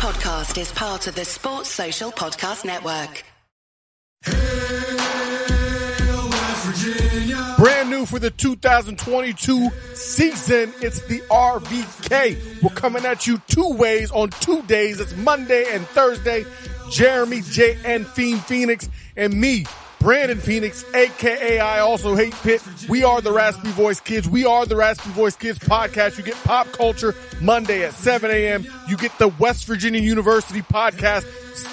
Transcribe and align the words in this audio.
podcast 0.00 0.58
is 0.58 0.72
part 0.72 1.06
of 1.08 1.14
the 1.14 1.26
Sports 1.26 1.68
Social 1.68 2.10
Podcast 2.10 2.64
Network. 2.64 3.22
Brand 7.58 7.90
new 7.90 8.06
for 8.06 8.18
the 8.18 8.30
2022 8.30 9.68
season. 9.92 10.72
It's 10.80 11.02
the 11.02 11.20
RVK. 11.30 12.62
We're 12.62 12.70
coming 12.70 13.04
at 13.04 13.26
you 13.26 13.42
two 13.46 13.74
ways 13.74 14.10
on 14.10 14.30
two 14.30 14.62
days. 14.62 15.00
It's 15.00 15.14
Monday 15.16 15.66
and 15.68 15.86
Thursday. 15.88 16.46
Jeremy 16.90 17.42
J. 17.42 17.76
and 17.84 18.06
Fiend 18.06 18.42
Phoenix 18.46 18.88
and 19.16 19.38
me, 19.38 19.66
Brandon 20.00 20.38
Phoenix, 20.38 20.82
aka 20.94 21.58
I 21.60 21.80
also 21.80 22.14
hate 22.14 22.34
Pitt. 22.42 22.62
We 22.88 23.04
are 23.04 23.20
the 23.20 23.32
Raspy 23.32 23.68
Voice 23.68 24.00
Kids. 24.00 24.26
We 24.26 24.46
are 24.46 24.64
the 24.64 24.74
Raspy 24.74 25.10
Voice 25.10 25.36
Kids 25.36 25.58
podcast. 25.58 26.16
You 26.16 26.24
get 26.24 26.36
pop 26.36 26.72
culture 26.72 27.14
Monday 27.42 27.84
at 27.84 27.92
7 27.92 28.30
a.m. 28.30 28.66
You 28.88 28.96
get 28.96 29.16
the 29.18 29.28
West 29.28 29.66
Virginia 29.66 30.00
University 30.00 30.62
podcast 30.62 31.24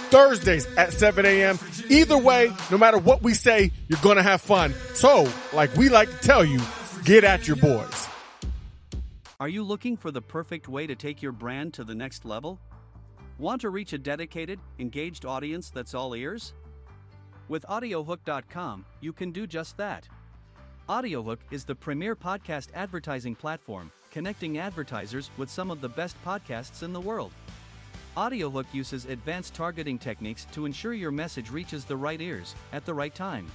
Thursdays 0.09 0.66
at 0.76 0.91
7 0.91 1.26
a.m. 1.26 1.58
Either 1.90 2.18
way, 2.18 2.52
no 2.70 2.77
matter 2.77 2.98
what 2.98 3.23
we 3.23 3.34
say, 3.34 3.71
you're 3.88 3.99
going 4.02 4.18
to 4.18 4.23
have 4.23 4.41
fun. 4.41 4.73
So, 4.94 5.32
like 5.54 5.73
we 5.77 5.88
like 5.88 6.12
to 6.12 6.18
tell 6.18 6.44
you, 6.44 6.59
get 7.05 7.23
at 7.23 7.48
your 7.48 7.55
boys. 7.55 8.09
Are 9.40 9.48
you 9.48 9.63
looking 9.63 9.96
for 9.96 10.12
the 10.12 10.21
perfect 10.21 10.68
way 10.68 10.85
to 10.85 10.96
take 10.96 11.21
your 11.21 11.32
brand 11.32 11.76
to 11.76 11.85
the 11.85 11.96
next 11.96 12.26
level? 12.26 12.59
Want 13.40 13.62
to 13.62 13.70
reach 13.70 13.94
a 13.94 13.98
dedicated, 13.98 14.59
engaged 14.80 15.26
audience 15.26 15.70
that's 15.70 15.94
all 15.94 16.13
ears? 16.13 16.54
With 17.49 17.65
AudioHook.com, 17.69 18.85
you 18.99 19.13
can 19.13 19.31
do 19.31 19.47
just 19.47 19.77
that. 19.77 20.07
AudioHook 20.89 21.37
is 21.49 21.63
the 21.63 21.75
premier 21.75 22.13
podcast 22.15 22.67
advertising 22.73 23.35
platform, 23.35 23.89
connecting 24.11 24.57
advertisers 24.57 25.29
with 25.37 25.49
some 25.49 25.71
of 25.71 25.79
the 25.79 25.87
best 25.87 26.17
podcasts 26.25 26.83
in 26.83 26.91
the 26.91 26.99
world. 26.99 27.31
AudioHook 28.17 28.65
uses 28.73 29.05
advanced 29.05 29.53
targeting 29.53 29.97
techniques 29.97 30.45
to 30.51 30.65
ensure 30.65 30.93
your 30.93 31.11
message 31.11 31.49
reaches 31.49 31.85
the 31.85 31.95
right 31.95 32.20
ears 32.20 32.54
at 32.73 32.85
the 32.85 32.93
right 32.93 33.15
time. 33.15 33.49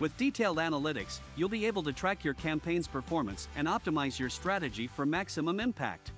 With 0.00 0.16
detailed 0.16 0.58
analytics, 0.58 1.20
you'll 1.36 1.48
be 1.48 1.66
able 1.66 1.84
to 1.84 1.92
track 1.92 2.24
your 2.24 2.34
campaign's 2.34 2.88
performance 2.88 3.46
and 3.54 3.68
optimize 3.68 4.18
your 4.18 4.30
strategy 4.30 4.88
for 4.88 5.06
maximum 5.06 5.60
impact. 5.60 6.10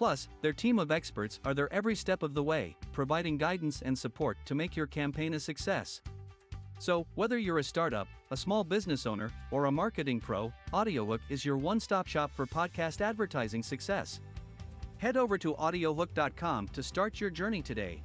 Plus, 0.00 0.30
their 0.40 0.54
team 0.54 0.78
of 0.78 0.90
experts 0.90 1.40
are 1.44 1.52
there 1.52 1.70
every 1.70 1.94
step 1.94 2.22
of 2.22 2.32
the 2.32 2.42
way, 2.42 2.74
providing 2.90 3.36
guidance 3.36 3.82
and 3.82 3.98
support 3.98 4.38
to 4.46 4.54
make 4.54 4.74
your 4.74 4.86
campaign 4.86 5.34
a 5.34 5.38
success. 5.38 6.00
So, 6.78 7.06
whether 7.16 7.36
you're 7.36 7.58
a 7.58 7.62
startup, 7.62 8.08
a 8.30 8.36
small 8.38 8.64
business 8.64 9.04
owner, 9.04 9.30
or 9.50 9.66
a 9.66 9.70
marketing 9.70 10.18
pro, 10.18 10.54
AudioHook 10.72 11.20
is 11.28 11.44
your 11.44 11.58
one 11.58 11.78
stop 11.78 12.06
shop 12.06 12.30
for 12.34 12.46
podcast 12.46 13.02
advertising 13.02 13.62
success. 13.62 14.20
Head 14.96 15.18
over 15.18 15.36
to 15.36 15.52
audiohook.com 15.52 16.68
to 16.68 16.82
start 16.82 17.20
your 17.20 17.28
journey 17.28 17.60
today. 17.60 18.02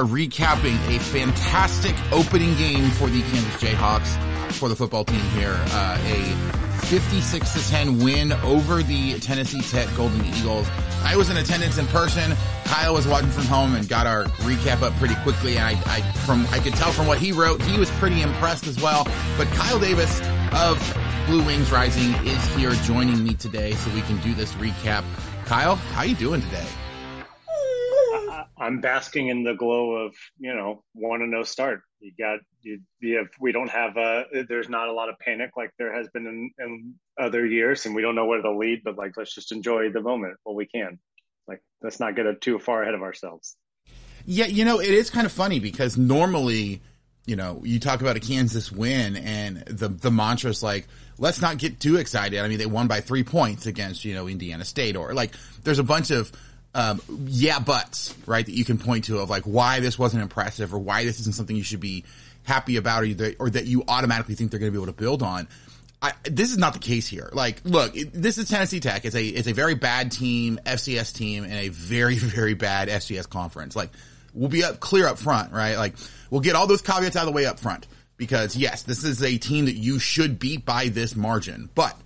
Are 0.00 0.04
recapping 0.04 0.78
a 0.96 0.98
fantastic 0.98 1.94
opening 2.10 2.54
game 2.56 2.88
for 2.92 3.10
the 3.10 3.20
Kansas 3.20 3.62
Jayhawks 3.62 4.08
for 4.54 4.70
the 4.70 4.74
football 4.74 5.04
team 5.04 5.20
here. 5.32 5.54
Uh, 5.72 5.98
a 6.06 6.86
56 6.86 7.52
to 7.52 7.70
10 7.70 7.98
win 7.98 8.32
over 8.32 8.82
the 8.82 9.18
Tennessee 9.20 9.60
Tech 9.60 9.94
Golden 9.98 10.24
Eagles. 10.24 10.66
I 11.02 11.16
was 11.16 11.28
in 11.28 11.36
attendance 11.36 11.76
in 11.76 11.86
person. 11.88 12.34
Kyle 12.64 12.94
was 12.94 13.06
watching 13.06 13.30
from 13.30 13.44
home 13.44 13.74
and 13.74 13.86
got 13.90 14.06
our 14.06 14.24
recap 14.46 14.80
up 14.80 14.94
pretty 14.94 15.16
quickly. 15.16 15.58
And 15.58 15.64
I, 15.64 15.82
I 15.84 16.00
from 16.24 16.46
I 16.50 16.60
could 16.60 16.74
tell 16.74 16.92
from 16.92 17.06
what 17.06 17.18
he 17.18 17.32
wrote, 17.32 17.60
he 17.60 17.78
was 17.78 17.90
pretty 17.92 18.22
impressed 18.22 18.66
as 18.66 18.80
well. 18.80 19.06
But 19.36 19.48
Kyle 19.48 19.78
Davis 19.78 20.22
of 20.52 20.78
Blue 21.26 21.44
Wings 21.44 21.70
Rising 21.70 22.14
is 22.26 22.42
here 22.54 22.70
joining 22.84 23.22
me 23.22 23.34
today 23.34 23.72
so 23.72 23.90
we 23.92 24.00
can 24.00 24.18
do 24.22 24.32
this 24.32 24.52
recap. 24.54 25.04
Kyle, 25.44 25.76
how 25.76 26.04
you 26.04 26.14
doing 26.14 26.40
today? 26.40 26.66
I'm 28.60 28.80
basking 28.80 29.28
in 29.28 29.42
the 29.42 29.54
glow 29.54 29.92
of 29.92 30.14
you 30.38 30.54
know 30.54 30.84
one 30.92 31.22
and 31.22 31.30
no 31.30 31.42
start. 31.42 31.80
You 31.98 32.12
got 32.18 32.40
you, 32.60 32.80
you 33.00 33.16
have, 33.16 33.28
we 33.40 33.52
don't 33.52 33.70
have 33.70 33.96
a 33.96 34.24
there's 34.48 34.68
not 34.68 34.88
a 34.88 34.92
lot 34.92 35.08
of 35.08 35.18
panic 35.18 35.52
like 35.56 35.70
there 35.78 35.94
has 35.94 36.08
been 36.08 36.26
in, 36.26 36.50
in 36.58 36.94
other 37.18 37.44
years, 37.46 37.86
and 37.86 37.94
we 37.94 38.02
don't 38.02 38.14
know 38.14 38.26
where 38.26 38.38
it'll 38.38 38.58
lead. 38.58 38.82
But 38.84 38.98
like 38.98 39.16
let's 39.16 39.34
just 39.34 39.50
enjoy 39.50 39.90
the 39.90 40.02
moment 40.02 40.36
while 40.44 40.54
we 40.54 40.66
can. 40.66 40.98
Like 41.48 41.62
let's 41.82 41.98
not 41.98 42.14
get 42.14 42.26
it 42.26 42.40
too 42.42 42.58
far 42.58 42.82
ahead 42.82 42.94
of 42.94 43.02
ourselves. 43.02 43.56
Yeah, 44.26 44.46
you 44.46 44.66
know 44.66 44.80
it 44.80 44.90
is 44.90 45.08
kind 45.08 45.26
of 45.26 45.32
funny 45.32 45.58
because 45.58 45.96
normally 45.96 46.82
you 47.26 47.36
know, 47.36 47.60
you 47.64 47.78
talk 47.78 48.00
about 48.00 48.16
a 48.16 48.20
Kansas 48.20 48.72
win 48.72 49.16
and 49.16 49.58
the 49.66 49.88
the 49.88 50.10
mantra 50.10 50.50
is 50.50 50.62
like, 50.62 50.88
let's 51.18 51.40
not 51.40 51.58
get 51.58 51.78
too 51.78 51.96
excited. 51.96 52.40
I 52.40 52.48
mean, 52.48 52.58
they 52.58 52.66
won 52.66 52.88
by 52.88 53.00
three 53.00 53.22
points 53.22 53.66
against, 53.66 54.04
you 54.04 54.14
know, 54.14 54.26
Indiana 54.26 54.64
State 54.64 54.96
or 54.96 55.14
like 55.14 55.32
there's 55.62 55.78
a 55.78 55.84
bunch 55.84 56.10
of 56.10 56.32
um, 56.74 57.00
yeah 57.26 57.58
buts, 57.58 58.14
right, 58.26 58.44
that 58.44 58.54
you 58.54 58.64
can 58.64 58.78
point 58.78 59.04
to 59.04 59.18
of 59.18 59.30
like 59.30 59.44
why 59.44 59.80
this 59.80 59.98
wasn't 59.98 60.22
impressive 60.22 60.72
or 60.72 60.78
why 60.78 61.04
this 61.04 61.20
isn't 61.20 61.34
something 61.34 61.56
you 61.56 61.62
should 61.62 61.80
be 61.80 62.04
happy 62.44 62.76
about 62.76 63.02
or 63.02 63.14
that, 63.14 63.36
or 63.38 63.50
that 63.50 63.66
you 63.66 63.84
automatically 63.88 64.34
think 64.34 64.50
they're 64.50 64.60
going 64.60 64.72
to 64.72 64.78
be 64.78 64.82
able 64.82 64.92
to 64.92 64.98
build 64.98 65.22
on. 65.22 65.48
I, 66.02 66.12
this 66.24 66.50
is 66.50 66.56
not 66.56 66.72
the 66.72 66.78
case 66.78 67.06
here. 67.06 67.28
Like, 67.32 67.60
look, 67.64 67.94
it, 67.94 68.12
this 68.12 68.38
is 68.38 68.48
Tennessee 68.48 68.80
Tech. 68.80 69.04
It's 69.04 69.14
a 69.14 69.22
it's 69.22 69.48
a 69.48 69.52
very 69.52 69.74
bad 69.74 70.12
team, 70.12 70.58
FCS 70.64 71.14
team, 71.14 71.44
and 71.44 71.52
a 71.52 71.68
very 71.68 72.14
very 72.18 72.54
bad 72.54 72.88
FCS 72.88 73.28
conference. 73.28 73.76
Like, 73.76 73.90
we'll 74.32 74.48
be 74.48 74.64
up 74.64 74.80
clear 74.80 75.06
up 75.06 75.18
front, 75.18 75.52
right? 75.52 75.76
Like, 75.76 75.96
we'll 76.30 76.40
get 76.40 76.56
all 76.56 76.66
those 76.66 76.82
caveats 76.82 77.16
out 77.16 77.22
of 77.22 77.26
the 77.26 77.32
way 77.32 77.46
up 77.46 77.58
front 77.58 77.86
because 78.16 78.56
yes, 78.56 78.82
this 78.84 79.04
is 79.04 79.22
a 79.22 79.36
team 79.38 79.66
that 79.66 79.76
you 79.76 79.98
should 79.98 80.38
beat 80.38 80.64
by 80.64 80.88
this 80.88 81.16
margin. 81.16 81.68
But 81.74 81.96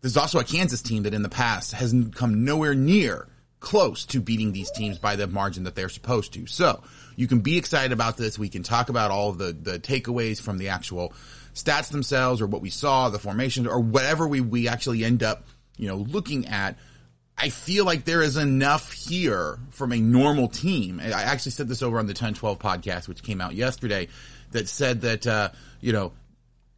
there's 0.00 0.16
also 0.16 0.38
a 0.38 0.44
Kansas 0.44 0.80
team 0.80 1.02
that 1.02 1.12
in 1.12 1.22
the 1.22 1.28
past 1.28 1.72
has 1.72 1.94
come 2.14 2.44
nowhere 2.44 2.74
near 2.74 3.26
close 3.60 4.06
to 4.06 4.20
beating 4.20 4.52
these 4.52 4.70
teams 4.70 4.98
by 4.98 5.16
the 5.16 5.26
margin 5.26 5.64
that 5.64 5.74
they're 5.74 5.90
supposed 5.90 6.32
to. 6.32 6.46
So 6.46 6.82
you 7.14 7.28
can 7.28 7.40
be 7.40 7.58
excited 7.58 7.92
about 7.92 8.16
this. 8.16 8.38
We 8.38 8.48
can 8.48 8.62
talk 8.62 8.88
about 8.88 9.10
all 9.10 9.32
the, 9.32 9.52
the 9.52 9.78
takeaways 9.78 10.40
from 10.40 10.58
the 10.58 10.70
actual 10.70 11.12
stats 11.54 11.90
themselves 11.90 12.40
or 12.40 12.46
what 12.46 12.62
we 12.62 12.70
saw, 12.70 13.10
the 13.10 13.18
formations 13.18 13.66
or 13.66 13.78
whatever 13.78 14.26
we, 14.26 14.40
we 14.40 14.68
actually 14.68 15.04
end 15.04 15.22
up, 15.22 15.44
you 15.76 15.86
know, 15.86 15.96
looking 15.96 16.48
at. 16.48 16.76
I 17.36 17.48
feel 17.48 17.84
like 17.86 18.04
there 18.04 18.22
is 18.22 18.36
enough 18.36 18.92
here 18.92 19.58
from 19.70 19.92
a 19.92 19.98
normal 19.98 20.48
team. 20.48 21.00
I 21.00 21.10
actually 21.10 21.52
said 21.52 21.68
this 21.68 21.82
over 21.82 21.98
on 21.98 22.06
the 22.06 22.10
1012 22.10 22.58
podcast, 22.58 23.08
which 23.08 23.22
came 23.22 23.40
out 23.40 23.54
yesterday, 23.54 24.08
that 24.52 24.68
said 24.68 25.02
that, 25.02 25.26
uh, 25.26 25.50
you 25.80 25.92
know, 25.92 26.12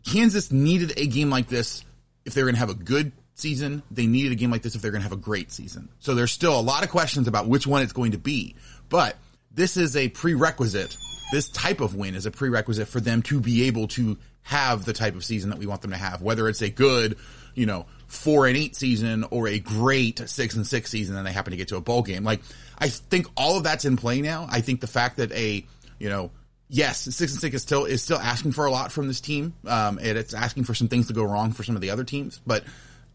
Kansas 0.06 0.52
needed 0.52 0.92
a 0.96 1.06
game 1.06 1.30
like 1.30 1.48
this 1.48 1.84
if 2.24 2.34
they 2.34 2.42
were 2.42 2.46
going 2.46 2.54
to 2.54 2.60
have 2.60 2.70
a 2.70 2.74
good 2.74 3.12
season. 3.34 3.82
They 3.90 4.06
needed 4.06 4.32
a 4.32 4.34
game 4.34 4.50
like 4.50 4.62
this 4.62 4.74
if 4.74 4.82
they're 4.82 4.90
going 4.90 5.02
to 5.02 5.08
have 5.08 5.16
a 5.16 5.20
great 5.20 5.50
season. 5.52 5.88
So 6.00 6.14
there's 6.14 6.32
still 6.32 6.58
a 6.58 6.60
lot 6.60 6.84
of 6.84 6.90
questions 6.90 7.28
about 7.28 7.46
which 7.46 7.66
one 7.66 7.82
it's 7.82 7.92
going 7.92 8.12
to 8.12 8.18
be. 8.18 8.56
But 8.88 9.16
this 9.54 9.76
is 9.76 9.96
a 9.96 10.08
prerequisite. 10.08 10.96
This 11.32 11.48
type 11.48 11.80
of 11.80 11.94
win 11.94 12.14
is 12.14 12.26
a 12.26 12.30
prerequisite 12.30 12.88
for 12.88 13.00
them 13.00 13.22
to 13.22 13.40
be 13.40 13.64
able 13.64 13.88
to 13.88 14.18
have 14.42 14.84
the 14.84 14.92
type 14.92 15.14
of 15.14 15.24
season 15.24 15.50
that 15.50 15.58
we 15.58 15.66
want 15.66 15.82
them 15.82 15.92
to 15.92 15.96
have, 15.96 16.20
whether 16.20 16.48
it's 16.48 16.62
a 16.62 16.68
good, 16.68 17.16
you 17.54 17.64
know, 17.64 17.86
four 18.06 18.46
and 18.46 18.56
eight 18.56 18.76
season 18.76 19.24
or 19.30 19.48
a 19.48 19.58
great 19.58 20.28
six 20.28 20.54
and 20.54 20.66
six 20.66 20.90
season 20.90 21.16
and 21.16 21.26
they 21.26 21.32
happen 21.32 21.52
to 21.52 21.56
get 21.56 21.68
to 21.68 21.76
a 21.76 21.80
bowl 21.80 22.02
game. 22.02 22.24
Like, 22.24 22.40
I 22.78 22.88
think 22.88 23.26
all 23.36 23.56
of 23.56 23.64
that's 23.64 23.84
in 23.84 23.96
play 23.96 24.20
now. 24.20 24.46
I 24.50 24.60
think 24.60 24.80
the 24.80 24.86
fact 24.86 25.16
that 25.16 25.32
a, 25.32 25.64
you 25.98 26.08
know, 26.08 26.32
yes, 26.68 27.00
six 27.00 27.32
and 27.32 27.40
six 27.40 27.56
is 27.56 27.62
still, 27.62 27.84
is 27.86 28.02
still 28.02 28.18
asking 28.18 28.52
for 28.52 28.66
a 28.66 28.70
lot 28.70 28.92
from 28.92 29.06
this 29.06 29.20
team. 29.20 29.54
Um, 29.66 29.98
and 30.02 30.18
it's 30.18 30.34
asking 30.34 30.64
for 30.64 30.74
some 30.74 30.88
things 30.88 31.06
to 31.06 31.14
go 31.14 31.24
wrong 31.24 31.52
for 31.52 31.62
some 31.62 31.76
of 31.76 31.80
the 31.80 31.90
other 31.90 32.04
teams, 32.04 32.40
but, 32.46 32.64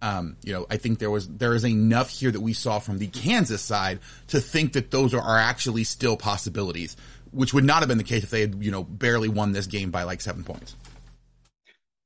um, 0.02 0.38
you 0.44 0.54
know, 0.54 0.66
I 0.70 0.78
think 0.78 1.00
there 1.00 1.12
was, 1.12 1.28
there 1.28 1.56
is 1.56 1.66
enough 1.66 2.10
here 2.10 2.32
that 2.32 2.42
we 2.42 2.54
saw 2.54 2.80
from 2.80 3.00
the 3.00 3.08
Kansas 3.08 3.62
side 3.62 4.00
to 4.28 4.40
think 4.40 4.74
that 4.74 4.92
those 4.92 5.14
are, 5.14 5.22
are 5.22 5.38
actually 5.38 5.84
still 5.84 6.18
possibilities, 6.18 6.96
which 7.32 7.54
would 7.54 7.64
not 7.64 7.80
have 7.80 7.88
been 7.88 7.98
the 7.98 8.04
case 8.04 8.24
if 8.24 8.30
they 8.30 8.42
had, 8.42 8.64
you 8.64 8.72
know, 8.72 8.84
barely 8.84 9.30
won 9.30 9.52
this 9.52 9.68
game 9.68 9.92
by 9.92 10.04
like 10.04 10.22
seven 10.22 10.44
points. 10.44 10.76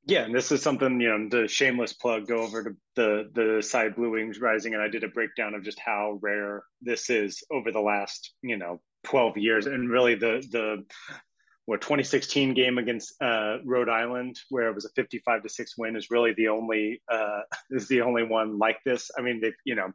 Yeah, 0.06 0.24
and 0.24 0.34
this 0.34 0.52
is 0.52 0.64
something 0.64 1.00
you 1.00 1.10
know. 1.10 1.30
The 1.30 1.48
shameless 1.48 1.94
plug. 1.94 2.28
Go 2.28 2.42
over 2.42 2.64
to 2.64 2.76
the 2.96 3.30
the 3.34 3.62
side 3.62 3.96
Blue 3.96 4.10
Wings 4.10 4.40
Rising, 4.40 4.74
and 4.74 4.82
I 4.82 4.88
did 4.88 5.04
a 5.04 5.08
breakdown 5.08 5.54
of 5.54 5.64
just 5.64 5.80
how 5.80 6.18
rare 6.22 6.64
this 6.82 7.12
is 7.12 7.44
over 7.52 7.72
the 7.72 7.82
last 7.82 8.34
you 8.42 8.58
know 8.58 8.82
twelve 9.04 9.38
years, 9.38 9.68
and 9.68 9.92
really 9.92 10.16
the 10.16 10.44
the 10.52 10.86
what 11.66 11.82
2016 11.82 12.54
game 12.54 12.78
against 12.78 13.22
uh, 13.22 13.58
Rhode 13.64 13.90
Island, 13.90 14.40
where 14.50 14.70
it 14.70 14.76
was 14.76 14.86
a 14.86 14.90
55 14.90 15.44
to 15.44 15.50
six 15.50 15.78
win, 15.78 15.96
is 15.96 16.10
really 16.10 16.34
the 16.34 16.50
only 16.50 17.02
uh, 17.10 17.42
is 17.72 17.88
the 17.88 18.02
only 18.02 18.24
one 18.24 18.58
like 18.58 18.80
this. 18.86 19.12
I 19.18 19.22
mean, 19.22 19.42
they've 19.42 19.54
you 19.66 19.76
know 19.76 19.92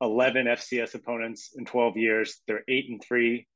11 0.00 0.46
FCS 0.46 0.94
opponents 0.94 1.50
in 1.56 1.64
12 1.64 1.96
years. 1.96 2.40
They're 2.46 2.64
eight 2.68 2.88
and 2.88 3.02
three 3.02 3.46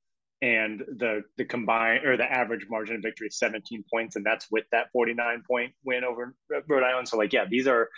and 0.42 0.80
the 0.98 1.22
the 1.36 1.44
combined 1.44 2.04
or 2.04 2.16
the 2.16 2.30
average 2.30 2.66
margin 2.68 2.96
of 2.96 3.02
victory 3.02 3.28
is 3.28 3.38
17 3.38 3.84
points, 3.90 4.16
and 4.16 4.26
that's 4.26 4.50
with 4.50 4.64
that 4.72 4.90
49 4.92 5.44
point 5.48 5.72
win 5.84 6.04
over 6.04 6.34
Rhode 6.68 6.82
Island. 6.82 7.08
So 7.08 7.16
like, 7.16 7.32
yeah, 7.32 7.44
these 7.48 7.68
are 7.68 7.88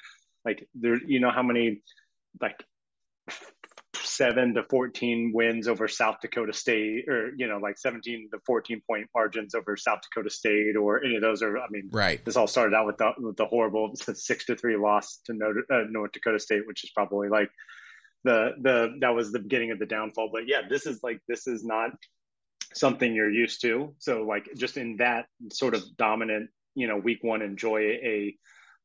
like 0.44 0.68
there. 0.74 1.00
You 1.02 1.20
know 1.20 1.30
how 1.30 1.42
many 1.42 1.80
like 2.40 2.62
seven 4.16 4.54
to 4.54 4.62
14 4.64 5.32
wins 5.34 5.68
over 5.68 5.88
South 5.88 6.16
Dakota 6.20 6.52
State, 6.52 7.08
or, 7.08 7.32
you 7.36 7.48
know, 7.48 7.58
like 7.58 7.78
17 7.78 8.28
to 8.32 8.38
14 8.46 8.80
point 8.88 9.08
margins 9.14 9.54
over 9.54 9.76
South 9.76 10.00
Dakota 10.02 10.30
State, 10.30 10.76
or 10.76 11.04
any 11.04 11.16
of 11.16 11.22
those 11.22 11.42
are, 11.42 11.58
I 11.58 11.66
mean, 11.70 11.88
right. 11.92 12.24
This 12.24 12.36
all 12.36 12.46
started 12.46 12.74
out 12.74 12.86
with 12.86 12.98
the, 12.98 13.12
with 13.18 13.36
the 13.36 13.46
horrible 13.46 13.94
six 13.96 14.46
to 14.46 14.56
three 14.56 14.76
loss 14.76 15.20
to 15.26 15.34
North, 15.34 15.64
uh, 15.70 15.82
North 15.90 16.12
Dakota 16.12 16.38
State, 16.38 16.66
which 16.66 16.84
is 16.84 16.90
probably 16.90 17.28
like 17.28 17.50
the, 18.24 18.52
the, 18.60 18.96
that 19.00 19.14
was 19.14 19.32
the 19.32 19.40
beginning 19.40 19.70
of 19.70 19.78
the 19.78 19.86
downfall. 19.86 20.30
But 20.32 20.46
yeah, 20.46 20.62
this 20.68 20.86
is 20.86 21.00
like, 21.02 21.20
this 21.28 21.46
is 21.46 21.64
not 21.64 21.90
something 22.74 23.14
you're 23.14 23.30
used 23.30 23.60
to. 23.62 23.94
So, 23.98 24.22
like, 24.22 24.48
just 24.56 24.76
in 24.76 24.96
that 24.98 25.26
sort 25.52 25.74
of 25.74 25.82
dominant, 25.96 26.50
you 26.74 26.86
know, 26.86 26.96
week 26.96 27.22
one, 27.22 27.42
enjoy 27.42 27.80
a 27.80 28.36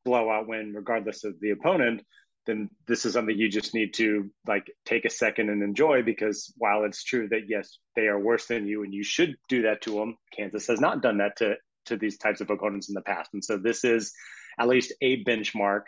blowout 0.04 0.48
win, 0.48 0.72
regardless 0.74 1.24
of 1.24 1.38
the 1.40 1.50
opponent 1.50 2.02
then 2.46 2.70
this 2.86 3.04
is 3.04 3.12
something 3.12 3.36
you 3.36 3.48
just 3.48 3.74
need 3.74 3.94
to 3.94 4.30
like 4.46 4.70
take 4.84 5.04
a 5.04 5.10
second 5.10 5.50
and 5.50 5.62
enjoy 5.62 6.02
because 6.02 6.52
while 6.56 6.84
it's 6.84 7.04
true 7.04 7.28
that 7.28 7.48
yes 7.48 7.78
they 7.96 8.06
are 8.06 8.18
worse 8.18 8.46
than 8.46 8.66
you 8.66 8.82
and 8.82 8.94
you 8.94 9.04
should 9.04 9.36
do 9.48 9.62
that 9.62 9.82
to 9.82 9.90
them 9.92 10.16
kansas 10.34 10.66
has 10.66 10.80
not 10.80 11.02
done 11.02 11.18
that 11.18 11.36
to 11.36 11.54
to 11.86 11.96
these 11.96 12.16
types 12.16 12.40
of 12.40 12.50
opponents 12.50 12.88
in 12.88 12.94
the 12.94 13.02
past. 13.02 13.30
And 13.32 13.44
so 13.44 13.56
this 13.56 13.84
is 13.84 14.12
at 14.58 14.68
least 14.68 14.92
a 15.02 15.22
benchmark. 15.24 15.82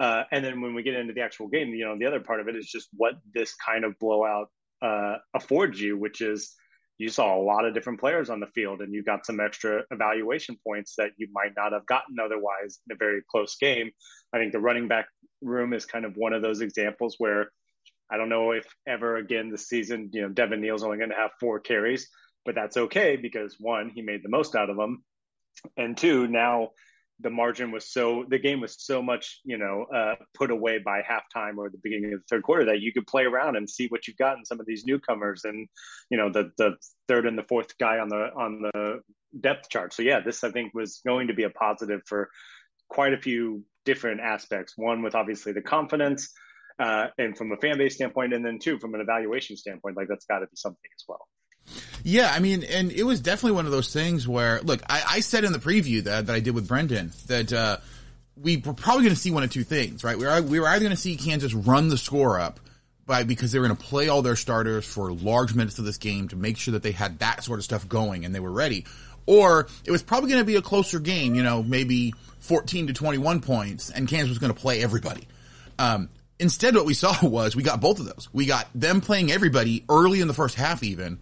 Uh, 0.00 0.22
and 0.30 0.44
then 0.44 0.60
when 0.60 0.74
we 0.74 0.82
get 0.82 0.94
into 0.94 1.12
the 1.12 1.22
actual 1.22 1.48
game 1.48 1.70
you 1.70 1.84
know 1.84 1.98
the 1.98 2.06
other 2.06 2.20
part 2.20 2.38
of 2.38 2.46
it 2.46 2.54
is 2.54 2.70
just 2.70 2.88
what 2.96 3.14
this 3.34 3.52
kind 3.56 3.84
of 3.84 3.98
blowout 3.98 4.48
uh, 4.80 5.16
affords 5.34 5.80
you 5.80 5.98
which 5.98 6.20
is 6.20 6.54
you 6.98 7.08
saw 7.08 7.36
a 7.36 7.40
lot 7.40 7.64
of 7.64 7.74
different 7.74 8.00
players 8.00 8.28
on 8.28 8.40
the 8.40 8.46
field 8.48 8.80
and 8.80 8.92
you 8.92 9.04
got 9.04 9.24
some 9.24 9.38
extra 9.38 9.84
evaluation 9.90 10.58
points 10.66 10.94
that 10.98 11.12
you 11.16 11.28
might 11.32 11.52
not 11.56 11.72
have 11.72 11.86
gotten 11.86 12.18
otherwise 12.20 12.80
in 12.88 12.94
a 12.94 12.98
very 12.98 13.22
close 13.30 13.56
game. 13.56 13.90
I 14.32 14.38
think 14.38 14.52
the 14.52 14.58
running 14.58 14.88
back 14.88 15.06
room 15.40 15.72
is 15.72 15.86
kind 15.86 16.04
of 16.04 16.16
one 16.16 16.32
of 16.32 16.42
those 16.42 16.60
examples 16.60 17.14
where 17.18 17.50
I 18.10 18.16
don't 18.16 18.28
know 18.28 18.50
if 18.50 18.66
ever 18.86 19.16
again 19.16 19.50
this 19.50 19.68
season, 19.68 20.10
you 20.12 20.22
know, 20.22 20.28
Devin 20.28 20.60
Neal's 20.60 20.82
only 20.82 20.98
going 20.98 21.10
to 21.10 21.16
have 21.16 21.30
four 21.38 21.60
carries, 21.60 22.08
but 22.44 22.54
that's 22.54 22.76
okay 22.76 23.16
because 23.16 23.56
one, 23.60 23.90
he 23.90 24.02
made 24.02 24.22
the 24.24 24.28
most 24.28 24.56
out 24.56 24.70
of 24.70 24.76
them. 24.76 25.04
And 25.76 25.96
two, 25.96 26.26
now 26.26 26.70
the 27.20 27.30
margin 27.30 27.72
was 27.72 27.90
so 27.90 28.24
the 28.28 28.38
game 28.38 28.60
was 28.60 28.76
so 28.78 29.02
much 29.02 29.40
you 29.44 29.58
know 29.58 29.86
uh, 29.94 30.14
put 30.34 30.50
away 30.50 30.78
by 30.78 31.00
halftime 31.00 31.56
or 31.58 31.68
the 31.68 31.78
beginning 31.82 32.12
of 32.12 32.20
the 32.20 32.26
third 32.28 32.42
quarter 32.42 32.64
that 32.64 32.80
you 32.80 32.92
could 32.92 33.06
play 33.06 33.24
around 33.24 33.56
and 33.56 33.68
see 33.68 33.86
what 33.88 34.06
you've 34.06 34.16
got 34.16 34.38
in 34.38 34.44
some 34.44 34.60
of 34.60 34.66
these 34.66 34.84
newcomers 34.86 35.44
and 35.44 35.68
you 36.10 36.16
know 36.18 36.30
the 36.30 36.50
the 36.58 36.76
third 37.08 37.26
and 37.26 37.36
the 37.36 37.42
fourth 37.48 37.76
guy 37.78 37.98
on 37.98 38.08
the 38.08 38.30
on 38.36 38.62
the 38.62 39.00
depth 39.38 39.68
chart. 39.68 39.92
So 39.92 40.02
yeah, 40.02 40.20
this 40.20 40.44
I 40.44 40.50
think 40.50 40.74
was 40.74 41.00
going 41.06 41.28
to 41.28 41.34
be 41.34 41.44
a 41.44 41.50
positive 41.50 42.00
for 42.06 42.30
quite 42.88 43.12
a 43.12 43.18
few 43.18 43.64
different 43.84 44.20
aspects. 44.20 44.74
One 44.76 45.02
with 45.02 45.14
obviously 45.14 45.52
the 45.52 45.62
confidence. 45.62 46.32
Uh, 46.78 47.08
and 47.18 47.36
from 47.36 47.50
a 47.50 47.56
fan 47.56 47.76
base 47.76 47.96
standpoint, 47.96 48.32
and 48.32 48.44
then 48.44 48.60
two 48.60 48.78
from 48.78 48.94
an 48.94 49.00
evaluation 49.00 49.56
standpoint, 49.56 49.96
like 49.96 50.06
that's 50.08 50.26
got 50.26 50.38
to 50.38 50.46
be 50.46 50.54
something 50.54 50.90
as 50.96 51.04
well. 51.08 51.27
Yeah, 52.04 52.30
I 52.32 52.38
mean, 52.38 52.62
and 52.64 52.92
it 52.92 53.02
was 53.02 53.20
definitely 53.20 53.56
one 53.56 53.66
of 53.66 53.72
those 53.72 53.92
things 53.92 54.26
where, 54.26 54.60
look, 54.62 54.80
I, 54.88 55.02
I 55.08 55.20
said 55.20 55.44
in 55.44 55.52
the 55.52 55.58
preview 55.58 56.04
that, 56.04 56.26
that 56.26 56.34
I 56.34 56.40
did 56.40 56.54
with 56.54 56.68
Brendan 56.68 57.12
that, 57.26 57.52
uh, 57.52 57.78
we 58.42 58.56
were 58.58 58.74
probably 58.74 59.04
going 59.04 59.14
to 59.14 59.20
see 59.20 59.30
one 59.30 59.42
of 59.42 59.50
two 59.50 59.64
things, 59.64 60.04
right? 60.04 60.16
We 60.16 60.26
were, 60.26 60.42
we 60.42 60.60
were 60.60 60.68
either 60.68 60.84
going 60.84 60.94
to 60.94 61.00
see 61.00 61.16
Kansas 61.16 61.54
run 61.54 61.88
the 61.88 61.98
score 61.98 62.38
up 62.38 62.60
by, 63.06 63.24
because 63.24 63.52
they 63.52 63.58
were 63.58 63.66
going 63.66 63.76
to 63.76 63.84
play 63.84 64.08
all 64.08 64.22
their 64.22 64.36
starters 64.36 64.84
for 64.84 65.12
large 65.12 65.54
minutes 65.54 65.78
of 65.78 65.84
this 65.84 65.98
game 65.98 66.28
to 66.28 66.36
make 66.36 66.56
sure 66.56 66.72
that 66.72 66.82
they 66.82 66.92
had 66.92 67.18
that 67.18 67.42
sort 67.42 67.58
of 67.58 67.64
stuff 67.64 67.88
going 67.88 68.24
and 68.24 68.34
they 68.34 68.40
were 68.40 68.52
ready. 68.52 68.84
Or 69.26 69.68
it 69.84 69.90
was 69.90 70.02
probably 70.02 70.30
going 70.30 70.40
to 70.40 70.46
be 70.46 70.56
a 70.56 70.62
closer 70.62 71.00
game, 71.00 71.34
you 71.34 71.42
know, 71.42 71.62
maybe 71.62 72.14
14 72.40 72.88
to 72.88 72.92
21 72.92 73.40
points 73.40 73.90
and 73.90 74.06
Kansas 74.06 74.28
was 74.28 74.38
going 74.38 74.52
to 74.52 74.60
play 74.60 74.82
everybody. 74.82 75.26
Um, 75.78 76.08
instead 76.38 76.74
what 76.74 76.86
we 76.86 76.94
saw 76.94 77.14
was 77.22 77.56
we 77.56 77.62
got 77.62 77.80
both 77.80 77.98
of 77.98 78.06
those. 78.06 78.28
We 78.32 78.46
got 78.46 78.68
them 78.74 79.00
playing 79.00 79.32
everybody 79.32 79.84
early 79.88 80.20
in 80.20 80.28
the 80.28 80.34
first 80.34 80.54
half 80.54 80.82
even 80.82 81.18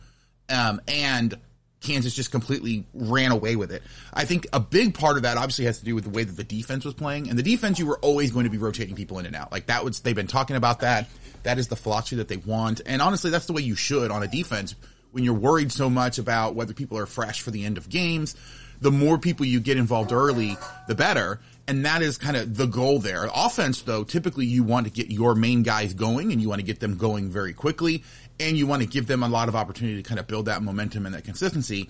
um, 0.49 0.81
and 0.89 1.39
Kansas 1.81 2.15
just 2.15 2.31
completely 2.31 2.85
ran 2.95 3.31
away 3.31 3.57
with 3.57 3.71
it. 3.71 3.83
I 4.13 4.25
think 4.25 4.47
a 4.53 4.61
big 4.61 4.95
part 4.95 5.17
of 5.17 5.23
that 5.23 5.37
obviously 5.37 5.67
has 5.67 5.79
to 5.79 5.85
do 5.85 5.95
with 5.95 6.05
the 6.05 6.11
way 6.11 6.25
that 6.25 6.37
the 6.37 6.45
defense 6.45 6.85
was 6.85 6.95
playing. 6.95 7.29
And 7.29 7.39
the 7.39 7.43
defense, 7.43 7.79
you 7.79 7.87
were 7.87 7.99
always 7.99 8.33
going 8.33 8.45
to 8.45 8.51
be 8.51 8.59
rotating 8.59 8.97
people 8.97 9.19
in 9.19 9.27
and 9.27 9.37
out. 9.37 9.53
Like 9.53 9.67
that 9.67 9.85
was, 9.85 10.01
they've 10.01 10.15
been 10.15 10.27
talking 10.27 10.57
about 10.57 10.81
that. 10.81 11.09
That 11.45 11.59
is 11.59 11.69
the 11.69 11.77
philosophy 11.77 12.17
that 12.17 12.29
they 12.29 12.39
want. 12.39 12.81
And 12.87 13.01
honestly, 13.01 13.31
that's 13.31 13.47
the 13.47 13.53
way 13.53 13.63
you 13.63 13.77
should 13.77 14.11
on 14.11 14.23
a 14.23 14.27
defense 14.27 14.75
when 15.13 15.23
you're 15.23 15.35
worried 15.35 15.71
so 15.71 15.89
much 15.89 16.19
about 16.19 16.55
whether 16.55 16.75
people 16.75 16.99
are 16.99 17.07
fresh 17.07 17.41
for 17.41 17.51
the 17.51 17.65
end 17.65 17.79
of 17.79 17.89
games. 17.89 18.35
The 18.81 18.91
more 18.91 19.17
people 19.17 19.47
you 19.47 19.61
get 19.61 19.79
involved 19.79 20.13
early, 20.13 20.57
the 20.89 20.95
better. 20.95 21.41
And 21.69 21.85
that 21.85 22.03
is 22.03 22.19
kind 22.19 22.37
of 22.37 22.57
the 22.57 22.67
goal 22.67 22.99
there. 22.99 23.29
Offense, 23.35 23.83
though, 23.83 24.05
typically 24.05 24.45
you 24.45 24.63
want 24.63 24.87
to 24.87 24.93
get 24.93 25.11
your 25.11 25.35
main 25.35 25.63
guys 25.63 25.95
going 25.95 26.33
and 26.33 26.41
you 26.41 26.49
want 26.49 26.61
to 26.61 26.67
get 26.67 26.81
them 26.81 26.97
going 26.97 27.31
very 27.31 27.53
quickly 27.53 28.05
and 28.39 28.57
you 28.57 28.67
want 28.67 28.83
to 28.83 28.89
give 28.89 29.07
them 29.07 29.23
a 29.23 29.29
lot 29.29 29.49
of 29.49 29.57
opportunity 29.57 30.03
to 30.03 30.09
kind 30.09 30.21
of 30.21 30.27
build 30.27 30.47
that 30.47 30.63
momentum 30.63 31.07
and 31.07 31.15
that 31.15 31.25
consistency. 31.25 31.89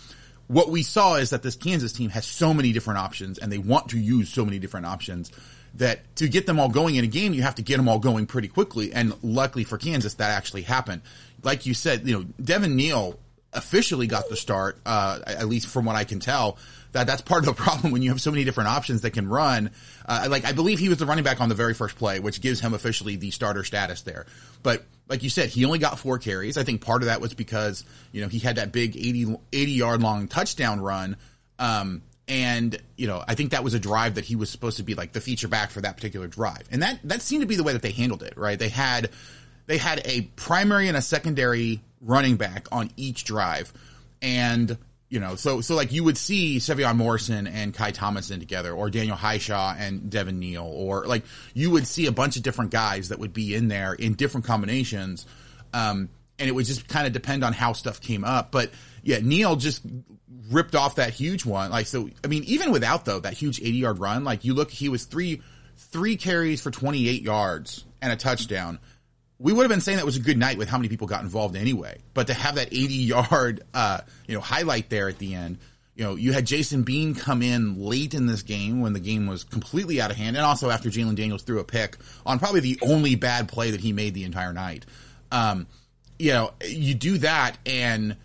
What 0.48 0.70
we 0.70 0.82
saw 0.82 1.16
is 1.16 1.30
that 1.30 1.42
this 1.42 1.56
Kansas 1.56 1.92
team 1.92 2.10
has 2.10 2.24
so 2.24 2.54
many 2.54 2.72
different 2.72 2.98
options 2.98 3.38
and 3.38 3.50
they 3.50 3.58
want 3.58 3.88
to 3.90 3.98
use 3.98 4.28
so 4.28 4.44
many 4.44 4.58
different 4.58 4.86
options 4.86 5.32
that 5.74 6.16
to 6.16 6.28
get 6.28 6.46
them 6.46 6.58
all 6.58 6.68
going 6.68 6.96
in 6.96 7.04
a 7.04 7.08
game, 7.08 7.34
you 7.34 7.42
have 7.42 7.56
to 7.56 7.62
get 7.62 7.76
them 7.76 7.88
all 7.88 7.98
going 7.98 8.26
pretty 8.26 8.48
quickly. 8.48 8.92
And 8.92 9.12
luckily 9.22 9.64
for 9.64 9.76
Kansas, 9.76 10.14
that 10.14 10.30
actually 10.30 10.62
happened. 10.62 11.02
Like 11.42 11.66
you 11.66 11.74
said, 11.74 12.06
you 12.06 12.18
know, 12.18 12.24
Devin 12.42 12.76
Neal 12.76 13.18
officially 13.52 14.06
got 14.06 14.28
the 14.28 14.36
start, 14.36 14.78
uh, 14.86 15.20
at 15.26 15.48
least 15.48 15.66
from 15.66 15.84
what 15.84 15.96
I 15.96 16.04
can 16.04 16.20
tell. 16.20 16.58
That 16.96 17.06
that's 17.06 17.20
part 17.20 17.46
of 17.46 17.54
the 17.54 17.62
problem 17.62 17.92
when 17.92 18.00
you 18.00 18.10
have 18.10 18.20
so 18.20 18.30
many 18.30 18.44
different 18.44 18.70
options 18.70 19.02
that 19.02 19.10
can 19.10 19.28
run. 19.28 19.70
Uh, 20.06 20.28
like 20.30 20.46
I 20.46 20.52
believe 20.52 20.78
he 20.78 20.88
was 20.88 20.98
the 20.98 21.06
running 21.06 21.24
back 21.24 21.40
on 21.40 21.48
the 21.50 21.54
very 21.54 21.74
first 21.74 21.96
play, 21.96 22.20
which 22.20 22.40
gives 22.40 22.58
him 22.60 22.72
officially 22.72 23.16
the 23.16 23.30
starter 23.30 23.64
status 23.64 24.02
there. 24.02 24.24
But 24.62 24.84
like 25.08 25.22
you 25.22 25.30
said, 25.30 25.50
he 25.50 25.64
only 25.64 25.78
got 25.78 25.98
four 25.98 26.18
carries. 26.18 26.56
I 26.56 26.64
think 26.64 26.80
part 26.80 27.02
of 27.02 27.06
that 27.06 27.20
was 27.20 27.34
because, 27.34 27.84
you 28.12 28.22
know, 28.22 28.28
he 28.28 28.38
had 28.38 28.56
that 28.56 28.72
big 28.72 28.96
80, 28.96 29.36
80 29.52 29.72
yard 29.72 30.02
long 30.02 30.26
touchdown 30.26 30.80
run. 30.80 31.16
Um, 31.58 32.02
and, 32.28 32.76
you 32.96 33.06
know, 33.06 33.22
I 33.26 33.34
think 33.34 33.52
that 33.52 33.62
was 33.62 33.74
a 33.74 33.78
drive 33.78 34.16
that 34.16 34.24
he 34.24 34.34
was 34.34 34.50
supposed 34.50 34.78
to 34.78 34.82
be 34.82 34.94
like 34.94 35.12
the 35.12 35.20
feature 35.20 35.48
back 35.48 35.70
for 35.70 35.82
that 35.82 35.96
particular 35.96 36.26
drive. 36.26 36.62
And 36.72 36.82
that, 36.82 36.98
that 37.04 37.22
seemed 37.22 37.42
to 37.42 37.46
be 37.46 37.56
the 37.56 37.62
way 37.62 37.74
that 37.74 37.82
they 37.82 37.92
handled 37.92 38.22
it, 38.22 38.36
right? 38.36 38.58
They 38.58 38.68
had, 38.68 39.10
they 39.66 39.78
had 39.78 40.02
a 40.04 40.22
primary 40.34 40.88
and 40.88 40.96
a 40.96 41.02
secondary 41.02 41.82
running 42.00 42.36
back 42.36 42.66
on 42.72 42.90
each 42.96 43.24
drive. 43.24 43.72
And, 44.22 44.76
you 45.08 45.20
know, 45.20 45.36
so, 45.36 45.60
so 45.60 45.74
like 45.76 45.92
you 45.92 46.02
would 46.04 46.18
see 46.18 46.56
Sevion 46.58 46.96
Morrison 46.96 47.46
and 47.46 47.72
Kai 47.72 47.92
Thomason 47.92 48.40
together 48.40 48.72
or 48.72 48.90
Daniel 48.90 49.16
Hishaw 49.16 49.76
and 49.78 50.10
Devin 50.10 50.38
Neal 50.38 50.64
or 50.64 51.06
like 51.06 51.24
you 51.54 51.70
would 51.70 51.86
see 51.86 52.06
a 52.06 52.12
bunch 52.12 52.36
of 52.36 52.42
different 52.42 52.72
guys 52.72 53.10
that 53.10 53.18
would 53.20 53.32
be 53.32 53.54
in 53.54 53.68
there 53.68 53.92
in 53.92 54.14
different 54.14 54.46
combinations. 54.46 55.26
Um, 55.72 56.08
and 56.38 56.48
it 56.48 56.52
would 56.52 56.66
just 56.66 56.88
kind 56.88 57.06
of 57.06 57.12
depend 57.12 57.44
on 57.44 57.52
how 57.52 57.72
stuff 57.72 58.00
came 58.00 58.24
up. 58.24 58.50
But 58.50 58.70
yeah, 59.02 59.18
Neal 59.22 59.56
just 59.56 59.82
ripped 60.50 60.74
off 60.74 60.96
that 60.96 61.10
huge 61.10 61.46
one. 61.46 61.70
Like, 61.70 61.86
so, 61.86 62.10
I 62.24 62.26
mean, 62.26 62.44
even 62.44 62.72
without 62.72 63.04
though, 63.04 63.20
that 63.20 63.32
huge 63.32 63.60
80 63.60 63.70
yard 63.72 63.98
run, 63.98 64.24
like 64.24 64.44
you 64.44 64.54
look, 64.54 64.70
he 64.70 64.88
was 64.88 65.04
three, 65.04 65.40
three 65.76 66.16
carries 66.16 66.60
for 66.60 66.70
28 66.70 67.22
yards 67.22 67.84
and 68.02 68.12
a 68.12 68.16
touchdown 68.16 68.80
we 69.38 69.52
would 69.52 69.62
have 69.62 69.70
been 69.70 69.80
saying 69.80 69.98
that 69.98 70.06
was 70.06 70.16
a 70.16 70.20
good 70.20 70.38
night 70.38 70.58
with 70.58 70.68
how 70.68 70.78
many 70.78 70.88
people 70.88 71.06
got 71.06 71.22
involved 71.22 71.56
anyway. 71.56 71.98
But 72.14 72.28
to 72.28 72.34
have 72.34 72.54
that 72.54 72.68
80 72.68 72.94
yard, 72.94 73.62
uh, 73.74 74.00
you 74.26 74.34
know, 74.34 74.40
highlight 74.40 74.88
there 74.88 75.08
at 75.08 75.18
the 75.18 75.34
end, 75.34 75.58
you 75.94 76.04
know, 76.04 76.14
you 76.14 76.32
had 76.32 76.46
Jason 76.46 76.82
Bean 76.82 77.14
come 77.14 77.40
in 77.40 77.80
late 77.80 78.12
in 78.12 78.26
this 78.26 78.42
game 78.42 78.82
when 78.82 78.92
the 78.92 79.00
game 79.00 79.26
was 79.26 79.44
completely 79.44 80.00
out 80.00 80.10
of 80.10 80.16
hand, 80.18 80.36
and 80.36 80.44
also 80.44 80.68
after 80.68 80.90
Jalon 80.90 81.16
Daniels 81.16 81.42
threw 81.42 81.58
a 81.58 81.64
pick 81.64 81.96
on 82.26 82.38
probably 82.38 82.60
the 82.60 82.78
only 82.82 83.14
bad 83.14 83.48
play 83.48 83.70
that 83.70 83.80
he 83.80 83.94
made 83.94 84.12
the 84.12 84.24
entire 84.24 84.52
night. 84.52 84.84
Um, 85.32 85.66
you 86.18 86.32
know, 86.32 86.52
you 86.64 86.94
do 86.94 87.18
that 87.18 87.56
and 87.64 88.16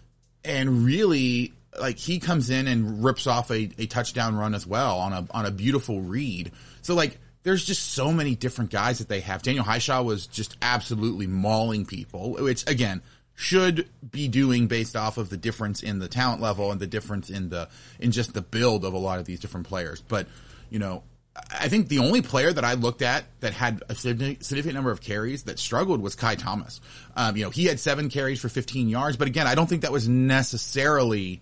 and 0.44 0.86
really 0.86 1.54
like 1.80 1.98
he 1.98 2.20
comes 2.20 2.50
in 2.50 2.68
and 2.68 3.04
rips 3.04 3.26
off 3.26 3.50
a, 3.52 3.70
a 3.78 3.86
touchdown 3.86 4.36
run 4.36 4.54
as 4.54 4.68
well 4.68 5.00
on 5.00 5.14
a 5.14 5.26
on 5.32 5.46
a 5.46 5.52
beautiful 5.52 6.02
read. 6.02 6.52
So 6.82 6.94
like 6.94 7.20
there's 7.44 7.66
just 7.66 7.94
so 7.94 8.12
many 8.12 8.36
different 8.36 8.72
guys 8.72 9.00
that 9.00 9.10
they 9.10 9.22
have. 9.22 9.42
Daniel 9.42 9.66
Hishaw 9.66 10.04
was 10.04 10.28
just 10.28 10.58
absolutely 10.62 11.28
mauling 11.28 11.86
people, 11.86 12.34
which 12.34 12.70
again 12.70 13.02
should 13.36 13.90
be 14.12 14.28
doing 14.28 14.68
based 14.68 14.96
off 14.96 15.18
of 15.18 15.30
the 15.30 15.38
difference 15.38 15.82
in 15.82 16.00
the 16.00 16.08
talent 16.08 16.42
level 16.42 16.72
and 16.72 16.80
the 16.80 16.88
difference 16.88 17.30
in 17.30 17.50
the 17.50 17.68
in 18.00 18.12
just 18.12 18.34
the 18.34 18.42
build 18.42 18.86
of 18.86 18.94
a 18.94 18.98
lot 18.98 19.20
of 19.20 19.26
these 19.26 19.40
different 19.40 19.68
players. 19.68 20.02
But 20.02 20.28
you 20.70 20.80
know, 20.80 21.04
I 21.50 21.70
think 21.70 21.88
the 21.88 22.00
only 22.00 22.22
player 22.22 22.52
that 22.52 22.64
I 22.64 22.74
looked 22.74 23.02
at 23.02 23.24
that 23.40 23.54
had 23.54 23.84
a 23.90 23.96
significant 23.96 24.74
number 24.74 24.92
of 24.92 25.02
carries 25.02 25.44
that 25.44 25.60
struggled 25.60 26.02
was 26.02 26.16
Ky 26.16 26.36
Thomas. 26.36 26.82
Um, 27.16 27.38
you 27.38 27.44
know, 27.44 27.50
he 27.50 27.66
had 27.66 27.80
seven 27.80 28.10
carries 28.10 28.40
for 28.40 28.50
15 28.50 28.90
yards, 28.90 29.18
but 29.18 29.28
again, 29.28 29.48
I 29.48 29.56
don't 29.56 29.68
think 29.68 29.84
that 29.84 29.94
was 29.94 30.10
necessarily, 30.10 31.42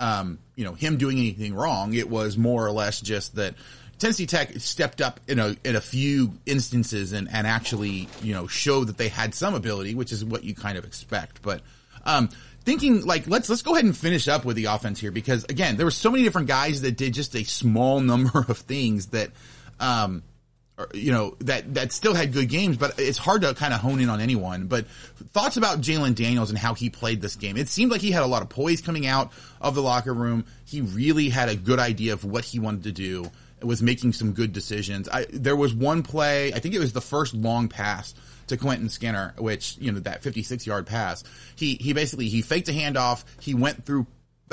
um, 0.00 0.38
you 0.56 0.64
know, 0.64 0.74
him 0.74 0.96
doing 0.96 1.18
anything 1.18 1.54
wrong. 1.54 1.94
It 1.94 2.10
was 2.10 2.36
more 2.36 2.66
or 2.66 2.72
less 2.72 3.00
just 3.00 3.36
that 3.36 3.54
Tennessee 3.98 4.26
Tech 4.26 4.52
stepped 4.58 5.00
up 5.00 5.20
in 5.26 5.38
a 5.38 5.56
in 5.64 5.76
a 5.76 5.80
few 5.80 6.32
instances 6.46 7.12
and 7.12 7.28
and 7.32 7.46
actually 7.46 8.08
you 8.22 8.34
know 8.34 8.46
showed 8.46 8.88
that 8.88 8.98
they 8.98 9.08
had 9.08 9.34
some 9.34 9.54
ability, 9.54 9.94
which 9.94 10.12
is 10.12 10.24
what 10.24 10.44
you 10.44 10.54
kind 10.54 10.78
of 10.78 10.84
expect. 10.84 11.42
But 11.42 11.62
um, 12.04 12.28
thinking 12.64 13.04
like 13.04 13.26
let's 13.26 13.48
let's 13.48 13.62
go 13.62 13.72
ahead 13.72 13.84
and 13.84 13.96
finish 13.96 14.28
up 14.28 14.44
with 14.44 14.56
the 14.56 14.66
offense 14.66 15.00
here 15.00 15.10
because 15.10 15.44
again 15.44 15.76
there 15.76 15.86
were 15.86 15.90
so 15.90 16.10
many 16.10 16.24
different 16.24 16.48
guys 16.48 16.82
that 16.82 16.96
did 16.96 17.14
just 17.14 17.34
a 17.34 17.44
small 17.44 18.00
number 18.12 18.44
of 18.48 18.58
things 18.58 19.06
that 19.08 19.30
um, 19.80 20.22
you 20.94 21.12
know, 21.12 21.36
that, 21.40 21.74
that 21.74 21.92
still 21.92 22.14
had 22.14 22.32
good 22.32 22.48
games, 22.48 22.76
but 22.76 22.98
it's 22.98 23.18
hard 23.18 23.42
to 23.42 23.54
kind 23.54 23.74
of 23.74 23.80
hone 23.80 24.00
in 24.00 24.08
on 24.08 24.20
anyone. 24.20 24.66
But 24.66 24.86
thoughts 24.86 25.56
about 25.56 25.80
Jalon 25.80 26.14
Daniels 26.14 26.50
and 26.50 26.58
how 26.58 26.74
he 26.74 26.88
played 26.90 27.20
this 27.20 27.36
game. 27.36 27.56
It 27.56 27.68
seemed 27.68 27.90
like 27.90 28.00
he 28.00 28.10
had 28.10 28.22
a 28.22 28.26
lot 28.26 28.42
of 28.42 28.48
poise 28.48 28.80
coming 28.80 29.06
out 29.06 29.32
of 29.60 29.74
the 29.74 29.82
locker 29.82 30.14
room. 30.14 30.44
He 30.64 30.80
really 30.80 31.28
had 31.28 31.48
a 31.48 31.56
good 31.56 31.78
idea 31.78 32.12
of 32.12 32.24
what 32.24 32.44
he 32.44 32.58
wanted 32.60 32.84
to 32.84 32.92
do, 32.92 33.30
was 33.62 33.82
making 33.82 34.12
some 34.12 34.32
good 34.32 34.52
decisions. 34.52 35.08
I, 35.08 35.26
there 35.30 35.56
was 35.56 35.74
one 35.74 36.02
play, 36.02 36.52
I 36.52 36.58
think 36.58 36.74
it 36.74 36.78
was 36.78 36.92
the 36.92 37.00
first 37.00 37.34
long 37.34 37.68
pass 37.68 38.14
to 38.48 38.56
Quentin 38.56 38.88
Skinner, 38.88 39.34
which, 39.38 39.76
you 39.78 39.92
know, 39.92 40.00
that 40.00 40.22
56 40.22 40.66
yard 40.66 40.86
pass. 40.86 41.24
He, 41.56 41.74
he 41.74 41.92
basically, 41.92 42.28
he 42.28 42.42
faked 42.42 42.68
a 42.68 42.72
handoff. 42.72 43.24
He 43.40 43.54
went 43.54 43.84
through 43.84 44.06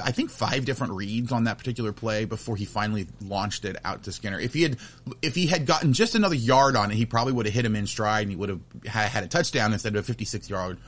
I 0.04 0.12
think 0.12 0.30
five 0.30 0.66
different 0.66 0.94
reads 0.94 1.32
on 1.32 1.46
that 1.46 1.58
particular 1.58 1.94
play 1.94 2.26
before 2.26 2.56
he 2.56 2.66
finally 2.66 3.08
launched 3.22 3.66
it 3.66 3.78
out 3.86 4.04
to 4.04 4.12
Skinner. 4.12 4.40
If 4.40 4.54
he 4.54 4.64
had, 4.64 4.78
if 5.22 5.36
he 5.36 5.48
had 5.48 5.66
gotten 5.66 5.94
just 5.94 6.16
another 6.16 6.36
yard 6.36 6.76
on 6.76 6.92
it, 6.92 6.96
he 6.96 7.06
probably 7.06 7.34
would 7.34 7.46
have 7.46 7.56
hit 7.56 7.66
him 7.66 7.76
in 7.76 7.88
stride 7.88 8.24
and 8.24 8.32
he 8.32 8.36
would 8.36 8.50
have 8.50 8.62
had 8.86 9.24
a 9.24 9.28
touchdown 9.28 9.74
instead 9.74 9.96
of 9.96 10.04
a 10.04 10.04
56 10.04 10.50
yard 10.50 10.80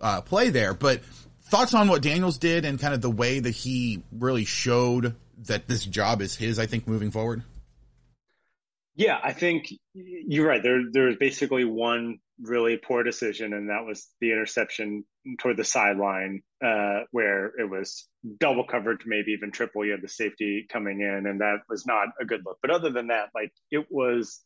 uh, 0.00 0.20
play 0.20 0.50
there. 0.50 0.74
But 0.74 1.02
thoughts 1.42 1.74
on 1.74 1.88
what 1.88 2.02
Daniels 2.02 2.38
did 2.38 2.64
and 2.64 2.78
kind 2.78 2.94
of 2.94 3.00
the 3.00 3.10
way 3.10 3.40
that 3.40 3.50
he 3.50 4.02
really 4.12 4.44
showed 4.44 5.16
that 5.46 5.68
this 5.68 5.84
job 5.84 6.22
is 6.22 6.34
his, 6.36 6.58
I 6.58 6.66
think, 6.66 6.86
moving 6.86 7.10
forward? 7.10 7.42
Yeah, 8.96 9.18
I 9.22 9.32
think 9.32 9.72
you're 9.92 10.46
right. 10.46 10.62
There, 10.62 10.82
there 10.92 11.06
was 11.06 11.16
basically 11.16 11.64
one 11.64 12.18
really 12.40 12.76
poor 12.76 13.02
decision, 13.02 13.52
and 13.52 13.68
that 13.70 13.84
was 13.84 14.08
the 14.20 14.30
interception 14.30 15.04
toward 15.40 15.56
the 15.56 15.64
sideline, 15.64 16.42
uh, 16.64 17.00
where 17.10 17.46
it 17.58 17.68
was 17.68 18.06
double 18.38 18.64
coverage, 18.64 19.00
maybe 19.04 19.32
even 19.32 19.50
triple. 19.50 19.84
You 19.84 19.92
had 19.92 20.02
the 20.02 20.08
safety 20.08 20.66
coming 20.70 21.00
in, 21.00 21.26
and 21.26 21.40
that 21.40 21.58
was 21.68 21.86
not 21.86 22.08
a 22.20 22.24
good 22.24 22.42
look. 22.46 22.58
But 22.62 22.70
other 22.70 22.90
than 22.90 23.08
that, 23.08 23.30
like 23.34 23.52
it 23.70 23.86
was 23.90 24.40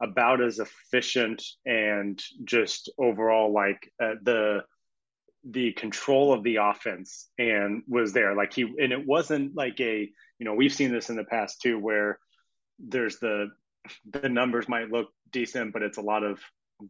about 0.00 0.42
as 0.42 0.58
efficient 0.58 1.42
and 1.66 2.22
just 2.44 2.90
overall 2.98 3.52
like 3.52 3.92
uh, 4.02 4.14
the 4.22 4.60
the 5.44 5.72
control 5.72 6.32
of 6.32 6.42
the 6.42 6.56
offense 6.56 7.28
and 7.38 7.82
was 7.88 8.12
there 8.12 8.34
like 8.34 8.52
he 8.52 8.62
and 8.62 8.92
it 8.92 9.06
wasn't 9.06 9.54
like 9.54 9.80
a 9.80 10.08
you 10.38 10.44
know 10.44 10.54
we've 10.54 10.72
seen 10.72 10.92
this 10.92 11.08
in 11.08 11.16
the 11.16 11.24
past 11.24 11.62
too 11.62 11.78
where 11.78 12.18
there's 12.78 13.18
the 13.20 13.48
the 14.10 14.28
numbers 14.28 14.68
might 14.68 14.90
look 14.90 15.08
decent 15.32 15.72
but 15.72 15.82
it's 15.82 15.98
a 15.98 16.02
lot 16.02 16.22
of 16.22 16.38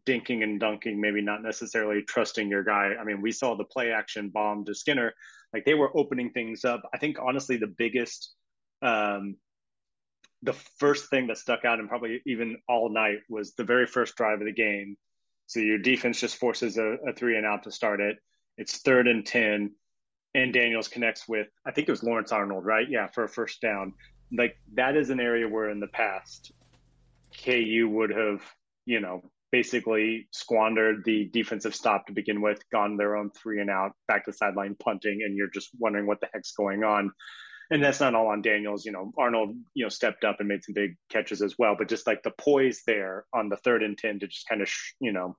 dinking 0.07 0.43
and 0.43 0.61
dunking, 0.61 1.01
maybe 1.01 1.23
not 1.23 1.43
necessarily 1.43 2.03
trusting 2.03 2.49
your 2.49 2.63
guy. 2.63 2.93
I 3.01 3.05
mean, 3.05 3.21
we 3.21 3.33
saw 3.33 3.57
the 3.57 3.65
play 3.65 3.93
action 3.93 4.31
bomb 4.31 4.65
to 4.65 4.75
Skinner. 4.75 5.15
Like 5.53 5.65
they 5.65 5.75
were 5.75 5.97
opening 5.97 6.31
things 6.31 6.65
up. 6.65 6.83
I 6.95 6.99
think 6.99 7.17
honestly, 7.21 7.57
the 7.57 7.67
biggest, 7.67 8.33
um, 8.83 9.37
the 10.43 10.53
first 10.79 11.11
thing 11.11 11.27
that 11.27 11.39
stuck 11.39 11.65
out 11.65 11.81
and 11.81 11.89
probably 11.89 12.23
even 12.27 12.59
all 12.69 12.89
night 12.89 13.19
was 13.29 13.55
the 13.55 13.65
very 13.65 13.87
first 13.87 14.17
drive 14.17 14.41
of 14.41 14.47
the 14.47 14.53
game. 14.53 14.97
So 15.47 15.61
your 15.61 15.79
defense 15.79 16.21
just 16.21 16.37
forces 16.37 16.79
a, 16.79 16.97
a 17.09 17.13
three 17.13 17.37
and 17.37 17.45
out 17.45 17.65
to 17.65 17.73
start 17.73 18.01
it. 18.01 18.17
It's 18.57 18.79
third 18.79 19.09
and 19.09 19.27
10 19.27 19.73
and 20.35 20.53
Daniels 20.53 20.89
connects 20.89 21.29
with, 21.29 21.49
I 21.67 21.73
think 21.73 21.89
it 21.89 21.91
was 21.91 22.05
Lawrence 22.05 22.31
Arnold, 22.31 22.65
right? 22.65 22.87
Yeah, 22.89 23.09
for 23.09 23.25
a 23.25 23.29
first 23.29 23.61
down. 23.61 23.95
Like 24.33 24.57
that 24.75 24.97
is 24.97 25.11
an 25.11 25.19
area 25.19 25.49
where 25.49 25.71
in 25.71 25.81
the 25.81 25.89
past, 25.89 26.53
KU 27.45 27.89
would 27.91 28.11
have, 28.11 28.43
you 28.87 29.01
know, 29.01 29.23
basically 29.53 30.29
squandered 30.31 31.05
the 31.05 31.29
defensive 31.33 31.75
stop 31.75 32.07
to 32.07 32.13
begin 32.13 32.41
with, 32.41 32.63
gone 32.71 32.97
their 32.97 33.17
own 33.17 33.31
three 33.31 33.61
and 33.61 33.71
out, 33.71 33.93
back 34.07 34.25
to 34.25 34.33
sideline 34.33 34.77
punting, 34.79 35.23
and 35.25 35.37
you're 35.37 35.51
just 35.51 35.71
wondering 35.79 36.07
what 36.07 36.21
the 36.21 36.29
heck's 36.33 36.53
going 36.53 36.85
on. 36.85 37.13
And 37.73 37.83
that's 37.83 38.01
not 38.01 38.15
all 38.15 38.29
on 38.29 38.43
Daniels. 38.43 38.85
You 38.85 38.93
know, 38.93 39.13
Arnold, 39.17 39.57
you 39.75 39.85
know, 39.85 39.89
stepped 39.89 40.25
up 40.25 40.41
and 40.41 40.49
made 40.49 40.65
some 40.65 40.75
big 40.75 40.97
catches 41.09 41.41
as 41.41 41.55
well. 41.57 41.77
But 41.79 41.89
just 41.89 42.07
like 42.07 42.23
the 42.23 42.33
poise 42.33 42.83
there 42.87 43.25
on 43.33 43.49
the 43.49 43.57
third 43.57 43.83
and 43.83 43.97
10 43.97 44.21
to 44.21 44.27
just 44.27 44.49
kind 44.49 44.61
of, 44.61 44.69
sh- 44.69 44.95
you 45.01 45.13
know, 45.13 45.37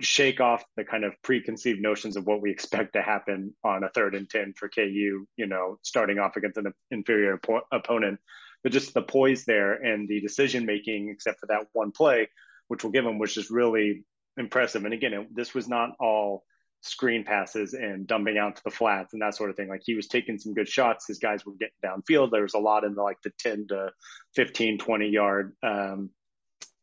shake 0.00 0.40
off 0.40 0.64
the 0.76 0.84
kind 0.84 1.04
of 1.04 1.14
preconceived 1.22 1.80
notions 1.80 2.16
of 2.16 2.26
what 2.26 2.42
we 2.42 2.50
expect 2.50 2.94
to 2.94 3.02
happen 3.02 3.54
on 3.64 3.84
a 3.84 3.88
third 3.88 4.14
and 4.14 4.28
10 4.28 4.54
for 4.58 4.68
KU, 4.68 5.26
you 5.36 5.46
know, 5.46 5.78
starting 5.82 6.18
off 6.18 6.36
against 6.36 6.58
an 6.58 6.72
inferior 6.90 7.40
op- 7.48 7.66
opponent. 7.72 8.18
But 8.64 8.72
just 8.72 8.94
the 8.94 9.02
poise 9.02 9.44
there 9.44 9.74
and 9.74 10.08
the 10.08 10.20
decision 10.20 10.66
making, 10.66 11.10
except 11.10 11.38
for 11.38 11.46
that 11.46 11.66
one 11.72 11.92
play, 11.92 12.28
which 12.66 12.82
we'll 12.82 12.92
give 12.92 13.06
him, 13.06 13.18
which 13.18 13.36
is 13.36 13.50
really 13.50 14.04
impressive. 14.36 14.84
And 14.84 14.94
again, 14.94 15.12
it, 15.12 15.36
this 15.36 15.54
was 15.54 15.68
not 15.68 15.90
all 16.00 16.44
screen 16.80 17.24
passes 17.24 17.72
and 17.72 18.06
dumping 18.06 18.36
out 18.36 18.56
to 18.56 18.62
the 18.64 18.70
flats 18.70 19.12
and 19.12 19.22
that 19.22 19.34
sort 19.34 19.50
of 19.50 19.56
thing. 19.56 19.68
Like 19.68 19.82
he 19.84 19.94
was 19.94 20.06
taking 20.06 20.38
some 20.38 20.54
good 20.54 20.68
shots. 20.68 21.06
His 21.06 21.18
guys 21.18 21.44
were 21.44 21.52
getting 21.52 21.74
downfield. 21.84 22.30
There 22.30 22.42
was 22.42 22.54
a 22.54 22.58
lot 22.58 22.84
in 22.84 22.94
the 22.94 23.02
like 23.02 23.20
the 23.22 23.32
10 23.38 23.68
to 23.68 23.90
15, 24.34 24.78
20 24.78 25.08
yard 25.08 25.56
um, 25.62 26.10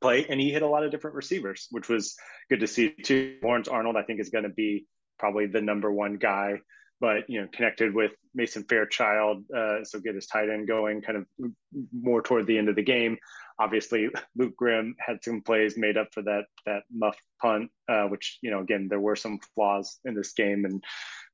play. 0.02 0.26
And 0.28 0.40
he 0.40 0.52
hit 0.52 0.64
a 0.64 0.68
lot 0.68 0.84
of 0.84 0.92
different 0.92 1.16
receivers, 1.16 1.68
which 1.70 1.88
was 1.88 2.16
good 2.50 2.62
to 2.62 2.68
see 2.68 2.90
too. 2.90 3.38
Lawrence 3.44 3.68
Arnold, 3.68 3.96
I 3.96 4.04
think, 4.04 4.20
is 4.20 4.30
going 4.30 4.44
to 4.44 4.50
be 4.50 4.88
probably 5.20 5.46
the 5.46 5.62
number 5.62 5.92
one 5.92 6.18
guy, 6.18 6.62
but, 7.02 7.30
you 7.30 7.42
know, 7.42 7.48
connected 7.52 7.94
with 7.94 8.12
Mason 8.34 8.64
Fairchild. 8.64 9.44
Uh, 9.54 9.84
so 9.84 10.00
get 10.00 10.16
his 10.16 10.28
tight 10.28 10.50
end 10.50 10.68
going 10.68 11.02
kind 11.02 11.18
of 11.18 11.52
more 11.92 12.22
toward 12.22 12.48
the 12.48 12.58
end 12.58 12.70
of 12.70 12.78
the 12.78 12.84
game 12.84 13.18
obviously 13.62 14.10
Luke 14.36 14.56
Grimm 14.56 14.96
had 15.00 15.24
some 15.24 15.42
plays 15.42 15.78
made 15.78 15.98
up 15.98 16.10
for 16.14 16.24
that 16.24 16.46
that 16.66 16.84
muff 16.92 17.18
punt, 17.42 17.70
uh, 17.88 18.06
which 18.06 18.40
you 18.42 18.52
know 18.52 18.60
again 18.60 18.88
there 18.90 19.00
were 19.00 19.16
some 19.16 19.40
flaws 19.56 20.00
in 20.04 20.16
this 20.16 20.34
game, 20.34 20.66
and 20.66 20.84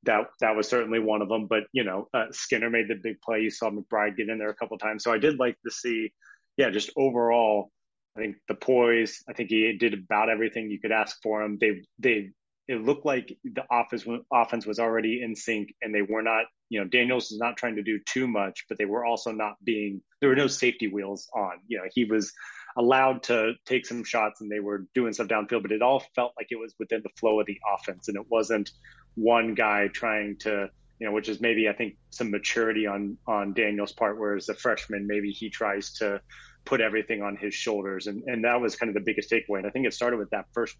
that 0.03 0.27
that 0.41 0.55
was 0.55 0.67
certainly 0.67 0.99
one 0.99 1.21
of 1.21 1.29
them. 1.29 1.47
But 1.47 1.63
you 1.71 1.83
know 1.83 2.09
uh, 2.13 2.25
Skinner 2.31 2.69
made 2.69 2.89
the 2.89 2.95
big 2.95 3.21
play. 3.21 3.41
You 3.41 3.49
saw 3.49 3.69
McBride 3.69 4.17
get 4.17 4.29
in 4.29 4.37
there 4.37 4.49
a 4.49 4.55
couple 4.55 4.77
times, 4.77 5.03
so 5.03 5.11
I 5.11 5.17
did 5.17 5.39
like 5.39 5.57
to 5.65 5.71
see, 5.71 6.13
yeah, 6.57 6.69
just 6.69 6.91
overall. 6.95 7.71
I 8.15 8.21
think 8.21 8.37
the 8.47 8.55
poise. 8.55 9.23
I 9.29 9.33
think 9.33 9.49
he 9.49 9.77
did 9.77 9.93
about 9.93 10.29
everything 10.29 10.71
you 10.71 10.79
could 10.79 10.91
ask 10.91 11.21
for 11.21 11.43
him. 11.43 11.59
They 11.61 11.83
they 11.99 12.31
it 12.67 12.83
looked 12.83 13.05
like 13.05 13.37
the 13.43 13.63
offense 13.71 14.05
offense 14.31 14.65
was 14.65 14.79
already 14.79 15.21
in 15.23 15.35
sync, 15.35 15.73
and 15.81 15.95
they 15.95 16.01
were 16.01 16.21
not. 16.21 16.45
You 16.69 16.81
know, 16.81 16.87
Daniels 16.87 17.31
was 17.31 17.39
not 17.39 17.55
trying 17.55 17.77
to 17.77 17.83
do 17.83 17.99
too 18.05 18.27
much, 18.27 18.65
but 18.67 18.77
they 18.77 18.85
were 18.85 19.05
also 19.05 19.31
not 19.31 19.55
being. 19.63 20.01
There 20.19 20.29
were 20.29 20.35
no 20.35 20.47
safety 20.47 20.87
wheels 20.87 21.29
on. 21.33 21.59
You 21.67 21.77
know, 21.77 21.85
he 21.93 22.03
was 22.03 22.33
allowed 22.77 23.23
to 23.23 23.53
take 23.65 23.85
some 23.85 24.03
shots, 24.03 24.41
and 24.41 24.51
they 24.51 24.59
were 24.59 24.85
doing 24.93 25.13
stuff 25.13 25.27
downfield. 25.27 25.61
But 25.61 25.71
it 25.71 25.81
all 25.81 26.03
felt 26.13 26.33
like 26.37 26.47
it 26.49 26.59
was 26.59 26.75
within 26.77 27.01
the 27.03 27.09
flow 27.17 27.39
of 27.39 27.45
the 27.45 27.59
offense, 27.73 28.09
and 28.09 28.17
it 28.17 28.25
wasn't 28.29 28.71
one 29.15 29.53
guy 29.53 29.87
trying 29.87 30.37
to. 30.39 30.69
You 30.99 31.05
know, 31.05 31.13
which 31.13 31.29
is 31.29 31.39
maybe 31.39 31.69
I 31.69 31.73
think 31.73 31.95
some 32.09 32.31
maturity 32.31 32.87
on 32.87 33.17
on 33.27 33.53
Daniel's 33.53 33.93
part, 33.93 34.19
whereas 34.19 34.49
a 34.49 34.55
freshman 34.55 35.05
maybe 35.05 35.29
he 35.29 35.49
tries 35.49 35.93
to 35.93 36.19
put 36.65 36.81
everything 36.81 37.21
on 37.21 37.37
his 37.37 37.53
shoulders, 37.53 38.07
and 38.07 38.23
and 38.25 38.43
that 38.43 38.59
was 38.59 38.75
kind 38.75 38.89
of 38.89 38.95
the 38.95 39.05
biggest 39.05 39.29
takeaway. 39.29 39.59
And 39.59 39.67
I 39.67 39.69
think 39.69 39.85
it 39.85 39.93
started 39.93 40.17
with 40.17 40.31
that 40.31 40.47
first 40.53 40.75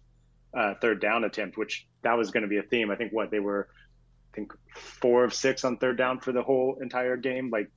uh, 0.54 0.74
third 0.80 1.00
down 1.00 1.24
attempt, 1.24 1.56
which 1.56 1.86
that 2.02 2.16
was 2.16 2.30
going 2.30 2.42
to 2.42 2.48
be 2.48 2.58
a 2.58 2.62
theme. 2.62 2.90
I 2.90 2.96
think 2.96 3.12
what 3.12 3.30
they 3.30 3.40
were, 3.40 3.68
I 4.32 4.36
think 4.36 4.52
four 4.74 5.24
of 5.24 5.34
six 5.34 5.64
on 5.64 5.76
third 5.78 5.98
down 5.98 6.20
for 6.20 6.32
the 6.32 6.42
whole 6.42 6.78
entire 6.80 7.16
game. 7.16 7.50
Like 7.50 7.70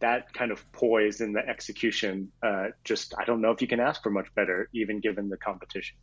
that 0.00 0.32
kind 0.32 0.50
of 0.52 0.72
poise 0.72 1.20
in 1.20 1.32
the 1.32 1.46
execution, 1.46 2.32
uh, 2.42 2.68
just 2.84 3.14
I 3.18 3.24
don't 3.24 3.40
know 3.40 3.50
if 3.50 3.62
you 3.62 3.68
can 3.68 3.80
ask 3.80 4.02
for 4.02 4.10
much 4.10 4.26
better, 4.34 4.68
even 4.72 5.00
given 5.00 5.28
the 5.28 5.36
competition. 5.36 5.96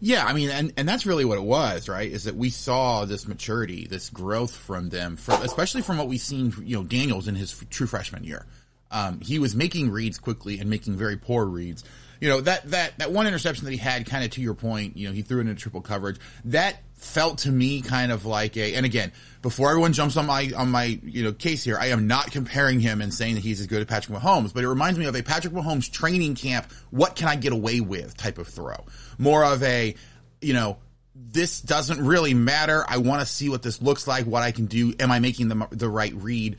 Yeah, 0.00 0.24
I 0.24 0.32
mean, 0.32 0.50
and, 0.50 0.72
and 0.76 0.88
that's 0.88 1.04
really 1.04 1.24
what 1.24 1.36
it 1.36 1.44
was, 1.44 1.88
right? 1.88 2.10
Is 2.10 2.24
that 2.24 2.34
we 2.34 2.50
saw 2.50 3.04
this 3.04 3.28
maturity, 3.28 3.86
this 3.86 4.08
growth 4.08 4.54
from 4.54 4.88
them, 4.88 5.16
from, 5.16 5.42
especially 5.42 5.82
from 5.82 5.98
what 5.98 6.08
we've 6.08 6.20
seen, 6.20 6.52
you 6.64 6.76
know, 6.76 6.82
Daniels 6.82 7.28
in 7.28 7.34
his 7.34 7.62
true 7.68 7.86
freshman 7.86 8.24
year. 8.24 8.46
Um, 8.90 9.20
he 9.20 9.38
was 9.38 9.54
making 9.54 9.90
reads 9.90 10.18
quickly 10.18 10.58
and 10.58 10.70
making 10.70 10.96
very 10.96 11.16
poor 11.16 11.44
reads 11.44 11.84
you 12.20 12.28
know 12.28 12.40
that 12.40 12.70
that 12.70 12.98
that 12.98 13.12
one 13.12 13.26
interception 13.26 13.64
that 13.64 13.70
he 13.72 13.76
had, 13.76 14.06
kind 14.06 14.24
of 14.24 14.30
to 14.32 14.40
your 14.40 14.54
point, 14.54 14.96
you 14.96 15.08
know, 15.08 15.14
he 15.14 15.22
threw 15.22 15.38
it 15.38 15.42
into 15.42 15.54
triple 15.54 15.80
coverage. 15.80 16.18
That 16.46 16.82
felt 16.96 17.38
to 17.38 17.52
me 17.52 17.82
kind 17.82 18.10
of 18.10 18.24
like 18.24 18.56
a. 18.56 18.74
And 18.74 18.86
again, 18.86 19.12
before 19.42 19.70
everyone 19.70 19.92
jumps 19.92 20.16
on 20.16 20.26
my 20.26 20.50
on 20.56 20.70
my 20.70 20.98
you 21.02 21.22
know 21.22 21.32
case 21.32 21.62
here, 21.62 21.78
I 21.78 21.86
am 21.86 22.06
not 22.06 22.30
comparing 22.30 22.80
him 22.80 23.00
and 23.00 23.12
saying 23.12 23.34
that 23.34 23.42
he's 23.42 23.60
as 23.60 23.66
good 23.66 23.80
as 23.80 23.86
Patrick 23.86 24.18
Mahomes, 24.18 24.52
but 24.52 24.64
it 24.64 24.68
reminds 24.68 24.98
me 24.98 25.06
of 25.06 25.14
a 25.14 25.22
Patrick 25.22 25.54
Mahomes 25.54 25.90
training 25.90 26.34
camp. 26.34 26.70
What 26.90 27.16
can 27.16 27.28
I 27.28 27.36
get 27.36 27.52
away 27.52 27.80
with 27.80 28.16
type 28.16 28.38
of 28.38 28.48
throw? 28.48 28.84
More 29.18 29.44
of 29.44 29.62
a, 29.62 29.94
you 30.40 30.54
know, 30.54 30.78
this 31.14 31.60
doesn't 31.60 32.04
really 32.04 32.34
matter. 32.34 32.84
I 32.88 32.98
want 32.98 33.20
to 33.20 33.26
see 33.26 33.48
what 33.48 33.62
this 33.62 33.80
looks 33.80 34.06
like, 34.06 34.26
what 34.26 34.42
I 34.42 34.52
can 34.52 34.66
do. 34.66 34.94
Am 34.98 35.10
I 35.10 35.18
making 35.18 35.48
the 35.48 35.68
the 35.70 35.88
right 35.88 36.14
read? 36.14 36.56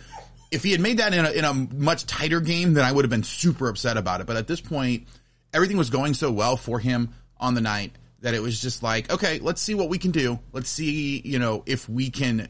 If 0.50 0.64
he 0.64 0.72
had 0.72 0.80
made 0.80 1.00
that 1.00 1.14
in 1.14 1.26
a, 1.26 1.30
in 1.32 1.44
a 1.44 1.54
much 1.54 2.06
tighter 2.06 2.40
game, 2.40 2.74
then 2.74 2.86
I 2.86 2.92
would 2.92 3.04
have 3.04 3.10
been 3.10 3.24
super 3.24 3.68
upset 3.68 3.98
about 3.98 4.22
it. 4.22 4.28
But 4.28 4.38
at 4.38 4.48
this 4.48 4.62
point, 4.62 5.08
everything 5.58 5.78
was 5.78 5.90
going 5.90 6.14
so 6.14 6.32
well 6.32 6.56
for 6.56 6.80
him 6.80 7.10
on 7.40 7.56
the 7.56 7.62
night 7.62 7.92
that 8.22 8.36
it 8.36 8.42
was 8.42 8.62
just 8.62 8.84
like, 8.84 9.12
okay, 9.12 9.40
let's 9.40 9.60
see 9.60 9.74
what 9.74 9.90
we 9.90 9.98
can 9.98 10.12
do. 10.12 10.40
Let's 10.54 10.70
see, 10.70 11.20
you 11.26 11.40
know, 11.40 11.64
if 11.66 11.90
we 11.90 12.12
can 12.12 12.48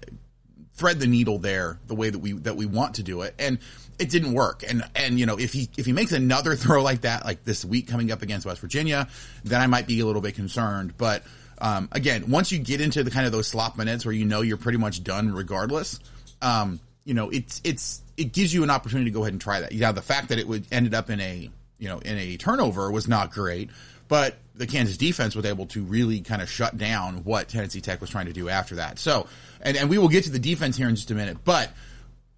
thread 0.74 1.00
the 1.00 1.08
needle 1.08 1.40
there 1.40 1.80
the 1.88 1.96
way 1.96 2.10
that 2.10 2.20
we 2.20 2.34
that 2.34 2.58
we 2.58 2.66
want 2.66 2.96
to 2.96 3.04
do 3.04 3.22
it. 3.22 3.34
And 3.40 3.60
it 3.98 4.10
didn't 4.10 4.34
work. 4.34 4.64
And 4.68 4.84
and 4.94 5.18
you 5.18 5.26
know, 5.26 5.40
if 5.40 5.54
he 5.54 5.70
if 5.78 5.86
he 5.86 5.94
makes 5.94 6.12
another 6.12 6.56
throw 6.58 6.84
like 6.84 7.02
that, 7.02 7.24
like 7.26 7.46
this 7.46 7.64
week 7.64 7.88
coming 7.88 8.12
up 8.12 8.22
against 8.22 8.46
West 8.46 8.60
Virginia, 8.60 9.08
then 9.46 9.62
I 9.62 9.68
might 9.68 9.88
be 9.88 10.02
a 10.02 10.06
little 10.06 10.22
bit 10.22 10.36
concerned. 10.36 10.98
But 10.98 11.24
um, 11.60 11.88
again, 11.94 12.30
once 12.30 12.52
you 12.52 12.60
get 12.60 12.82
into 12.82 13.06
the 13.06 13.12
kind 13.12 13.26
of 13.26 13.32
those 13.32 13.48
slop 13.48 13.78
minutes 13.78 14.06
where 14.06 14.14
you 14.14 14.26
know 14.26 14.42
you're 14.42 14.58
pretty 14.58 14.80
much 14.80 15.02
done 15.02 15.34
regardless, 15.34 16.00
um, 16.42 16.82
you 17.06 17.14
know, 17.14 17.30
it's 17.30 17.62
it's 17.64 18.02
it 18.18 18.34
gives 18.34 18.54
you 18.54 18.64
an 18.64 18.70
opportunity 18.70 19.10
to 19.10 19.14
go 19.14 19.22
ahead 19.22 19.34
and 19.34 19.42
try 19.42 19.62
that. 19.62 19.72
Yeah, 19.72 19.94
the 19.94 20.02
fact 20.02 20.30
that 20.30 20.40
it 20.40 20.48
would 20.48 20.68
ended 20.72 20.94
up 20.94 21.10
in 21.10 21.22
a 21.22 21.50
you 21.80 21.88
know, 21.88 22.00
in 22.00 22.18
a 22.18 22.38
turnover 22.38 22.92
was 22.92 23.08
not 23.08 23.32
great, 23.32 23.70
but 24.08 24.38
the 24.56 24.68
Kansas 24.68 24.98
defense 24.98 25.36
was 25.36 25.46
able 25.46 25.66
to 25.68 25.84
really 25.84 26.22
kind 26.22 26.42
of 26.42 26.50
shut 26.50 26.78
down 26.78 27.24
what 27.24 27.48
Tennessee 27.48 27.82
Tech 27.82 28.02
was 28.02 28.10
trying 28.10 28.26
to 28.26 28.34
do 28.34 28.50
after 28.50 28.76
that. 28.76 29.00
So, 29.00 29.28
and, 29.62 29.78
and 29.78 29.90
we 29.90 29.98
will 29.98 30.08
get 30.08 30.24
to 30.26 30.32
the 30.32 30.40
defense 30.40 30.78
here 30.78 30.90
in 30.90 30.96
just 30.96 31.12
a 31.12 31.16
minute, 31.16 31.38
but 31.44 31.72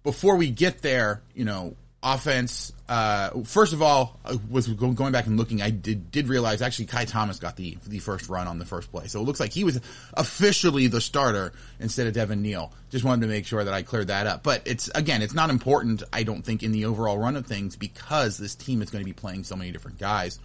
before 0.02 0.36
we 0.36 0.50
get 0.50 0.82
there, 0.82 1.22
you 1.34 1.44
know, 1.44 1.76
offense. 2.02 2.72
Uh, 2.88 3.42
first 3.44 3.72
of 3.72 3.82
all, 3.82 4.18
was 4.48 4.66
going 4.68 5.12
back 5.12 5.26
and 5.26 5.36
looking. 5.36 5.62
I 5.62 5.70
did 5.70 6.10
did 6.10 6.28
realize 6.28 6.62
actually 6.62 6.86
Ky 6.86 7.04
Thomas 7.04 7.38
got 7.38 7.56
the 7.56 7.78
the 7.86 7.98
first 7.98 8.28
run 8.28 8.46
on 8.48 8.58
the 8.58 8.64
first 8.64 8.90
play, 8.90 9.06
so 9.06 9.20
it 9.20 9.24
looks 9.24 9.40
like 9.40 9.52
he 9.52 9.64
was 9.64 9.80
officially 10.14 10.86
the 10.86 11.00
starter 11.00 11.52
instead 11.78 12.06
of 12.06 12.14
Devin 12.14 12.42
Neal. 12.42 12.72
Just 12.90 13.04
wanted 13.04 13.22
to 13.22 13.28
make 13.28 13.46
sure 13.46 13.62
that 13.62 13.72
I 13.72 13.82
cleared 13.82 14.08
that 14.08 14.26
up. 14.26 14.42
But 14.42 14.62
it's 14.66 14.88
again, 14.88 15.22
it's 15.22 15.34
not 15.34 15.50
important. 15.50 16.02
I 16.12 16.22
don't 16.22 16.42
think 16.42 16.62
in 16.62 16.72
the 16.72 16.86
overall 16.86 17.18
run 17.18 17.36
of 17.36 17.46
things 17.46 17.76
because 17.76 18.38
this 18.38 18.54
team 18.54 18.82
is 18.82 18.90
going 18.90 19.04
to 19.04 19.08
be 19.08 19.14
playing 19.14 19.44
so 19.44 19.56
many 19.56 19.70
different 19.70 19.98
guys. 19.98 20.38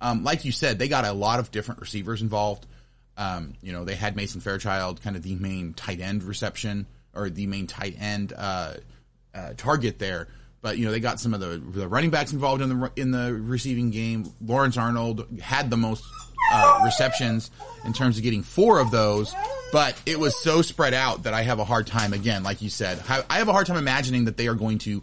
Um, 0.00 0.22
like 0.22 0.44
you 0.44 0.52
said, 0.52 0.78
they 0.78 0.88
got 0.88 1.04
a 1.04 1.12
lot 1.12 1.40
of 1.40 1.50
different 1.50 1.80
receivers 1.80 2.22
involved. 2.22 2.66
Um, 3.16 3.54
you 3.62 3.72
know, 3.72 3.84
they 3.84 3.96
had 3.96 4.14
Mason 4.14 4.40
Fairchild, 4.40 5.02
kind 5.02 5.16
of 5.16 5.24
the 5.24 5.34
main 5.34 5.74
tight 5.74 6.00
end 6.00 6.22
reception 6.22 6.86
or 7.14 7.30
the 7.30 7.48
main 7.48 7.66
tight 7.66 7.96
end 7.98 8.32
uh, 8.36 8.74
uh, 9.34 9.54
target 9.56 9.98
there 9.98 10.28
but 10.60 10.78
you 10.78 10.84
know 10.84 10.90
they 10.90 11.00
got 11.00 11.20
some 11.20 11.34
of 11.34 11.40
the, 11.40 11.58
the 11.58 11.88
running 11.88 12.10
backs 12.10 12.32
involved 12.32 12.62
in 12.62 12.68
the 12.68 12.92
in 12.96 13.10
the 13.10 13.34
receiving 13.34 13.90
game. 13.90 14.32
Lawrence 14.40 14.76
Arnold 14.76 15.26
had 15.40 15.70
the 15.70 15.76
most 15.76 16.04
uh, 16.52 16.80
receptions 16.84 17.50
in 17.84 17.92
terms 17.92 18.16
of 18.16 18.22
getting 18.22 18.42
four 18.42 18.78
of 18.78 18.90
those, 18.90 19.34
but 19.72 20.00
it 20.06 20.18
was 20.18 20.36
so 20.36 20.62
spread 20.62 20.94
out 20.94 21.24
that 21.24 21.34
I 21.34 21.42
have 21.42 21.58
a 21.58 21.64
hard 21.64 21.86
time. 21.86 22.12
Again, 22.12 22.42
like 22.42 22.62
you 22.62 22.70
said, 22.70 23.02
I 23.08 23.38
have 23.38 23.48
a 23.48 23.52
hard 23.52 23.66
time 23.66 23.76
imagining 23.76 24.24
that 24.24 24.36
they 24.36 24.48
are 24.48 24.54
going 24.54 24.78
to 24.78 25.02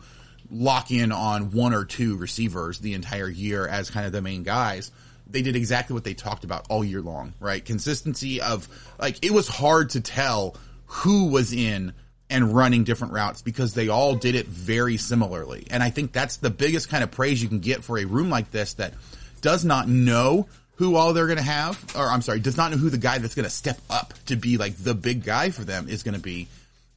lock 0.51 0.91
in 0.91 1.11
on 1.11 1.51
one 1.51 1.73
or 1.73 1.85
two 1.85 2.17
receivers 2.17 2.79
the 2.79 2.93
entire 2.93 3.29
year 3.29 3.67
as 3.67 3.89
kind 3.89 4.05
of 4.05 4.11
the 4.11 4.21
main 4.21 4.43
guys. 4.43 4.91
They 5.27 5.41
did 5.41 5.55
exactly 5.55 5.95
what 5.95 6.03
they 6.03 6.13
talked 6.13 6.43
about 6.43 6.67
all 6.69 6.83
year 6.83 7.01
long, 7.01 7.33
right? 7.39 7.63
Consistency 7.63 8.41
of 8.41 8.67
like 8.99 9.25
it 9.25 9.31
was 9.31 9.47
hard 9.47 9.91
to 9.91 10.01
tell 10.01 10.55
who 10.85 11.29
was 11.31 11.51
in 11.51 11.93
and 12.35 12.53
running 12.53 12.83
different 12.83 13.13
routes 13.13 13.41
because 13.41 13.73
they 13.73 13.87
all 13.87 14.13
did 14.13 14.35
it 14.35 14.45
very 14.45 14.97
similarly. 14.97 15.65
And 15.71 15.81
I 15.81 15.89
think 15.89 16.11
that's 16.11 16.35
the 16.37 16.49
biggest 16.49 16.89
kind 16.89 17.01
of 17.01 17.09
praise 17.09 17.41
you 17.41 17.47
can 17.47 17.59
get 17.59 17.81
for 17.81 17.97
a 17.97 18.03
room 18.03 18.29
like 18.29 18.51
this 18.51 18.73
that 18.73 18.93
does 19.39 19.63
not 19.63 19.87
know 19.87 20.47
who 20.75 20.97
all 20.97 21.13
they're 21.13 21.27
going 21.27 21.37
to 21.37 21.43
have, 21.43 21.81
or 21.95 22.09
I'm 22.09 22.21
sorry, 22.21 22.41
does 22.41 22.57
not 22.57 22.71
know 22.71 22.77
who 22.77 22.89
the 22.89 22.97
guy 22.97 23.19
that's 23.19 23.35
going 23.35 23.45
to 23.45 23.49
step 23.49 23.79
up 23.89 24.13
to 24.25 24.35
be 24.35 24.57
like 24.57 24.75
the 24.75 24.93
big 24.93 25.23
guy 25.23 25.49
for 25.49 25.63
them 25.63 25.87
is 25.87 26.03
going 26.03 26.15
to 26.15 26.19
be. 26.19 26.49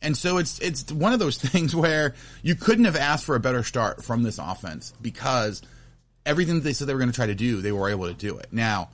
And 0.03 0.17
so 0.17 0.39
it's, 0.39 0.59
it's 0.59 0.91
one 0.91 1.13
of 1.13 1.21
those 1.21 1.39
things 1.39 1.75
where 1.75 2.17
you 2.43 2.57
couldn't 2.57 2.87
have 2.87 2.97
asked 2.97 3.25
for 3.25 3.37
a 3.37 3.41
better 3.41 3.63
start 3.63 4.03
from 4.03 4.25
this 4.25 4.39
offense 4.39 4.93
because 5.01 5.63
everything 6.27 6.57
that 6.57 6.63
they 6.63 6.73
said 6.73 6.89
they 6.89 6.95
were 6.95 6.99
going 7.01 7.13
to 7.13 7.17
try 7.17 7.27
to 7.27 7.37
do, 7.37 7.61
they 7.61 7.71
were 7.71 7.91
able 7.91 8.09
to 8.09 8.15
do 8.15 8.39
it. 8.39 8.49
Now, 8.51 8.89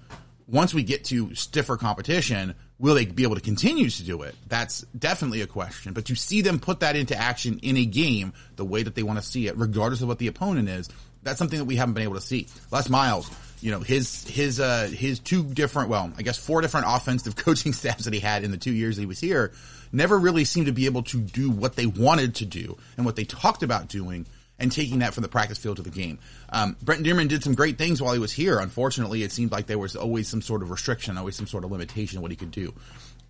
once 0.46 0.74
we 0.74 0.82
get 0.82 1.04
to 1.04 1.34
stiffer 1.34 1.78
competition, 1.78 2.54
will 2.84 2.94
they 2.94 3.06
be 3.06 3.22
able 3.22 3.34
to 3.34 3.40
continue 3.40 3.88
to 3.88 4.02
do 4.04 4.20
it? 4.20 4.34
That's 4.46 4.82
definitely 4.98 5.40
a 5.40 5.46
question. 5.46 5.94
But 5.94 6.04
to 6.04 6.14
see 6.14 6.42
them 6.42 6.58
put 6.58 6.80
that 6.80 6.96
into 6.96 7.16
action 7.16 7.58
in 7.62 7.78
a 7.78 7.86
game 7.86 8.34
the 8.56 8.64
way 8.66 8.82
that 8.82 8.94
they 8.94 9.02
want 9.02 9.18
to 9.18 9.24
see 9.24 9.46
it, 9.46 9.56
regardless 9.56 10.02
of 10.02 10.08
what 10.08 10.18
the 10.18 10.26
opponent 10.26 10.68
is, 10.68 10.90
that's 11.22 11.38
something 11.38 11.58
that 11.58 11.64
we 11.64 11.76
haven't 11.76 11.94
been 11.94 12.02
able 12.02 12.16
to 12.16 12.20
see. 12.20 12.46
Les 12.70 12.90
Miles, 12.90 13.30
you 13.62 13.70
know, 13.70 13.80
his 13.80 14.28
his 14.28 14.60
uh 14.60 14.90
his 14.94 15.18
two 15.18 15.44
different, 15.44 15.88
well, 15.88 16.12
I 16.18 16.22
guess 16.22 16.36
four 16.36 16.60
different 16.60 16.84
offensive 16.90 17.36
coaching 17.36 17.72
staffs 17.72 18.04
that 18.04 18.12
he 18.12 18.20
had 18.20 18.44
in 18.44 18.50
the 18.50 18.58
two 18.58 18.74
years 18.74 18.98
he 18.98 19.06
was 19.06 19.18
here, 19.18 19.52
never 19.90 20.18
really 20.18 20.44
seemed 20.44 20.66
to 20.66 20.72
be 20.72 20.84
able 20.84 21.04
to 21.04 21.18
do 21.18 21.50
what 21.50 21.76
they 21.76 21.86
wanted 21.86 22.34
to 22.34 22.44
do 22.44 22.76
and 22.98 23.06
what 23.06 23.16
they 23.16 23.24
talked 23.24 23.62
about 23.62 23.88
doing 23.88 24.26
and 24.58 24.70
taking 24.70 25.00
that 25.00 25.14
from 25.14 25.23
the 25.23 25.28
practice 25.28 25.58
field 25.58 25.76
to 25.76 25.82
the 25.82 25.90
game. 25.90 26.18
Um, 26.50 26.76
Brent 26.82 27.04
Dearmon 27.04 27.28
did 27.28 27.42
some 27.42 27.54
great 27.54 27.76
things 27.76 28.00
while 28.00 28.12
he 28.12 28.18
was 28.18 28.32
here. 28.32 28.58
Unfortunately, 28.58 29.23
it 29.23 29.32
seemed 29.32 29.50
like 29.50 29.66
there 29.66 29.78
was 29.78 29.96
always 29.96 30.28
some 30.28 30.42
sort 30.42 30.62
of 30.62 30.70
restriction, 30.70 31.18
always 31.18 31.37
some 31.37 31.46
sort 31.46 31.64
of 31.64 31.73
limitation 31.73 32.18
of 32.18 32.23
what 32.23 32.30
he 32.30 32.37
could 32.37 32.50
do. 32.50 32.73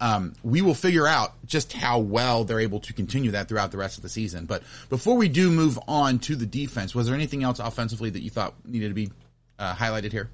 Um, 0.01 0.35
we 0.43 0.61
will 0.61 0.75
figure 0.75 1.07
out 1.07 1.35
just 1.47 1.73
how 1.73 2.01
well 2.01 2.45
they're 2.45 2.61
able 2.61 2.81
to 2.81 2.93
continue 2.93 3.31
that 3.31 3.49
throughout 3.49 3.71
the 3.71 3.79
rest 3.79 3.97
of 3.97 4.03
the 4.03 4.09
season. 4.09 4.45
But 4.45 4.63
before 4.89 5.17
we 5.17 5.29
do 5.29 5.51
move 5.51 5.79
on 5.89 6.19
to 6.21 6.37
the 6.37 6.47
defense, 6.47 6.95
was 6.95 7.07
there 7.07 7.15
anything 7.15 7.43
else 7.43 7.59
offensively 7.59 8.11
that 8.11 8.21
you 8.21 8.31
thought 8.31 8.55
needed 8.67 8.89
to 8.89 8.95
be 8.95 9.11
uh, 9.59 9.75
highlighted 9.75 10.13
here? 10.13 10.31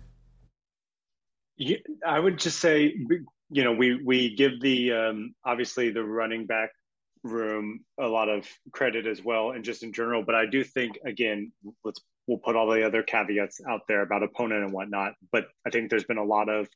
Yeah, 1.57 1.77
I 2.07 2.19
would 2.19 2.39
just 2.39 2.59
say, 2.59 2.95
you 3.51 3.65
know, 3.65 3.73
we 3.73 4.03
we 4.03 4.35
give 4.35 4.61
the 4.63 4.93
um, 4.93 5.35
obviously 5.45 5.91
the 5.91 6.03
running 6.03 6.47
back 6.47 6.71
room 7.23 7.81
a 7.99 8.07
lot 8.07 8.29
of 8.29 8.47
credit 8.73 9.07
as 9.07 9.23
well 9.23 9.51
and 9.51 9.65
just 9.65 9.83
in 9.83 9.93
general 9.93 10.23
but 10.25 10.35
i 10.35 10.47
do 10.47 10.65
think 10.65 10.99
again 11.05 11.53
let's 11.85 12.01
we'll 12.27 12.39
put 12.39 12.57
all 12.57 12.71
the 12.71 12.87
other 12.87 13.03
caveats 13.03 13.61
out 13.69 13.83
there 13.89 14.03
about 14.03 14.23
opponent 14.23 14.65
and 14.65 14.73
whatnot 14.73 15.13
but 15.33 15.47
i 15.67 15.71
think 15.71 15.91
there's 15.91 16.05
been 16.05 16.19
a 16.19 16.25
lot 16.25 16.49
of 16.49 16.69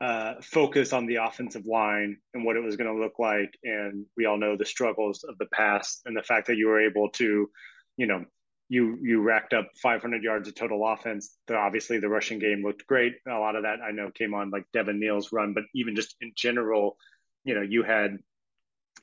uh, 0.00 0.34
focus 0.42 0.92
on 0.92 1.06
the 1.06 1.14
offensive 1.14 1.64
line 1.64 2.16
and 2.34 2.44
what 2.44 2.56
it 2.56 2.62
was 2.62 2.74
going 2.74 2.92
to 2.92 3.00
look 3.00 3.20
like 3.20 3.56
and 3.62 4.04
we 4.16 4.26
all 4.26 4.36
know 4.36 4.56
the 4.56 4.64
struggles 4.64 5.22
of 5.22 5.38
the 5.38 5.46
past 5.46 6.02
and 6.06 6.16
the 6.16 6.24
fact 6.24 6.48
that 6.48 6.56
you 6.56 6.66
were 6.66 6.84
able 6.84 7.08
to 7.10 7.48
you 7.96 8.06
know 8.06 8.24
you 8.72 8.98
you 9.02 9.20
racked 9.20 9.52
up 9.52 9.68
500 9.82 10.22
yards 10.22 10.48
of 10.48 10.54
total 10.54 10.88
offense. 10.88 11.36
The, 11.46 11.56
obviously, 11.56 12.00
the 12.00 12.08
rushing 12.08 12.38
game 12.38 12.62
looked 12.64 12.86
great. 12.86 13.12
A 13.28 13.38
lot 13.38 13.54
of 13.54 13.64
that 13.64 13.80
I 13.86 13.90
know 13.90 14.10
came 14.10 14.32
on 14.32 14.48
like 14.48 14.64
Devin 14.72 14.98
Neal's 14.98 15.30
run, 15.30 15.52
but 15.52 15.64
even 15.74 15.94
just 15.94 16.16
in 16.22 16.32
general, 16.34 16.96
you 17.44 17.54
know, 17.54 17.60
you 17.60 17.82
had 17.82 18.16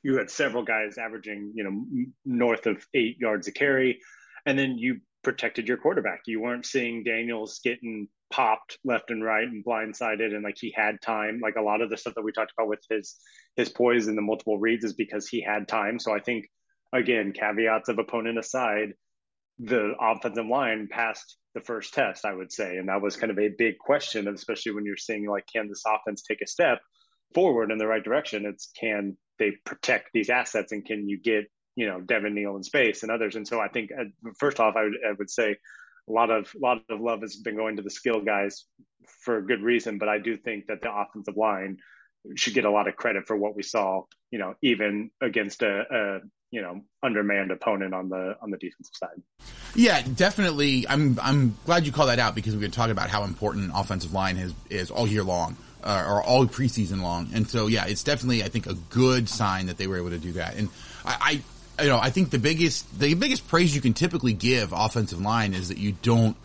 you 0.02 0.16
had 0.16 0.30
several 0.30 0.62
guys 0.62 0.98
averaging, 0.98 1.52
you 1.54 1.64
know, 1.64 2.06
north 2.24 2.66
of 2.66 2.86
eight 2.94 3.18
yards 3.18 3.48
a 3.48 3.52
carry, 3.52 4.00
and 4.46 4.58
then 4.58 4.78
you 4.78 5.00
protected 5.22 5.68
your 5.68 5.76
quarterback. 5.76 6.22
You 6.26 6.40
weren't 6.40 6.66
seeing 6.66 7.04
Daniels 7.04 7.60
getting 7.62 8.08
popped 8.32 8.78
left 8.84 9.10
and 9.10 9.22
right 9.22 9.46
and 9.46 9.64
blindsided, 9.64 10.34
and 10.34 10.42
like 10.42 10.56
he 10.58 10.72
had 10.74 11.02
time. 11.02 11.40
Like 11.42 11.56
a 11.56 11.62
lot 11.62 11.82
of 11.82 11.90
the 11.90 11.96
stuff 11.96 12.14
that 12.14 12.22
we 12.22 12.32
talked 12.32 12.52
about 12.56 12.68
with 12.68 12.80
his 12.88 13.16
his 13.56 13.68
poise 13.68 14.06
and 14.06 14.16
the 14.16 14.22
multiple 14.22 14.58
reads 14.58 14.84
is 14.84 14.94
because 14.94 15.28
he 15.28 15.42
had 15.42 15.68
time. 15.68 15.98
So 15.98 16.14
I 16.14 16.20
think 16.20 16.46
again, 16.92 17.32
caveats 17.32 17.88
of 17.88 17.98
opponent 17.98 18.38
aside, 18.38 18.94
the 19.58 19.94
offensive 20.00 20.46
line 20.46 20.88
passed 20.90 21.36
the 21.54 21.60
first 21.60 21.92
test, 21.94 22.24
I 22.24 22.32
would 22.32 22.52
say, 22.52 22.76
and 22.76 22.88
that 22.88 23.02
was 23.02 23.16
kind 23.16 23.30
of 23.30 23.38
a 23.38 23.48
big 23.48 23.78
question, 23.78 24.28
especially 24.28 24.72
when 24.72 24.84
you're 24.84 24.96
seeing 24.96 25.28
like 25.28 25.46
can 25.52 25.68
this 25.68 25.82
offense 25.86 26.22
take 26.22 26.40
a 26.40 26.46
step 26.46 26.80
forward 27.34 27.70
in 27.70 27.78
the 27.78 27.86
right 27.86 28.02
direction? 28.02 28.46
It's 28.46 28.70
can 28.78 29.16
they 29.40 29.52
protect 29.64 30.10
these 30.14 30.30
assets 30.30 30.70
and 30.70 30.84
can 30.84 31.08
you 31.08 31.18
get 31.18 31.50
you 31.74 31.86
know 31.86 32.00
Devin 32.00 32.34
Neal 32.34 32.56
in 32.56 32.62
space 32.62 33.02
and 33.02 33.10
others. 33.10 33.34
And 33.34 33.48
so 33.48 33.58
I 33.58 33.68
think 33.68 33.90
uh, 33.98 34.04
first 34.38 34.60
off, 34.60 34.76
I 34.76 34.84
would, 34.84 34.94
I 35.08 35.12
would 35.18 35.30
say 35.30 35.56
a 36.08 36.12
lot 36.12 36.30
of 36.30 36.54
lot 36.54 36.82
of 36.88 37.00
love 37.00 37.22
has 37.22 37.36
been 37.36 37.56
going 37.56 37.76
to 37.76 37.82
the 37.82 37.90
skill 37.90 38.20
guys 38.20 38.66
for 39.24 39.38
a 39.38 39.44
good 39.44 39.62
reason, 39.62 39.98
but 39.98 40.08
I 40.08 40.18
do 40.18 40.36
think 40.36 40.66
that 40.66 40.82
the 40.82 40.92
offensive 40.94 41.36
line 41.36 41.78
should 42.36 42.52
get 42.52 42.66
a 42.66 42.70
lot 42.70 42.86
of 42.86 42.96
credit 42.96 43.26
for 43.26 43.36
what 43.36 43.56
we 43.56 43.62
saw. 43.62 44.02
You 44.30 44.38
know, 44.38 44.54
even 44.62 45.10
against 45.22 45.62
a, 45.62 45.84
a 45.90 46.18
you 46.50 46.60
know 46.60 46.82
undermanned 47.02 47.50
opponent 47.50 47.94
on 47.94 48.08
the 48.08 48.34
on 48.42 48.50
the 48.50 48.58
defensive 48.58 48.94
side. 48.94 49.22
Yeah, 49.74 50.02
definitely. 50.02 50.86
I'm 50.86 51.18
I'm 51.22 51.56
glad 51.64 51.86
you 51.86 51.92
call 51.92 52.06
that 52.08 52.18
out 52.18 52.34
because 52.34 52.52
we've 52.52 52.60
been 52.60 52.70
talking 52.70 52.92
about 52.92 53.08
how 53.08 53.24
important 53.24 53.72
offensive 53.74 54.12
line 54.12 54.36
is 54.36 54.52
is 54.68 54.90
all 54.90 55.06
year 55.06 55.22
long 55.22 55.56
uh, 55.82 56.04
or 56.06 56.22
all 56.22 56.46
preseason 56.46 57.02
long. 57.02 57.30
And 57.34 57.48
so, 57.48 57.66
yeah, 57.66 57.86
it's 57.86 58.04
definitely, 58.04 58.42
I 58.42 58.48
think, 58.48 58.66
a 58.66 58.74
good 58.74 59.28
sign 59.28 59.66
that 59.66 59.78
they 59.78 59.86
were 59.86 59.96
able 59.96 60.10
to 60.10 60.18
do 60.18 60.32
that. 60.32 60.56
And 60.56 60.68
I, 61.04 61.42
I 61.78 61.82
you 61.84 61.88
know, 61.88 61.98
I 61.98 62.10
think 62.10 62.30
the 62.30 62.38
biggest, 62.38 62.98
the 62.98 63.14
biggest 63.14 63.48
praise 63.48 63.74
you 63.74 63.80
can 63.80 63.94
typically 63.94 64.32
give 64.32 64.72
offensive 64.72 65.20
line 65.20 65.54
is 65.54 65.68
that 65.68 65.78
you 65.78 65.92
don't 66.02 66.36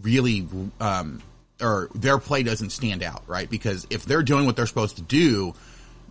really, 0.00 0.46
um, 0.80 1.22
or 1.60 1.88
their 1.94 2.18
play 2.18 2.42
doesn't 2.42 2.70
stand 2.70 3.02
out, 3.02 3.22
right? 3.26 3.48
Because 3.48 3.86
if 3.90 4.04
they're 4.04 4.22
doing 4.22 4.46
what 4.46 4.56
they're 4.56 4.66
supposed 4.66 4.96
to 4.96 5.02
do, 5.02 5.54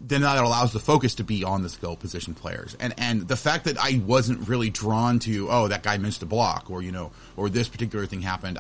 then 0.02 0.22
that 0.22 0.44
allows 0.44 0.74
the 0.74 0.80
focus 0.80 1.16
to 1.16 1.24
be 1.24 1.44
on 1.44 1.62
the 1.62 1.70
skill 1.70 1.96
position 1.96 2.34
players. 2.34 2.76
And 2.80 2.94
and 2.98 3.28
the 3.28 3.38
fact 3.38 3.66
that 3.66 3.78
I 3.78 4.02
wasn't 4.06 4.48
really 4.48 4.70
drawn 4.70 5.20
to, 5.20 5.48
oh, 5.50 5.68
that 5.68 5.84
guy 5.84 5.98
missed 5.98 6.22
a 6.22 6.26
block, 6.26 6.70
or 6.70 6.82
you 6.82 6.92
know, 6.92 7.12
or 7.38 7.50
this 7.50 7.68
particular 7.68 8.06
thing 8.06 8.22
happened. 8.22 8.58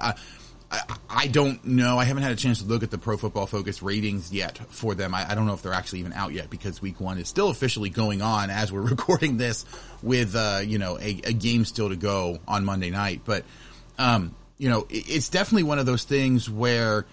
I, 0.71 0.97
I 1.09 1.27
don't 1.27 1.63
know. 1.65 1.97
I 1.97 2.05
haven't 2.05 2.23
had 2.23 2.31
a 2.31 2.35
chance 2.35 2.61
to 2.61 2.67
look 2.67 2.83
at 2.83 2.91
the 2.91 2.97
Pro 2.97 3.17
Football 3.17 3.47
Focus 3.47 3.81
ratings 3.81 4.31
yet 4.31 4.57
for 4.69 4.95
them. 4.95 5.13
I, 5.13 5.31
I, 5.31 5.35
don't 5.35 5.45
know 5.45 5.53
if 5.53 5.61
they're 5.61 5.73
actually 5.73 5.99
even 5.99 6.13
out 6.13 6.33
yet 6.33 6.49
because 6.49 6.81
Week 6.81 6.99
One 6.99 7.17
is 7.17 7.27
still 7.27 7.49
officially 7.49 7.89
going 7.89 8.21
on 8.21 8.49
as 8.49 8.71
we're 8.71 8.81
recording 8.89 9.37
this, 9.37 9.65
with 10.01 10.35
uh, 10.35 10.61
you 10.65 10.77
know 10.77 10.97
a, 10.99 11.21
a, 11.23 11.33
game 11.33 11.65
still 11.65 11.89
to 11.89 11.95
go 11.95 12.39
on 12.47 12.65
Monday 12.65 12.89
night. 12.89 13.21
But 13.25 13.45
um, 13.97 14.35
you 14.57 14.69
know, 14.69 14.87
it, 14.89 15.09
it's 15.09 15.29
definitely 15.29 15.63
one 15.63 15.79
of 15.79 15.85
those 15.85 16.03
things 16.03 16.49
where 16.49 17.05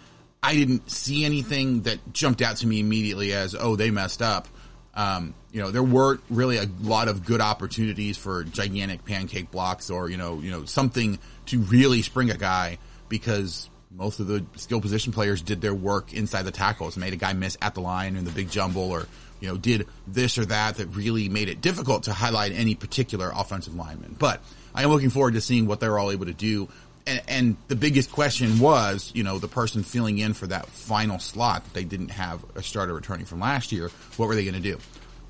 I 0.42 0.54
didn't 0.54 0.90
see 0.90 1.24
anything 1.24 1.82
that 1.82 2.12
jumped 2.12 2.42
out 2.42 2.56
to 2.58 2.66
me 2.66 2.80
immediately 2.80 3.32
as 3.32 3.54
oh 3.54 3.76
they 3.76 3.90
messed 3.90 4.22
up. 4.22 4.48
Um, 4.94 5.34
you 5.52 5.62
know, 5.62 5.70
there 5.70 5.82
weren't 5.82 6.20
really 6.28 6.58
a 6.58 6.66
lot 6.82 7.08
of 7.08 7.24
good 7.24 7.40
opportunities 7.40 8.18
for 8.18 8.44
gigantic 8.44 9.04
pancake 9.04 9.50
blocks 9.50 9.90
or 9.90 10.08
you 10.08 10.16
know 10.16 10.40
you 10.40 10.50
know 10.50 10.64
something 10.64 11.18
to 11.46 11.60
really 11.60 12.02
spring 12.02 12.30
a 12.30 12.36
guy 12.36 12.78
because 13.12 13.68
most 13.90 14.20
of 14.20 14.26
the 14.26 14.42
skill 14.56 14.80
position 14.80 15.12
players 15.12 15.42
did 15.42 15.60
their 15.60 15.74
work 15.74 16.14
inside 16.14 16.42
the 16.42 16.50
tackles, 16.50 16.96
made 16.96 17.12
a 17.12 17.16
guy 17.16 17.34
miss 17.34 17.58
at 17.60 17.74
the 17.74 17.80
line 17.80 18.16
in 18.16 18.24
the 18.24 18.30
big 18.30 18.50
jumble, 18.50 18.90
or 18.90 19.06
you 19.38 19.48
know 19.48 19.56
did 19.56 19.86
this 20.06 20.38
or 20.38 20.46
that 20.46 20.76
that 20.76 20.86
really 20.86 21.28
made 21.28 21.48
it 21.48 21.60
difficult 21.60 22.04
to 22.04 22.12
highlight 22.12 22.52
any 22.52 22.74
particular 22.74 23.30
offensive 23.34 23.74
lineman. 23.74 24.16
But 24.18 24.40
I 24.74 24.82
am 24.84 24.90
looking 24.90 25.10
forward 25.10 25.34
to 25.34 25.42
seeing 25.42 25.66
what 25.66 25.78
they're 25.78 25.98
all 25.98 26.10
able 26.10 26.24
to 26.24 26.32
do 26.32 26.68
and, 27.06 27.22
and 27.28 27.56
the 27.68 27.76
biggest 27.76 28.12
question 28.12 28.58
was, 28.58 29.10
you 29.14 29.24
know, 29.24 29.38
the 29.38 29.48
person 29.48 29.82
filling 29.82 30.18
in 30.18 30.34
for 30.34 30.46
that 30.46 30.66
final 30.66 31.18
slot. 31.18 31.64
That 31.64 31.74
they 31.74 31.84
didn't 31.84 32.10
have 32.10 32.44
a 32.54 32.62
starter 32.62 32.94
returning 32.94 33.26
from 33.26 33.40
last 33.40 33.72
year. 33.72 33.90
What 34.16 34.28
were 34.28 34.34
they 34.34 34.44
going 34.44 34.54
to 34.54 34.60
do? 34.60 34.78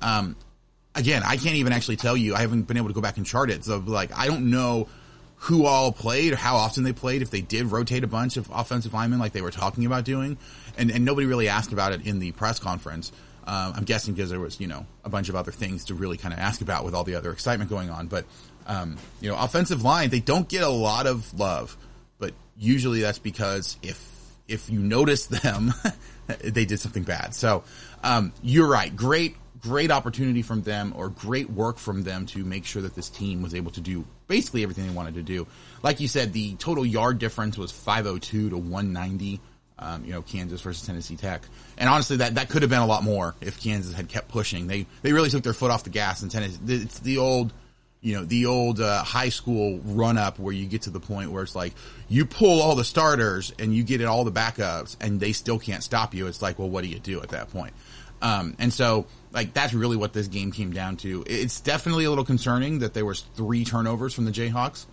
Um, 0.01 0.35
again, 0.95 1.23
I 1.25 1.37
can't 1.37 1.55
even 1.55 1.73
actually 1.73 1.97
tell 1.97 2.15
you. 2.15 2.35
I 2.35 2.41
haven't 2.41 2.63
been 2.63 2.77
able 2.77 2.89
to 2.89 2.93
go 2.93 3.01
back 3.01 3.17
and 3.17 3.25
chart 3.25 3.49
it. 3.49 3.65
So 3.65 3.77
like, 3.79 4.17
I 4.17 4.27
don't 4.27 4.51
know 4.51 4.87
who 5.43 5.65
all 5.65 5.91
played 5.91 6.31
or 6.31 6.37
how 6.37 6.55
often 6.55 6.83
they 6.83 6.93
played, 6.93 7.21
if 7.21 7.29
they 7.29 7.41
did 7.41 7.65
rotate 7.65 8.01
a 8.05 8.07
bunch 8.07 8.37
of 8.37 8.49
offensive 8.49 8.93
linemen 8.93 9.19
like 9.19 9.33
they 9.33 9.41
were 9.41 9.51
talking 9.51 9.85
about 9.85 10.05
doing. 10.05 10.37
And, 10.77 10.89
and 10.89 11.03
nobody 11.03 11.27
really 11.27 11.49
asked 11.49 11.73
about 11.73 11.91
it 11.91 12.07
in 12.07 12.19
the 12.19 12.31
press 12.31 12.59
conference. 12.59 13.11
Um, 13.45 13.73
I'm 13.75 13.83
guessing 13.83 14.13
because 14.13 14.29
there 14.29 14.39
was, 14.39 14.61
you 14.61 14.67
know, 14.67 14.85
a 15.03 15.09
bunch 15.09 15.27
of 15.27 15.35
other 15.35 15.51
things 15.51 15.85
to 15.85 15.95
really 15.95 16.15
kind 16.15 16.33
of 16.33 16.39
ask 16.39 16.61
about 16.61 16.85
with 16.85 16.95
all 16.95 17.03
the 17.03 17.15
other 17.15 17.29
excitement 17.29 17.69
going 17.69 17.89
on. 17.89 18.07
But, 18.07 18.23
um, 18.67 18.95
you 19.19 19.29
know, 19.29 19.37
offensive 19.37 19.83
line, 19.83 20.09
they 20.11 20.21
don't 20.21 20.47
get 20.47 20.63
a 20.63 20.69
lot 20.69 21.07
of 21.07 21.37
love, 21.37 21.75
but 22.19 22.33
usually 22.57 23.01
that's 23.01 23.19
because 23.19 23.77
if, 23.83 24.01
if 24.47 24.69
you 24.69 24.79
notice 24.79 25.25
them, 25.25 25.73
they 26.41 26.63
did 26.63 26.79
something 26.79 27.03
bad. 27.03 27.35
So, 27.35 27.65
um, 28.01 28.31
you're 28.41 28.69
right. 28.69 28.95
Great, 28.95 29.35
great 29.63 29.91
opportunity 29.91 30.41
from 30.41 30.61
them 30.61 30.93
or 30.95 31.09
great 31.09 31.49
work 31.49 31.77
from 31.77 32.03
them 32.03 32.25
to 32.25 32.43
make 32.43 32.65
sure 32.65 32.81
that 32.81 32.95
this 32.95 33.09
team 33.09 33.41
was 33.41 33.55
able 33.55 33.71
to 33.71 33.81
do 33.81 34.05
basically 34.27 34.61
everything 34.61 34.85
they 34.85 34.93
wanted 34.93 35.15
to 35.15 35.23
do. 35.23 35.47
Like 35.81 36.01
you 36.01 36.07
said, 36.09 36.33
the 36.33 36.55
total 36.55 36.85
yard 36.85 37.17
difference 37.17 37.57
was 37.57 37.71
502 37.71 38.49
to 38.49 38.57
190. 38.57 39.39
Um, 39.79 40.05
you 40.05 40.11
know, 40.11 40.21
Kansas 40.21 40.61
versus 40.61 40.85
Tennessee 40.85 41.17
Tech. 41.17 41.41
And 41.77 41.89
honestly, 41.89 42.17
that, 42.17 42.35
that 42.35 42.47
could 42.47 42.61
have 42.61 42.69
been 42.69 42.81
a 42.81 42.85
lot 42.85 43.03
more 43.03 43.35
if 43.41 43.59
Kansas 43.59 43.93
had 43.93 44.07
kept 44.07 44.29
pushing. 44.29 44.67
They, 44.67 44.85
they 45.01 45.11
really 45.13 45.29
took 45.29 45.43
their 45.43 45.53
foot 45.53 45.71
off 45.71 45.83
the 45.83 45.89
gas 45.89 46.21
in 46.21 46.29
Tennessee. 46.29 46.59
It's 46.67 46.99
the 46.99 47.17
old, 47.17 47.51
you 47.99 48.15
know, 48.15 48.23
the 48.23 48.45
old, 48.45 48.79
uh, 48.79 49.03
high 49.03 49.29
school 49.29 49.79
run 49.83 50.17
up 50.17 50.37
where 50.37 50.53
you 50.53 50.67
get 50.67 50.83
to 50.83 50.89
the 50.89 50.99
point 50.99 51.31
where 51.31 51.41
it's 51.41 51.55
like, 51.55 51.73
you 52.07 52.25
pull 52.25 52.61
all 52.61 52.75
the 52.75 52.83
starters 52.83 53.51
and 53.57 53.75
you 53.75 53.83
get 53.83 53.99
in 53.99 54.07
all 54.07 54.23
the 54.23 54.31
backups 54.31 54.95
and 55.01 55.19
they 55.19 55.33
still 55.33 55.57
can't 55.57 55.83
stop 55.83 56.13
you. 56.13 56.27
It's 56.27 56.41
like, 56.41 56.59
well, 56.59 56.69
what 56.69 56.83
do 56.83 56.89
you 56.89 56.99
do 56.99 57.21
at 57.21 57.29
that 57.29 57.49
point? 57.49 57.73
Um, 58.23 58.55
and 58.57 58.73
so, 58.73 59.05
like, 59.33 59.53
that's 59.53 59.73
really 59.73 59.97
what 59.97 60.13
this 60.13 60.27
game 60.27 60.51
came 60.51 60.71
down 60.71 60.95
to. 60.97 61.23
It's 61.27 61.59
definitely 61.59 62.05
a 62.05 62.09
little 62.09 62.23
concerning 62.23 62.79
that 62.79 62.93
there 62.93 63.05
was 63.05 63.19
three 63.35 63.65
turnovers 63.65 64.13
from 64.13 64.23
the 64.25 64.31
Jayhawks. 64.31 64.85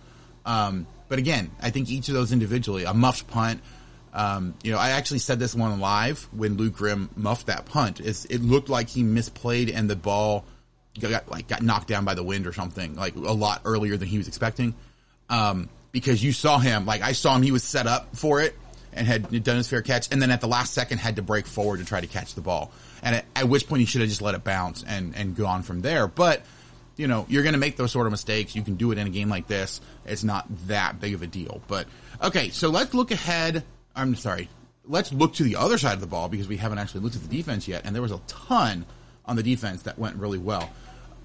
Um, 0.45 0.85
but 1.07 1.17
again, 1.17 1.49
I 1.61 1.69
think 1.69 1.89
each 1.89 2.09
of 2.09 2.13
those 2.13 2.33
individually, 2.33 2.83
a 2.83 2.93
muffed 2.93 3.27
punt, 3.27 3.61
um, 4.13 4.55
you 4.63 4.73
know, 4.73 4.77
I 4.77 4.89
actually 4.91 5.19
said 5.19 5.39
this 5.39 5.55
one 5.55 5.79
live 5.79 6.27
when 6.33 6.57
Luke 6.57 6.75
Grimm 6.75 7.09
muffed 7.15 7.47
that 7.47 7.65
punt. 7.65 8.01
It's, 8.01 8.25
it 8.25 8.41
looked 8.41 8.67
like 8.67 8.89
he 8.89 9.03
misplayed 9.03 9.73
and 9.73 9.89
the 9.89 9.95
ball 9.95 10.43
got 10.99 11.29
like 11.29 11.47
got 11.47 11.61
knocked 11.61 11.87
down 11.87 12.03
by 12.03 12.15
the 12.15 12.23
wind 12.23 12.45
or 12.45 12.51
something, 12.51 12.95
like 12.95 13.15
a 13.15 13.31
lot 13.31 13.61
earlier 13.63 13.95
than 13.95 14.09
he 14.09 14.17
was 14.17 14.27
expecting. 14.27 14.75
Um, 15.29 15.69
because 15.93 16.21
you 16.21 16.33
saw 16.33 16.59
him, 16.59 16.85
like 16.85 17.01
I 17.01 17.13
saw 17.13 17.35
him, 17.35 17.41
he 17.41 17.53
was 17.53 17.63
set 17.63 17.87
up 17.87 18.13
for 18.15 18.41
it 18.41 18.53
and 18.93 19.07
had 19.07 19.43
done 19.43 19.57
his 19.57 19.67
fair 19.67 19.81
catch, 19.81 20.11
and 20.11 20.21
then 20.21 20.31
at 20.31 20.41
the 20.41 20.47
last 20.47 20.73
second 20.73 20.99
had 20.99 21.15
to 21.15 21.21
break 21.21 21.45
forward 21.45 21.77
to 21.77 21.85
try 21.85 22.01
to 22.01 22.07
catch 22.07 22.35
the 22.35 22.41
ball. 22.41 22.71
And 23.01 23.15
at, 23.15 23.25
at 23.35 23.49
which 23.49 23.67
point 23.67 23.79
he 23.79 23.85
should 23.85 24.01
have 24.01 24.09
just 24.09 24.21
let 24.21 24.35
it 24.35 24.43
bounce 24.43 24.83
and 24.83 25.15
and 25.15 25.35
gone 25.35 25.63
from 25.63 25.81
there. 25.81 26.07
But 26.07 26.43
you 26.97 27.07
know, 27.07 27.25
you're 27.29 27.43
going 27.43 27.53
to 27.53 27.59
make 27.59 27.77
those 27.77 27.91
sort 27.91 28.05
of 28.05 28.11
mistakes. 28.11 28.55
You 28.55 28.61
can 28.61 28.75
do 28.75 28.91
it 28.91 28.97
in 28.97 29.07
a 29.07 29.09
game 29.09 29.29
like 29.29 29.47
this. 29.47 29.81
It's 30.05 30.23
not 30.23 30.45
that 30.67 30.99
big 30.99 31.13
of 31.13 31.21
a 31.21 31.27
deal. 31.27 31.61
But 31.67 31.87
okay, 32.21 32.49
so 32.49 32.69
let's 32.69 32.93
look 32.93 33.11
ahead 33.11 33.63
I'm 33.95 34.15
sorry. 34.15 34.49
Let's 34.85 35.13
look 35.13 35.33
to 35.35 35.43
the 35.43 35.57
other 35.57 35.77
side 35.77 35.93
of 35.93 36.01
the 36.01 36.07
ball 36.07 36.29
because 36.29 36.47
we 36.47 36.57
haven't 36.57 36.79
actually 36.79 37.01
looked 37.01 37.15
at 37.15 37.21
the 37.21 37.35
defense 37.35 37.67
yet, 37.67 37.83
and 37.85 37.93
there 37.93 38.01
was 38.01 38.11
a 38.11 38.19
ton 38.27 38.85
on 39.25 39.35
the 39.35 39.43
defense 39.43 39.83
that 39.83 39.99
went 39.99 40.15
really 40.17 40.37
well. 40.37 40.69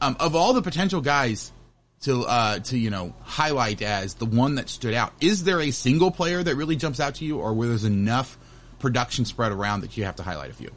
Um, 0.01 0.17
of 0.21 0.37
all 0.37 0.53
the 0.53 0.63
potential 0.63 1.01
guys 1.01 1.53
to 2.03 2.23
uh, 2.23 2.59
to 2.61 2.79
you 2.79 2.91
know 2.91 3.15
highlight 3.23 3.83
as 3.83 4.15
the 4.15 4.27
one 4.27 4.57
that 4.57 4.69
stood 4.69 4.95
out, 4.95 5.13
is 5.21 5.45
there 5.45 5.61
a 5.61 5.71
single 5.71 6.11
player 6.11 6.43
that 6.43 6.57
really 6.57 6.77
jumps 6.77 7.01
out 7.01 7.17
to 7.17 7.25
you, 7.25 7.39
or 7.39 7.53
where 7.53 7.69
there's 7.69 7.85
enough 7.85 8.39
production 8.79 9.25
spread 9.25 9.53
around 9.53 9.81
that 9.81 9.97
you 9.97 10.05
have 10.05 10.17
to 10.17 10.23
highlight 10.23 10.51
a 10.51 10.55
few? 10.55 10.71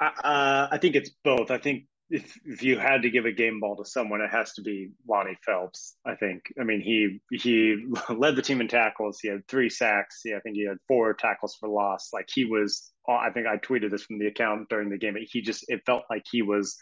Uh, 0.00 0.68
I 0.70 0.78
think 0.78 0.96
it's 0.96 1.10
both. 1.22 1.50
I 1.50 1.58
think 1.58 1.84
if 2.10 2.38
if 2.44 2.62
you 2.62 2.78
had 2.78 3.02
to 3.02 3.10
give 3.10 3.24
a 3.24 3.32
game 3.32 3.60
ball 3.60 3.76
to 3.76 3.84
someone, 3.84 4.20
it 4.20 4.30
has 4.30 4.52
to 4.54 4.62
be 4.62 4.90
Lonnie 5.08 5.38
Phelps. 5.44 5.96
I 6.04 6.16
think. 6.16 6.52
I 6.60 6.64
mean, 6.64 6.80
he 6.80 7.20
he 7.30 7.86
led 8.10 8.36
the 8.36 8.42
team 8.42 8.60
in 8.60 8.68
tackles. 8.68 9.20
He 9.20 9.28
had 9.28 9.46
three 9.48 9.70
sacks. 9.70 10.22
Yeah, 10.24 10.36
I 10.36 10.40
think 10.40 10.56
he 10.56 10.66
had 10.66 10.78
four 10.88 11.14
tackles 11.14 11.56
for 11.58 11.68
loss. 11.68 12.10
Like 12.12 12.28
he 12.32 12.44
was. 12.44 12.90
I 13.08 13.30
think 13.30 13.46
I 13.46 13.56
tweeted 13.56 13.90
this 13.90 14.04
from 14.04 14.18
the 14.18 14.28
account 14.28 14.68
during 14.68 14.90
the 14.90 14.98
game. 14.98 15.16
He 15.18 15.40
just 15.40 15.64
it 15.68 15.82
felt 15.86 16.04
like 16.10 16.22
he 16.30 16.42
was 16.42 16.76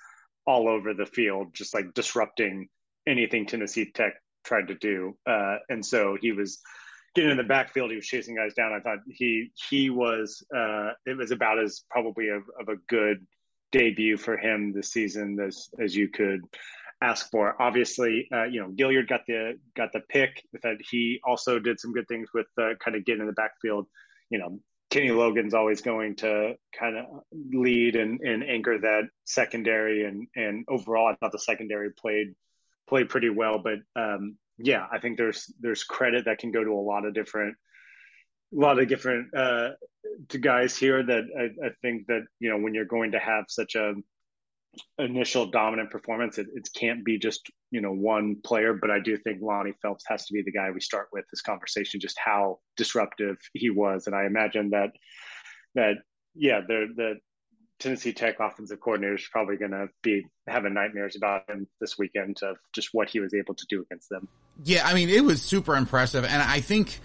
all 0.51 0.69
over 0.69 0.95
the 0.95 1.07
field, 1.07 1.55
just 1.55 1.73
like 1.75 1.95
disrupting 1.95 2.69
anything 3.07 3.47
Tennessee 3.47 3.93
Tech 3.95 4.15
tried 4.45 4.67
to 4.67 4.75
do. 4.75 5.17
Uh, 5.25 5.59
and 5.69 5.87
so 5.87 6.17
he 6.21 6.33
was 6.33 6.61
getting 7.15 7.31
in 7.31 7.37
the 7.37 7.45
backfield. 7.45 7.91
He 7.91 7.97
was 7.97 8.07
chasing 8.07 8.35
guys 8.35 8.55
down. 8.55 8.73
I 8.73 8.81
thought 8.81 8.99
he 9.07 9.53
he 9.69 9.91
was. 9.91 10.45
Uh, 10.55 10.91
it 11.07 11.17
was 11.17 11.31
about 11.31 11.63
as 11.63 11.85
probably 11.89 12.31
of, 12.31 12.43
of 12.61 12.69
a 12.69 12.81
good 12.89 13.25
debut 13.71 14.17
for 14.17 14.37
him 14.37 14.73
this 14.73 14.91
season 14.91 15.39
as 15.41 15.69
as 15.81 15.95
you 15.95 16.09
could 16.09 16.41
ask 17.01 17.31
for. 17.31 17.55
Obviously, 17.63 18.27
uh, 18.35 18.45
you 18.45 18.61
know 18.61 18.71
Gilliard 18.71 19.09
got 19.09 19.21
the 19.29 19.57
got 19.77 19.93
the 19.93 20.01
pick. 20.01 20.43
That 20.65 20.79
he 20.91 21.21
also 21.25 21.61
did 21.61 21.79
some 21.79 21.93
good 21.93 22.09
things 22.09 22.29
with 22.35 22.49
uh, 22.61 22.71
kind 22.85 22.97
of 22.97 23.05
getting 23.05 23.21
in 23.21 23.29
the 23.29 23.35
backfield. 23.35 23.87
You 24.31 24.41
know, 24.41 24.59
Kenny 24.91 25.11
Logan's 25.13 25.55
always 25.55 25.81
going 25.81 26.17
to 26.17 26.55
kind 26.79 26.99
of 26.99 27.07
lead 27.33 27.95
and, 27.95 28.21
and 28.21 28.43
anchor 28.43 28.79
that 28.79 29.05
secondary. 29.25 30.05
And 30.05 30.27
and 30.35 30.65
overall, 30.69 31.07
I 31.09 31.15
thought 31.15 31.33
the 31.33 31.39
secondary 31.39 31.93
played 31.93 32.35
played 32.89 33.09
pretty 33.09 33.31
well. 33.31 33.63
But 33.63 33.79
um, 33.95 34.37
yeah, 34.59 34.87
I 34.93 34.99
think 34.99 35.17
there's 35.17 35.53
there's 35.61 35.85
credit 35.85 36.25
that 36.25 36.39
can 36.39 36.51
go 36.51 36.65
to 36.65 36.73
a 36.73 36.75
lot 36.75 37.07
of 37.07 37.15
different 37.15 37.57
a 38.53 38.61
lot 38.61 38.81
of 38.81 38.89
different 38.89 39.35
uh, 39.35 39.71
to 40.29 40.39
guys 40.39 40.77
here 40.77 41.05
that 41.05 41.25
I, 41.39 41.67
I, 41.67 41.71
think 41.83 42.07
that 42.09 42.23
you 42.41 42.51
know 42.51 42.59
when 42.59 42.75
you're 42.75 42.85
going 42.85 43.13
to 43.13 43.19
have 43.21 43.45
such 43.49 43.77
a 43.77 43.95
initial 44.99 45.47
dominant 45.47 45.91
performance, 45.91 46.39
it, 46.39 46.47
it 46.55 46.69
can't 46.75 47.05
be 47.05 47.19
just 47.19 47.51
you 47.71 47.81
know 47.81 47.93
one 47.93 48.37
player. 48.43 48.75
But 48.75 48.91
I 48.91 49.01
do 49.01 49.17
think 49.17 49.41
Lonnie 49.43 49.75
Phelps 49.83 50.05
has 50.09 50.27
to 50.27 50.33
be 50.33 50.43
the 50.43 50.53
guy 50.53 50.71
we 50.71 50.81
start 50.81 51.09
with 51.13 51.25
this 51.31 51.43
conversation, 51.43 52.01
just 52.01 52.19
how 52.19 52.59
disruptive 52.77 53.37
he 53.53 53.71
was, 53.71 54.07
and 54.07 54.15
I 54.15 54.27
imagine 54.27 54.71
that 54.71 54.91
that 55.75 55.95
yeah, 56.35 56.61
the 56.67 56.87
the 56.95 57.15
Tennessee 57.79 58.13
Tech 58.13 58.37
offensive 58.41 58.81
coordinator 58.81 59.15
is 59.15 59.29
probably 59.33 59.57
going 59.57 59.71
to 59.71 59.89
be 60.03 60.27
having 60.47 60.75
nightmares 60.75 61.17
about 61.17 61.49
him 61.49 61.67
this 61.81 61.97
weekend 61.97 62.37
of 62.43 62.57
just 62.75 62.91
what 62.93 63.09
he 63.09 63.21
was 63.21 63.33
able 63.33 63.55
to 63.55 63.67
do 63.71 63.83
against 63.83 64.09
them. 64.11 64.29
Yeah, 64.65 64.87
I 64.87 64.95
mean 64.95 65.09
it 65.09 65.25
was 65.25 65.43
super 65.43 65.77
impressive, 65.77 66.25
and 66.25 66.43
I 66.43 66.61
think 66.61 67.01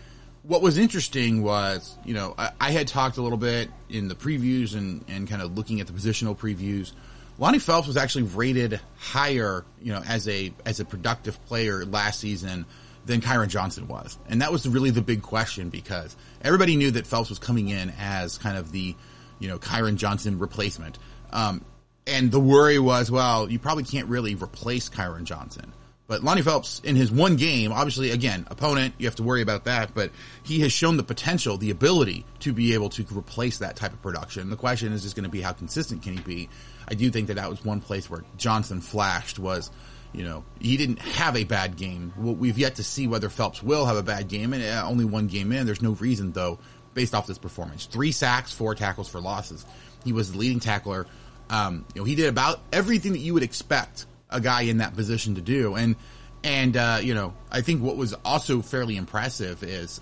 what 0.48 0.62
was 0.62 0.78
interesting 0.78 1.42
was, 1.42 1.98
you 2.06 2.14
know, 2.14 2.36
I, 2.38 2.52
I, 2.62 2.72
had 2.72 2.88
talked 2.88 3.18
a 3.18 3.22
little 3.22 3.38
bit 3.38 3.70
in 3.90 4.08
the 4.08 4.14
previews 4.14 4.76
and, 4.76 5.04
and 5.08 5.28
kind 5.28 5.42
of 5.42 5.58
looking 5.58 5.82
at 5.82 5.88
the 5.88 5.94
positional 5.94 6.38
previews. 6.38 6.92
Lonnie 7.38 7.60
Phelps 7.60 7.88
was 7.88 7.98
actually 7.98 8.24
rated 8.24 8.80
higher, 8.98 9.66
you 9.82 9.92
know, 9.92 10.02
as 10.08 10.28
a 10.28 10.54
as 10.66 10.80
a 10.80 10.86
productive 10.86 11.44
player 11.46 11.86
last 11.86 12.20
season 12.20 12.66
than 13.06 13.22
Kyron 13.22 13.50
Johnson 13.50 13.88
was, 13.88 14.18
and 14.30 14.42
that 14.42 14.52
was 14.52 14.68
really 14.68 14.90
the 14.90 15.02
big 15.02 15.22
question 15.22 15.70
because 15.70 16.16
everybody 16.42 16.76
knew 16.76 16.92
that 16.92 17.06
Phelps 17.06 17.30
was 17.30 17.40
coming 17.40 17.70
in 17.70 17.94
as 18.00 18.38
kind 18.38 18.58
of 18.58 18.72
the, 18.72 18.96
you 19.40 19.48
know, 19.48 19.60
Kyron 19.60 19.98
Johnson 19.98 20.40
replacement. 20.40 20.98
Um, 21.32 21.64
and 22.08 22.32
the 22.32 22.40
worry 22.40 22.80
was, 22.80 23.12
well, 23.12 23.50
you 23.50 23.60
probably 23.60 23.84
can't 23.84 24.08
really 24.08 24.36
replace 24.36 24.90
Kyron 24.90 25.24
Johnson. 25.24 25.74
But 26.08 26.24
Lonnie 26.24 26.44
Phelps, 26.44 26.82
in 26.84 26.96
his 26.96 27.12
one 27.12 27.36
game, 27.36 27.72
obviously, 27.72 28.12
again, 28.12 28.46
opponent, 28.52 28.94
you 29.00 29.08
have 29.08 29.16
to 29.16 29.24
worry 29.24 29.42
about 29.42 29.66
that, 29.66 29.96
but 29.96 30.12
he 30.44 30.60
has 30.60 30.72
shown 30.72 30.98
the 30.98 31.04
potential, 31.04 31.58
the 31.58 31.72
ability 31.72 32.26
to 32.42 32.54
be 32.54 32.76
able 32.76 32.90
to 32.90 33.06
replace 33.18 33.58
that 33.58 33.76
type 33.76 33.92
of 33.92 34.02
production. 34.04 34.52
The 34.52 34.56
question 34.56 34.94
is 34.94 35.02
just 35.02 35.16
going 35.16 35.24
to 35.24 35.30
be 35.30 35.42
how 35.42 35.54
consistent 35.54 36.04
can 36.04 36.16
he 36.16 36.22
be? 36.22 36.50
I 36.88 36.94
do 36.94 37.10
think 37.10 37.28
that 37.28 37.36
that 37.36 37.50
was 37.50 37.66
one 37.66 37.82
place 37.82 38.08
where 38.08 38.24
Johnson 38.38 38.82
flashed 38.82 39.40
was, 39.40 39.72
you 40.14 40.24
know, 40.24 40.44
he 40.60 40.78
didn't 40.78 41.00
have 41.00 41.36
a 41.36 41.44
bad 41.44 41.76
game. 41.76 42.14
We've 42.16 42.60
yet 42.60 42.76
to 42.76 42.84
see 42.84 43.08
whether 43.08 43.28
Phelps 43.28 43.64
will 43.64 43.88
have 43.88 43.98
a 43.98 44.04
bad 44.04 44.28
game, 44.28 44.54
and 44.54 44.64
uh, 44.64 44.86
only 44.88 45.06
one 45.06 45.26
game 45.26 45.52
in. 45.52 45.66
There's 45.66 45.82
no 45.82 45.94
reason, 45.94 46.34
though, 46.34 46.60
based 46.94 47.16
off 47.16 47.26
this 47.26 47.40
performance. 47.40 47.88
Three 47.88 48.12
sacks, 48.12 48.54
four 48.54 48.76
tackles 48.76 49.08
for 49.08 49.20
losses. 49.20 49.66
He 50.04 50.14
was 50.14 50.32
the 50.32 50.38
leading 50.38 50.60
tackler. 50.60 51.08
Um, 51.50 51.84
you 51.96 52.02
know, 52.02 52.06
he 52.06 52.14
did 52.14 52.30
about 52.30 52.62
everything 52.72 53.14
that 53.14 53.20
you 53.20 53.34
would 53.34 53.44
expect 53.44 54.06
a 54.30 54.42
guy 54.42 54.62
in 54.64 54.78
that 54.78 54.96
position 54.96 55.36
to 55.36 55.42
do. 55.42 55.76
And 55.76 55.96
and 56.44 56.78
uh, 56.78 57.00
you 57.02 57.14
know, 57.16 57.34
I 57.52 57.62
think 57.62 57.82
what 57.82 57.98
was 57.98 58.14
also 58.26 58.62
fairly 58.62 58.98
impressive 58.98 59.64
is 59.64 60.02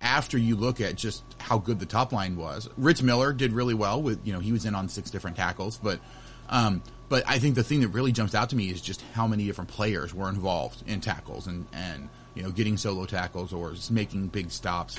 after 0.00 0.36
you 0.36 0.56
look 0.56 0.80
at 0.80 0.96
just 0.96 1.22
how 1.38 1.58
good 1.58 1.78
the 1.78 1.86
top 1.86 2.12
line 2.12 2.36
was, 2.36 2.68
Rich 2.76 3.02
Miller 3.02 3.32
did 3.32 3.52
really 3.52 3.74
well 3.74 4.02
with 4.02 4.26
you 4.26 4.32
know 4.32 4.40
he 4.40 4.52
was 4.52 4.64
in 4.64 4.74
on 4.74 4.88
six 4.88 5.10
different 5.10 5.36
tackles, 5.36 5.76
but 5.76 6.00
um, 6.48 6.82
but 7.08 7.24
I 7.26 7.38
think 7.38 7.54
the 7.54 7.62
thing 7.62 7.80
that 7.80 7.88
really 7.88 8.12
jumps 8.12 8.34
out 8.34 8.50
to 8.50 8.56
me 8.56 8.68
is 8.68 8.80
just 8.80 9.02
how 9.12 9.26
many 9.26 9.46
different 9.46 9.70
players 9.70 10.14
were 10.14 10.28
involved 10.28 10.82
in 10.86 11.00
tackles 11.00 11.46
and 11.46 11.66
and 11.72 12.08
you 12.34 12.42
know 12.42 12.50
getting 12.50 12.76
solo 12.76 13.04
tackles 13.04 13.52
or 13.52 13.74
making 13.90 14.28
big 14.28 14.50
stops. 14.50 14.98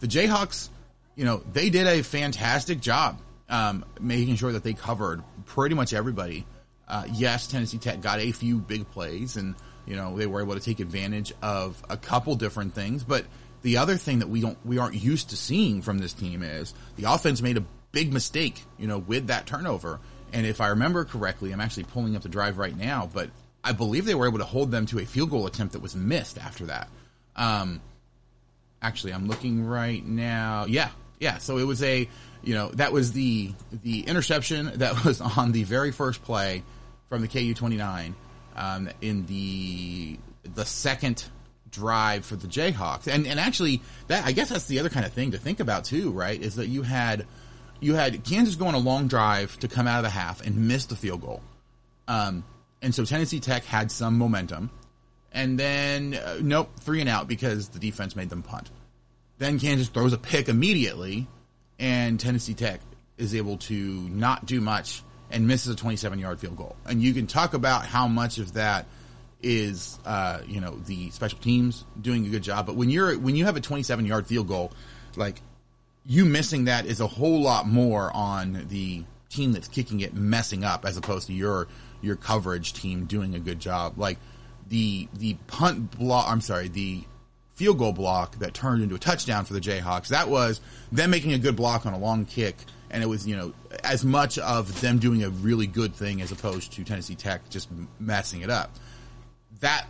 The 0.00 0.06
Jayhawks, 0.06 0.68
you 1.16 1.24
know, 1.24 1.38
they 1.52 1.70
did 1.70 1.86
a 1.86 2.02
fantastic 2.02 2.80
job 2.80 3.18
um, 3.48 3.84
making 4.00 4.36
sure 4.36 4.52
that 4.52 4.64
they 4.64 4.74
covered 4.74 5.22
pretty 5.46 5.74
much 5.74 5.92
everybody 5.92 6.46
uh, 6.88 7.04
yes, 7.12 7.46
Tennessee 7.46 7.78
Tech 7.78 8.00
got 8.00 8.20
a 8.20 8.32
few 8.32 8.58
big 8.58 8.90
plays, 8.90 9.36
and 9.36 9.54
You 9.86 9.96
know, 9.96 10.16
they 10.16 10.26
were 10.26 10.40
able 10.40 10.54
to 10.54 10.60
take 10.60 10.80
advantage 10.80 11.32
of 11.42 11.82
a 11.90 11.96
couple 11.96 12.34
different 12.36 12.74
things, 12.74 13.04
but 13.04 13.26
the 13.62 13.78
other 13.78 13.96
thing 13.96 14.20
that 14.20 14.28
we 14.28 14.40
don't 14.40 14.58
we 14.64 14.78
aren't 14.78 14.94
used 14.94 15.30
to 15.30 15.36
seeing 15.36 15.82
from 15.82 15.98
this 15.98 16.12
team 16.12 16.42
is 16.42 16.74
the 16.96 17.04
offense 17.04 17.42
made 17.42 17.56
a 17.56 17.64
big 17.92 18.12
mistake, 18.12 18.62
you 18.78 18.86
know, 18.86 18.98
with 18.98 19.28
that 19.28 19.46
turnover. 19.46 20.00
And 20.32 20.46
if 20.46 20.60
I 20.60 20.68
remember 20.68 21.04
correctly, 21.04 21.52
I'm 21.52 21.60
actually 21.60 21.84
pulling 21.84 22.16
up 22.16 22.22
the 22.22 22.28
drive 22.28 22.58
right 22.58 22.76
now, 22.76 23.08
but 23.12 23.30
I 23.62 23.72
believe 23.72 24.04
they 24.04 24.14
were 24.14 24.26
able 24.26 24.38
to 24.38 24.44
hold 24.44 24.70
them 24.70 24.84
to 24.86 24.98
a 24.98 25.06
field 25.06 25.30
goal 25.30 25.46
attempt 25.46 25.72
that 25.72 25.82
was 25.82 25.94
missed 25.94 26.38
after 26.38 26.66
that. 26.66 26.88
Um, 27.36 27.80
actually, 28.82 29.14
I'm 29.14 29.28
looking 29.28 29.64
right 29.64 30.04
now. 30.04 30.66
Yeah, 30.66 30.90
yeah. 31.20 31.38
So 31.38 31.58
it 31.58 31.64
was 31.64 31.82
a, 31.82 32.08
you 32.42 32.54
know, 32.54 32.68
that 32.72 32.92
was 32.92 33.12
the 33.12 33.52
the 33.70 34.00
interception 34.00 34.72
that 34.76 35.04
was 35.06 35.20
on 35.20 35.52
the 35.52 35.64
very 35.64 35.92
first 35.92 36.22
play 36.22 36.62
from 37.08 37.22
the 37.22 37.28
KU 37.28 37.54
29 37.54 38.14
um, 38.56 38.88
in 39.00 39.26
the 39.26 40.18
the 40.54 40.64
second 40.64 41.24
drive 41.70 42.24
for 42.24 42.36
the 42.36 42.46
Jayhawks. 42.46 43.06
And 43.06 43.26
and 43.26 43.40
actually 43.40 43.82
that 44.08 44.24
I 44.24 44.32
guess 44.32 44.48
that's 44.48 44.66
the 44.66 44.78
other 44.78 44.88
kind 44.88 45.04
of 45.04 45.12
thing 45.12 45.32
to 45.32 45.38
think 45.38 45.60
about 45.60 45.84
too, 45.84 46.10
right? 46.10 46.40
Is 46.40 46.56
that 46.56 46.68
you 46.68 46.82
had 46.82 47.26
you 47.80 47.94
had 47.94 48.24
Kansas 48.24 48.54
going 48.54 48.74
on 48.74 48.80
a 48.80 48.84
long 48.84 49.08
drive 49.08 49.58
to 49.60 49.68
come 49.68 49.86
out 49.86 49.98
of 49.98 50.04
the 50.04 50.10
half 50.10 50.40
and 50.44 50.68
miss 50.68 50.86
the 50.86 50.96
field 50.96 51.20
goal. 51.20 51.42
Um, 52.08 52.44
and 52.80 52.94
so 52.94 53.04
Tennessee 53.04 53.40
Tech 53.40 53.64
had 53.64 53.90
some 53.90 54.16
momentum. 54.18 54.70
And 55.32 55.58
then 55.58 56.14
uh, 56.14 56.38
nope, 56.40 56.70
three 56.80 57.00
and 57.00 57.08
out 57.08 57.26
because 57.26 57.68
the 57.68 57.78
defense 57.78 58.14
made 58.14 58.30
them 58.30 58.42
punt. 58.42 58.70
Then 59.38 59.58
Kansas 59.58 59.88
throws 59.88 60.12
a 60.12 60.18
pick 60.18 60.48
immediately 60.48 61.26
and 61.78 62.20
Tennessee 62.20 62.54
Tech 62.54 62.80
is 63.18 63.34
able 63.34 63.58
to 63.58 63.74
not 63.74 64.46
do 64.46 64.60
much 64.60 65.02
and 65.34 65.46
misses 65.48 65.74
a 65.74 65.76
27 65.76 66.18
yard 66.18 66.40
field 66.40 66.56
goal. 66.56 66.76
And 66.86 67.02
you 67.02 67.12
can 67.12 67.26
talk 67.26 67.54
about 67.54 67.84
how 67.84 68.08
much 68.08 68.38
of 68.38 68.54
that 68.54 68.86
is 69.42 69.98
uh, 70.06 70.40
you 70.46 70.60
know 70.60 70.76
the 70.86 71.10
special 71.10 71.38
teams 71.38 71.84
doing 72.00 72.26
a 72.26 72.30
good 72.30 72.42
job. 72.42 72.66
But 72.66 72.76
when 72.76 72.88
you're 72.88 73.18
when 73.18 73.36
you 73.36 73.44
have 73.44 73.56
a 73.56 73.60
27 73.60 74.06
yard 74.06 74.26
field 74.26 74.48
goal, 74.48 74.72
like 75.16 75.42
you 76.06 76.24
missing 76.24 76.64
that 76.64 76.86
is 76.86 77.00
a 77.00 77.06
whole 77.06 77.42
lot 77.42 77.66
more 77.66 78.10
on 78.14 78.66
the 78.68 79.04
team 79.28 79.52
that's 79.52 79.68
kicking 79.68 80.00
it 80.00 80.14
messing 80.14 80.64
up 80.64 80.84
as 80.84 80.96
opposed 80.96 81.26
to 81.26 81.32
your 81.32 81.66
your 82.00 82.16
coverage 82.16 82.72
team 82.72 83.04
doing 83.04 83.34
a 83.34 83.40
good 83.40 83.58
job. 83.58 83.98
Like 83.98 84.18
the 84.68 85.08
the 85.14 85.34
punt 85.46 85.98
block, 85.98 86.26
I'm 86.28 86.40
sorry, 86.40 86.68
the 86.68 87.04
field 87.54 87.78
goal 87.78 87.92
block 87.92 88.38
that 88.38 88.54
turned 88.54 88.82
into 88.82 88.94
a 88.94 88.98
touchdown 88.98 89.44
for 89.44 89.52
the 89.52 89.60
Jayhawks. 89.60 90.08
That 90.08 90.28
was 90.28 90.60
them 90.90 91.10
making 91.10 91.32
a 91.32 91.38
good 91.38 91.56
block 91.56 91.86
on 91.86 91.92
a 91.92 91.98
long 91.98 92.24
kick, 92.24 92.56
and 92.94 93.02
it 93.02 93.06
was 93.06 93.26
you 93.26 93.36
know 93.36 93.52
as 93.82 94.04
much 94.04 94.38
of 94.38 94.80
them 94.80 94.98
doing 94.98 95.22
a 95.22 95.28
really 95.28 95.66
good 95.66 95.94
thing 95.94 96.22
as 96.22 96.32
opposed 96.32 96.72
to 96.72 96.84
Tennessee 96.84 97.16
Tech 97.16 97.50
just 97.50 97.68
messing 97.98 98.40
it 98.40 98.48
up 98.48 98.70
that 99.60 99.86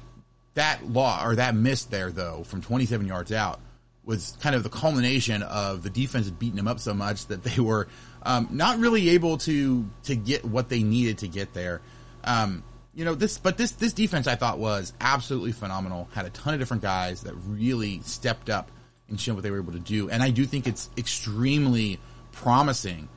that 0.55 0.85
law 0.89 1.25
or 1.25 1.37
that 1.37 1.55
miss 1.55 1.85
there 1.85 2.11
though 2.11 2.43
from 2.45 2.63
27 2.63 3.07
yards 3.07 3.31
out 3.31 3.61
was 4.05 4.37
kind 4.41 4.55
of 4.55 4.63
the 4.63 4.69
culmination 4.69 5.43
of 5.43 5.83
the 5.83 5.91
defense 5.91 6.29
beating 6.31 6.57
them 6.57 6.69
up 6.69 6.81
so 6.81 6.95
much 6.95 7.27
that 7.27 7.43
they 7.43 7.61
were 7.61 7.89
um, 8.23 8.49
not 8.51 8.79
really 8.79 9.11
able 9.11 9.39
to 9.39 9.89
to 10.05 10.17
get 10.17 10.45
what 10.45 10.69
they 10.69 10.83
needed 10.83 11.19
to 11.19 11.29
get 11.29 11.55
there. 11.55 11.81
Um, 12.25 12.63
you 12.95 13.05
know 13.05 13.15
this, 13.15 13.39
but 13.39 13.57
this 13.57 13.73
this 13.73 13.93
defense 13.93 14.27
I 14.27 14.37
thought 14.37 14.59
was 14.59 14.93
absolutely 15.01 15.53
phenomenal. 15.53 16.09
Had 16.13 16.27
a 16.27 16.31
ton 16.31 16.55
of 16.55 16.61
different 16.61 16.83
guys 16.83 17.23
that 17.23 17.35
really 17.35 18.01
stepped 18.03 18.51
up 18.51 18.71
and 19.09 19.21
showed 19.21 19.35
what 19.35 19.43
they 19.43 19.51
were 19.51 19.59
able 19.59 19.73
to 19.73 19.81
do. 19.81 20.09
And 20.09 20.23
I 20.23 20.31
do 20.31 20.47
think 20.47 20.67
it's 20.67 20.91
extremely 20.97 21.99
promising 22.35 23.09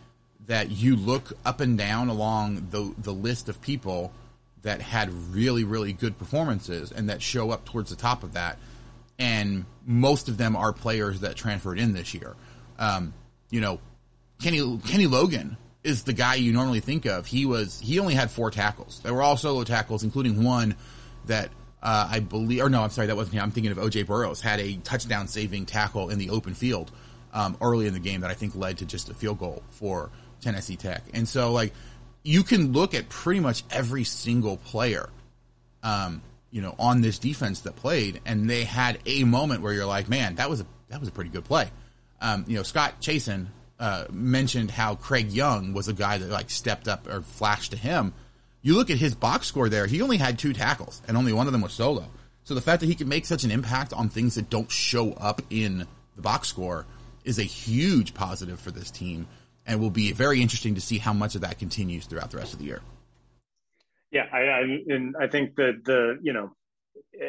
that 0.48 0.72
you 0.72 0.96
look 0.96 1.34
up 1.46 1.60
and 1.60 1.78
down 1.78 2.08
along 2.08 2.68
the 2.72 2.94
the 2.98 3.14
list 3.14 3.50
of 3.50 3.62
people 3.62 4.12
that 4.64 4.82
had 4.82 5.14
really, 5.34 5.64
really 5.64 5.94
good 5.94 6.18
performances 6.18 6.92
and 6.92 7.10
that 7.10 7.22
show 7.22 7.52
up 7.52 7.66
towards 7.66 7.90
the 7.90 7.96
top 7.96 8.24
of 8.24 8.34
that. 8.34 8.58
And 9.20 9.66
most 9.86 10.30
of 10.30 10.38
them 10.38 10.56
are 10.56 10.74
players 10.74 11.22
that 11.22 11.36
transferred 11.36 11.80
in 11.80 11.94
this 11.94 12.14
year. 12.14 12.36
Um, 12.78 13.14
you 13.50 13.62
know, 13.62 13.80
Kenny 14.42 14.80
Kenny 14.86 15.08
Logan 15.08 15.58
is 15.84 16.04
the 16.04 16.14
guy 16.14 16.36
you 16.36 16.54
normally 16.54 16.82
think 16.82 17.06
of. 17.06 17.26
He 17.26 17.46
was 17.46 17.80
he 17.80 18.00
only 18.00 18.14
had 18.14 18.30
four 18.30 18.52
tackles. 18.52 19.00
They 19.04 19.12
were 19.12 19.22
all 19.22 19.38
solo 19.38 19.64
tackles, 19.64 20.04
including 20.04 20.44
one 20.44 20.76
that 21.26 21.50
uh, 21.82 22.10
I 22.12 22.20
believe, 22.20 22.62
or 22.62 22.70
no, 22.70 22.84
I'm 22.84 22.90
sorry, 22.90 23.08
that 23.08 23.16
wasn't 23.16 23.36
him. 23.36 23.44
I'm 23.44 23.52
thinking 23.52 23.72
of 23.72 23.78
OJ 23.78 24.06
Burroughs 24.06 24.42
had 24.42 24.60
a 24.60 24.76
touchdown 24.78 25.28
saving 25.28 25.66
tackle 25.66 26.10
in 26.10 26.20
the 26.20 26.30
open 26.30 26.54
field 26.54 26.92
um, 27.34 27.58
early 27.62 27.88
in 27.88 27.94
the 27.94 28.00
game 28.00 28.22
that 28.22 28.32
I 28.32 28.34
think 28.34 28.56
led 28.56 28.80
to 28.80 28.86
just 28.86 29.10
a 29.10 29.14
field 29.14 29.40
goal 29.40 29.64
for 29.70 30.10
Tennessee 30.42 30.76
Tech. 30.76 31.04
And 31.14 31.28
so, 31.28 31.52
like, 31.52 31.74
you 32.24 32.44
can 32.44 32.74
look 32.74 32.94
at 32.94 33.10
pretty 33.10 33.40
much 33.40 33.64
every 33.72 34.04
single 34.04 34.58
player, 34.58 35.10
um, 35.84 36.22
you 36.52 36.62
know, 36.62 36.76
on 36.78 37.02
this 37.02 37.20
defense 37.20 37.62
that 37.62 37.76
played, 37.76 38.22
and 38.26 38.50
they 38.50 38.64
had 38.64 39.00
a 39.06 39.24
moment 39.24 39.62
where 39.62 39.74
you're 39.74 39.86
like, 39.86 40.10
man, 40.10 40.36
that 40.36 40.50
was 40.50 40.62
a 40.62 40.66
that 40.90 41.00
was 41.00 41.10
a 41.10 41.12
pretty 41.12 41.30
good 41.30 41.46
play. 41.46 41.70
Um, 42.22 42.46
you 42.48 42.56
know, 42.56 42.64
Scott 42.64 43.02
Chasen 43.02 43.48
uh, 43.80 44.06
mentioned 44.12 44.72
how 44.72 44.96
Craig 44.96 45.32
Young 45.32 45.74
was 45.74 45.88
a 45.88 45.94
guy 45.94 46.18
that 46.18 46.30
like 46.30 46.50
stepped 46.50 46.88
up 46.88 47.08
or 47.08 47.22
flashed 47.22 47.72
to 47.72 47.78
him. 47.78 48.14
You 48.62 48.76
look 48.76 48.90
at 48.90 48.98
his 48.98 49.16
box 49.16 49.48
score 49.48 49.70
there; 49.70 49.86
he 49.86 50.02
only 50.02 50.18
had 50.18 50.40
two 50.40 50.54
tackles, 50.54 51.02
and 51.08 51.16
only 51.16 51.34
one 51.34 51.48
of 51.48 51.54
them 51.54 51.62
was 51.62 51.74
solo. 51.74 52.10
So 52.44 52.56
the 52.56 52.62
fact 52.62 52.80
that 52.80 52.88
he 52.88 52.96
can 52.96 53.10
make 53.10 53.26
such 53.26 53.44
an 53.44 53.52
impact 53.52 53.94
on 53.94 54.10
things 54.10 54.36
that 54.36 54.50
don't 54.50 54.72
show 54.72 55.12
up 55.14 55.42
in 55.50 55.86
the 56.16 56.22
box 56.22 56.48
score 56.48 56.86
is 57.28 57.40
a 57.40 57.44
huge 57.44 58.14
positive 58.14 58.60
for 58.60 58.72
this 58.72 58.90
team 58.90 59.28
and 59.66 59.82
will 59.82 59.90
be 59.90 60.14
very 60.14 60.42
interesting 60.42 60.76
to 60.76 60.82
see 60.82 60.98
how 60.98 61.12
much 61.12 61.36
of 61.36 61.42
that 61.42 61.60
continues 61.60 62.06
throughout 62.06 62.32
the 62.32 62.38
rest 62.38 62.54
of 62.54 62.60
the 62.60 62.66
year. 62.66 62.82
Yeah, 64.12 64.26
I, 64.32 64.38
I 64.38 64.62
and 64.88 65.16
I 65.20 65.28
think 65.28 65.56
that 65.58 65.82
the 65.84 66.18
you 66.22 66.32
know, 66.32 66.54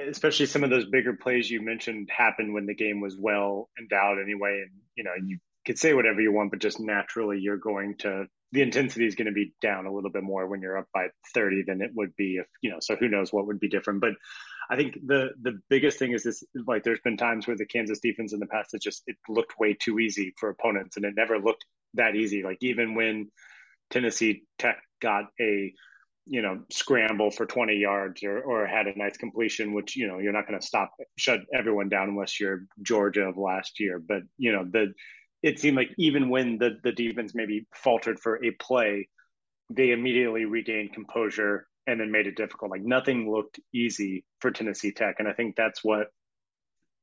especially 0.09 0.47
some 0.47 0.63
of 0.63 0.71
those 0.71 0.87
bigger 0.87 1.15
plays 1.15 1.51
you 1.51 1.61
mentioned 1.61 2.09
happened 2.17 2.55
when 2.55 2.67
the 2.67 2.75
game 2.75 3.01
was 3.01 3.17
well 3.19 3.69
endowed 3.79 4.19
anyway, 4.23 4.63
and 4.63 4.71
you 4.95 5.03
know 5.03 5.11
you 5.21 5.39
could 5.67 5.79
say 5.79 5.93
whatever 5.93 6.21
you 6.21 6.33
want, 6.33 6.53
but 6.53 6.61
just 6.61 6.79
naturally 6.79 7.41
you're 7.41 7.57
going 7.57 7.97
to 7.99 8.29
the 8.53 8.63
intensity 8.63 9.07
is 9.07 9.17
going 9.17 9.27
to 9.27 9.33
be 9.33 9.53
down 9.61 9.87
a 9.87 9.93
little 9.93 10.11
bit 10.11 10.23
more 10.23 10.47
when 10.47 10.63
you're 10.63 10.79
up 10.79 10.89
by 10.95 11.09
30 11.35 11.65
than 11.67 11.83
it 11.83 11.91
would 11.95 12.17
be 12.17 12.37
if 12.37 12.47
you 12.63 12.71
know 12.71 12.79
so 12.81 12.97
who 12.97 13.09
knows 13.09 13.33
what 13.33 13.47
would 13.47 13.61
be 13.61 13.69
different 13.69 14.01
but 14.01 14.15
i 14.71 14.77
think 14.77 14.95
the 15.07 15.31
the 15.43 15.61
biggest 15.69 15.99
thing 15.99 16.13
is 16.13 16.23
this 16.23 16.45
like 16.67 16.83
there's 16.83 17.01
been 17.05 17.17
times 17.17 17.47
where 17.47 17.57
the 17.57 17.67
kansas 17.67 18.01
defense 18.01 18.33
in 18.33 18.41
the 18.41 18.47
past 18.47 18.75
it 18.75 18.83
just 18.83 19.03
it 19.07 19.17
looked 19.29 19.59
way 19.59 19.75
too 19.75 19.99
easy 19.99 20.35
for 20.39 20.49
opponents 20.49 20.97
and 20.97 21.05
it 21.05 21.15
never 21.17 21.39
looked 21.39 21.65
that 21.95 22.17
easy. 22.17 22.43
Like 22.43 22.59
even 22.61 22.95
when 22.95 23.31
Tennessee 23.91 24.43
Tech 24.59 24.79
got 25.01 25.25
a 25.41 25.73
you 26.31 26.43
know 26.43 26.61
scramble 26.71 27.31
for 27.31 27.47
20 27.47 27.77
yards 27.77 28.23
or, 28.23 28.41
or 28.41 28.67
had 28.67 28.87
a 28.87 28.99
nice 28.99 29.17
completion 29.17 29.73
which 29.73 29.97
you 29.97 30.07
know 30.07 30.19
you're 30.19 30.33
not 30.33 30.47
going 30.47 30.61
to 30.61 30.67
stop 30.67 30.91
shut 31.17 31.41
everyone 31.55 31.89
down 31.89 32.11
unless 32.11 32.39
you're 32.39 32.65
georgia 32.83 33.23
of 33.23 33.39
last 33.39 33.81
year 33.81 33.99
but 33.99 34.21
you 34.37 34.53
know 34.53 34.67
the 34.71 34.93
it 35.43 35.59
seemed 35.59 35.79
like 35.79 35.89
even 35.97 36.29
when 36.29 36.59
the 36.59 36.73
the 36.85 36.93
defense 36.93 37.35
maybe 37.35 37.67
faltered 37.75 38.21
for 38.21 38.45
a 38.45 38.51
play 38.61 39.09
they 39.71 39.91
immediately 39.91 40.45
regained 40.45 40.93
composure 40.93 41.67
and 41.89 42.01
then 42.01 42.13
made 42.13 42.27
it 42.27 42.37
difficult. 42.37 42.71
Like 42.71 42.83
nothing 42.83 43.31
looked 43.31 43.59
easy 43.75 44.25
for 44.41 44.51
tennessee 44.51 44.93
tech. 44.93 45.17
And 45.19 45.27
i 45.27 45.33
think 45.33 45.57
that's 45.57 45.83
what 45.83 46.09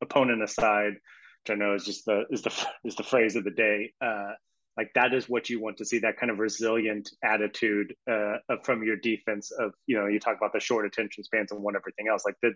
opponent 0.02 0.44
aside 0.44 0.94
which 0.94 1.52
i 1.52 1.56
know 1.56 1.74
is 1.74 1.86
just 1.86 2.06
the 2.06 2.24
is 2.30 2.42
the 2.42 2.68
is 2.86 2.96
the 2.96 3.04
phrase 3.04 3.36
of 3.36 3.44
the 3.44 3.52
day 3.52 3.94
uh 4.02 4.34
like 4.78 4.92
that 4.94 5.14
is 5.14 5.30
what 5.30 5.50
you 5.50 5.62
want 5.62 5.78
to 5.78 5.86
see 5.86 6.00
that 6.00 6.18
kind 6.18 6.30
of 6.30 6.38
resilient 6.38 7.10
attitude 7.24 7.96
uh, 8.12 8.36
from 8.64 8.84
your 8.84 8.98
defense 8.98 9.52
of 9.52 9.72
you 9.88 9.98
know 9.98 10.08
you 10.08 10.20
talk 10.20 10.36
about 10.38 10.52
the 10.54 10.60
short 10.60 10.86
attention 10.86 11.24
spans 11.24 11.52
and 11.52 11.62
one 11.62 11.76
everything 11.78 12.08
else. 12.10 12.24
Like 12.26 12.36
that 12.42 12.54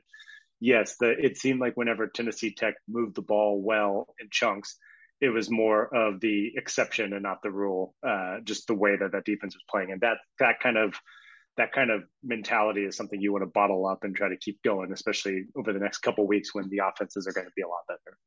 yes 0.60 0.98
the 1.00 1.12
it 1.12 1.38
seemed 1.38 1.62
like 1.62 1.78
whenever 1.78 2.08
tennessee 2.08 2.54
tech 2.54 2.76
moved 2.90 3.16
the 3.16 3.22
ball 3.22 3.62
well 3.62 4.14
in 4.20 4.28
chunks 4.30 4.78
it 5.22 5.30
was 5.30 5.50
more 5.50 5.94
of 5.94 6.20
the 6.22 6.52
exception 6.56 7.14
and 7.14 7.24
not 7.24 7.42
the 7.42 7.52
rule 7.52 7.94
uh, 8.08 8.38
just 8.44 8.68
the 8.68 8.74
way 8.74 8.96
that 8.96 9.12
that 9.12 9.26
defense 9.26 9.54
was 9.56 9.64
playing. 9.70 9.92
And 9.92 10.02
that 10.02 10.18
that 10.40 10.60
kind 10.62 10.78
of 10.78 10.94
that 11.58 11.72
kind 11.74 11.92
of 11.92 12.04
mentality 12.24 12.86
is 12.86 12.96
something 12.96 13.20
you 13.22 13.32
want 13.32 13.44
to 13.44 13.50
bottle 13.50 13.86
up 13.86 14.04
and 14.04 14.16
try 14.16 14.30
to 14.30 14.38
keep 14.38 14.62
going 14.64 14.92
especially 14.92 15.46
over 15.56 15.74
the 15.74 15.80
next 15.80 16.00
couple 16.00 16.26
weeks 16.28 16.54
when 16.54 16.70
the 16.70 16.80
offenses 16.80 17.28
are 17.28 17.34
going 17.34 17.48
to 17.48 17.54
be 17.56 17.62
a 17.62 17.68
lot 17.68 17.82
better 17.88 18.18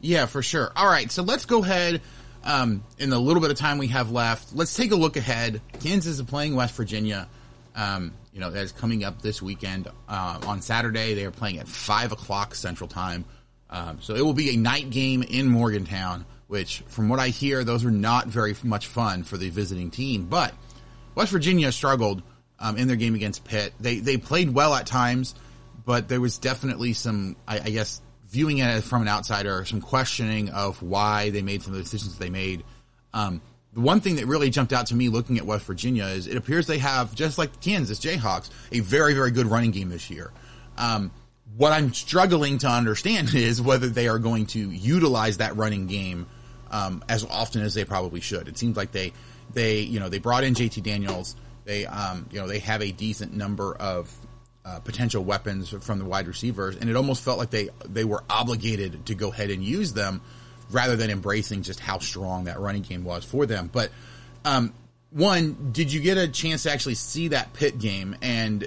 yeah 0.00 0.26
for 0.26 0.42
sure 0.42 0.72
all 0.76 0.88
right 0.88 1.10
so 1.10 1.22
let's 1.22 1.44
go 1.44 1.62
ahead 1.62 2.00
um, 2.44 2.82
in 2.98 3.10
the 3.10 3.18
little 3.18 3.42
bit 3.42 3.50
of 3.50 3.58
time 3.58 3.78
we 3.78 3.88
have 3.88 4.10
left, 4.10 4.54
let's 4.54 4.74
take 4.74 4.92
a 4.92 4.96
look 4.96 5.16
ahead. 5.16 5.60
Kansas 5.80 6.18
is 6.18 6.22
playing 6.22 6.54
West 6.54 6.74
Virginia. 6.74 7.28
Um, 7.74 8.12
you 8.32 8.40
know, 8.40 8.50
that 8.50 8.62
is 8.62 8.72
coming 8.72 9.04
up 9.04 9.20
this 9.22 9.42
weekend. 9.42 9.88
Uh, 10.08 10.40
on 10.46 10.62
Saturday, 10.62 11.14
they 11.14 11.24
are 11.24 11.30
playing 11.30 11.58
at 11.58 11.68
5 11.68 12.12
o'clock 12.12 12.54
Central 12.54 12.88
Time. 12.88 13.24
Um, 13.68 13.98
so 14.00 14.14
it 14.14 14.24
will 14.24 14.34
be 14.34 14.54
a 14.54 14.56
night 14.56 14.90
game 14.90 15.22
in 15.22 15.48
Morgantown, 15.48 16.24
which, 16.46 16.82
from 16.88 17.08
what 17.08 17.18
I 17.18 17.28
hear, 17.28 17.62
those 17.62 17.84
are 17.84 17.90
not 17.90 18.26
very 18.26 18.56
much 18.62 18.86
fun 18.86 19.22
for 19.22 19.36
the 19.36 19.50
visiting 19.50 19.90
team. 19.90 20.26
But 20.26 20.54
West 21.14 21.30
Virginia 21.30 21.70
struggled 21.70 22.22
um, 22.60 22.76
in 22.76 22.86
their 22.86 22.96
game 22.96 23.14
against 23.14 23.44
Pitt. 23.44 23.72
They, 23.80 23.98
they 23.98 24.16
played 24.16 24.52
well 24.52 24.74
at 24.74 24.86
times, 24.86 25.34
but 25.84 26.08
there 26.08 26.20
was 26.20 26.38
definitely 26.38 26.92
some, 26.92 27.36
I, 27.48 27.60
I 27.60 27.70
guess, 27.70 28.00
viewing 28.28 28.58
it 28.58 28.82
from 28.82 29.02
an 29.02 29.08
outsider, 29.08 29.64
some 29.64 29.80
questioning 29.80 30.50
of 30.50 30.82
why 30.82 31.30
they 31.30 31.42
made 31.42 31.62
some 31.62 31.72
of 31.72 31.78
the 31.78 31.82
decisions 31.82 32.18
they 32.18 32.30
made. 32.30 32.62
Um, 33.12 33.40
the 33.72 33.80
one 33.80 34.00
thing 34.00 34.16
that 34.16 34.26
really 34.26 34.50
jumped 34.50 34.72
out 34.72 34.86
to 34.86 34.94
me 34.94 35.08
looking 35.08 35.38
at 35.38 35.46
West 35.46 35.64
Virginia 35.64 36.04
is 36.04 36.26
it 36.26 36.36
appears 36.36 36.66
they 36.66 36.78
have, 36.78 37.14
just 37.14 37.38
like 37.38 37.52
the 37.52 37.58
Kansas 37.58 37.98
Jayhawks, 37.98 38.50
a 38.72 38.80
very, 38.80 39.14
very 39.14 39.30
good 39.30 39.46
running 39.46 39.70
game 39.70 39.88
this 39.88 40.10
year. 40.10 40.32
Um, 40.76 41.10
what 41.56 41.72
I'm 41.72 41.92
struggling 41.92 42.58
to 42.58 42.68
understand 42.68 43.34
is 43.34 43.60
whether 43.60 43.88
they 43.88 44.08
are 44.08 44.18
going 44.18 44.46
to 44.46 44.58
utilize 44.58 45.38
that 45.38 45.56
running 45.56 45.86
game 45.86 46.26
um, 46.70 47.04
as 47.08 47.24
often 47.24 47.62
as 47.62 47.74
they 47.74 47.84
probably 47.84 48.20
should. 48.20 48.48
It 48.48 48.58
seems 48.58 48.76
like 48.76 48.92
they 48.92 49.12
they 49.52 49.80
you 49.80 49.98
know 49.98 50.08
they 50.08 50.18
brought 50.18 50.44
in 50.44 50.54
JT 50.54 50.82
Daniels. 50.82 51.34
They 51.70 51.86
um, 51.86 52.26
you 52.32 52.40
know 52.40 52.48
they 52.48 52.58
have 52.58 52.82
a 52.82 52.90
decent 52.90 53.32
number 53.32 53.72
of 53.76 54.12
uh, 54.64 54.80
potential 54.80 55.22
weapons 55.22 55.70
from 55.70 56.00
the 56.00 56.04
wide 56.04 56.26
receivers, 56.26 56.74
and 56.74 56.90
it 56.90 56.96
almost 56.96 57.22
felt 57.22 57.38
like 57.38 57.50
they 57.50 57.68
they 57.88 58.04
were 58.04 58.24
obligated 58.28 59.06
to 59.06 59.14
go 59.14 59.30
ahead 59.30 59.50
and 59.50 59.62
use 59.62 59.92
them 59.92 60.20
rather 60.72 60.96
than 60.96 61.10
embracing 61.10 61.62
just 61.62 61.78
how 61.78 62.00
strong 62.00 62.46
that 62.46 62.58
running 62.58 62.82
game 62.82 63.04
was 63.04 63.24
for 63.24 63.46
them. 63.46 63.70
But 63.72 63.92
um, 64.44 64.74
one, 65.10 65.70
did 65.70 65.92
you 65.92 66.00
get 66.00 66.18
a 66.18 66.26
chance 66.26 66.64
to 66.64 66.72
actually 66.72 66.96
see 66.96 67.28
that 67.28 67.52
Pitt 67.52 67.78
game? 67.78 68.16
And 68.20 68.66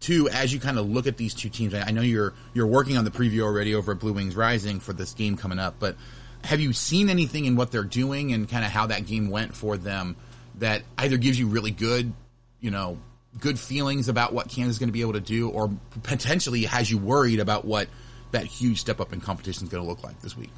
two, 0.00 0.30
as 0.30 0.54
you 0.54 0.58
kind 0.58 0.78
of 0.78 0.88
look 0.88 1.06
at 1.06 1.18
these 1.18 1.34
two 1.34 1.50
teams, 1.50 1.74
I 1.74 1.90
know 1.90 2.00
you're 2.00 2.32
you're 2.54 2.66
working 2.66 2.96
on 2.96 3.04
the 3.04 3.10
preview 3.10 3.42
already 3.42 3.74
over 3.74 3.92
at 3.92 3.98
Blue 3.98 4.14
Wings 4.14 4.34
Rising 4.34 4.80
for 4.80 4.94
this 4.94 5.12
game 5.12 5.36
coming 5.36 5.58
up, 5.58 5.74
but 5.78 5.96
have 6.44 6.60
you 6.60 6.72
seen 6.72 7.10
anything 7.10 7.44
in 7.44 7.56
what 7.56 7.72
they're 7.72 7.84
doing 7.84 8.32
and 8.32 8.48
kind 8.48 8.64
of 8.64 8.70
how 8.70 8.86
that 8.86 9.06
game 9.06 9.28
went 9.28 9.54
for 9.54 9.76
them 9.76 10.16
that 10.58 10.82
either 10.98 11.16
gives 11.16 11.38
you 11.38 11.46
really 11.46 11.70
good, 11.70 12.12
you 12.60 12.70
know, 12.70 12.98
good 13.38 13.58
feelings 13.58 14.08
about 14.08 14.32
what 14.32 14.48
Kansas 14.48 14.76
is 14.76 14.78
going 14.78 14.88
to 14.88 14.92
be 14.92 15.02
able 15.02 15.12
to 15.14 15.20
do, 15.20 15.48
or 15.50 15.70
potentially 16.02 16.64
has 16.64 16.90
you 16.90 16.98
worried 16.98 17.40
about 17.40 17.64
what 17.64 17.88
that 18.32 18.44
huge 18.44 18.80
step 18.80 19.00
up 19.00 19.12
in 19.12 19.20
competition 19.20 19.64
is 19.64 19.70
going 19.70 19.82
to 19.82 19.88
look 19.88 20.02
like 20.02 20.20
this 20.20 20.36
week? 20.36 20.50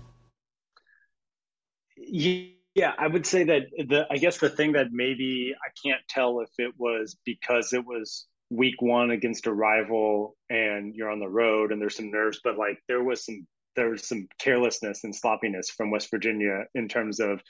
Yeah, 1.97 2.93
I 2.97 3.09
would 3.09 3.27
say 3.27 3.45
that 3.45 3.63
the 3.77 4.07
I 4.11 4.19
guess 4.19 4.39
the 4.39 4.49
thing 4.49 4.73
that 4.73 4.87
maybe 4.93 5.55
I 5.55 5.71
can't 5.85 6.01
tell 6.09 6.41
if 6.41 6.51
it 6.59 6.75
was 6.79 7.17
because 7.25 7.73
it 7.73 7.85
was 7.85 8.27
week 8.51 8.81
one 8.81 9.11
against 9.11 9.47
a 9.47 9.53
rival 9.53 10.37
and 10.49 10.95
you're 10.95 11.11
on 11.11 11.21
the 11.21 11.29
road 11.29 11.73
and 11.73 11.81
there's 11.83 11.97
some 11.97 12.11
nerves, 12.11 12.41
but 12.43 12.57
like 12.57 12.79
there 12.87 13.03
was 13.03 13.25
some 13.25 13.47
there 13.77 13.91
was 13.91 14.07
some 14.09 14.29
carelessness 14.41 15.05
and 15.05 15.15
sloppiness 15.15 15.71
from 15.71 15.91
West 15.91 16.11
Virginia 16.11 16.65
in 16.75 16.89
terms 16.89 17.21
of, 17.21 17.41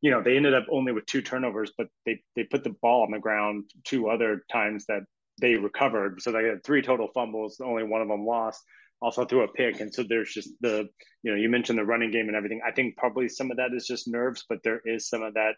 you 0.00 0.10
know, 0.10 0.22
they 0.22 0.36
ended 0.36 0.54
up 0.54 0.66
only 0.70 0.92
with 0.92 1.06
two 1.06 1.22
turnovers, 1.22 1.72
but 1.76 1.88
they 2.04 2.20
they 2.36 2.44
put 2.44 2.64
the 2.64 2.74
ball 2.82 3.02
on 3.02 3.10
the 3.10 3.18
ground 3.18 3.64
two 3.84 4.08
other 4.08 4.44
times 4.50 4.84
that 4.86 5.02
they 5.40 5.54
recovered. 5.54 6.20
So 6.22 6.32
they 6.32 6.44
had 6.44 6.62
three 6.64 6.82
total 6.82 7.08
fumbles, 7.14 7.60
only 7.60 7.84
one 7.84 8.02
of 8.02 8.08
them 8.08 8.24
lost 8.24 8.62
also 9.04 9.24
threw 9.26 9.42
a 9.42 9.48
pick. 9.48 9.80
And 9.80 9.92
so 9.92 10.02
there's 10.02 10.32
just 10.32 10.50
the, 10.62 10.88
you 11.22 11.30
know, 11.30 11.36
you 11.36 11.50
mentioned 11.50 11.78
the 11.78 11.84
running 11.84 12.10
game 12.10 12.28
and 12.28 12.36
everything. 12.36 12.60
I 12.66 12.72
think 12.72 12.96
probably 12.96 13.28
some 13.28 13.50
of 13.50 13.58
that 13.58 13.74
is 13.74 13.86
just 13.86 14.08
nerves, 14.08 14.46
but 14.48 14.60
there 14.64 14.80
is 14.84 15.08
some 15.08 15.22
of 15.22 15.34
that, 15.34 15.56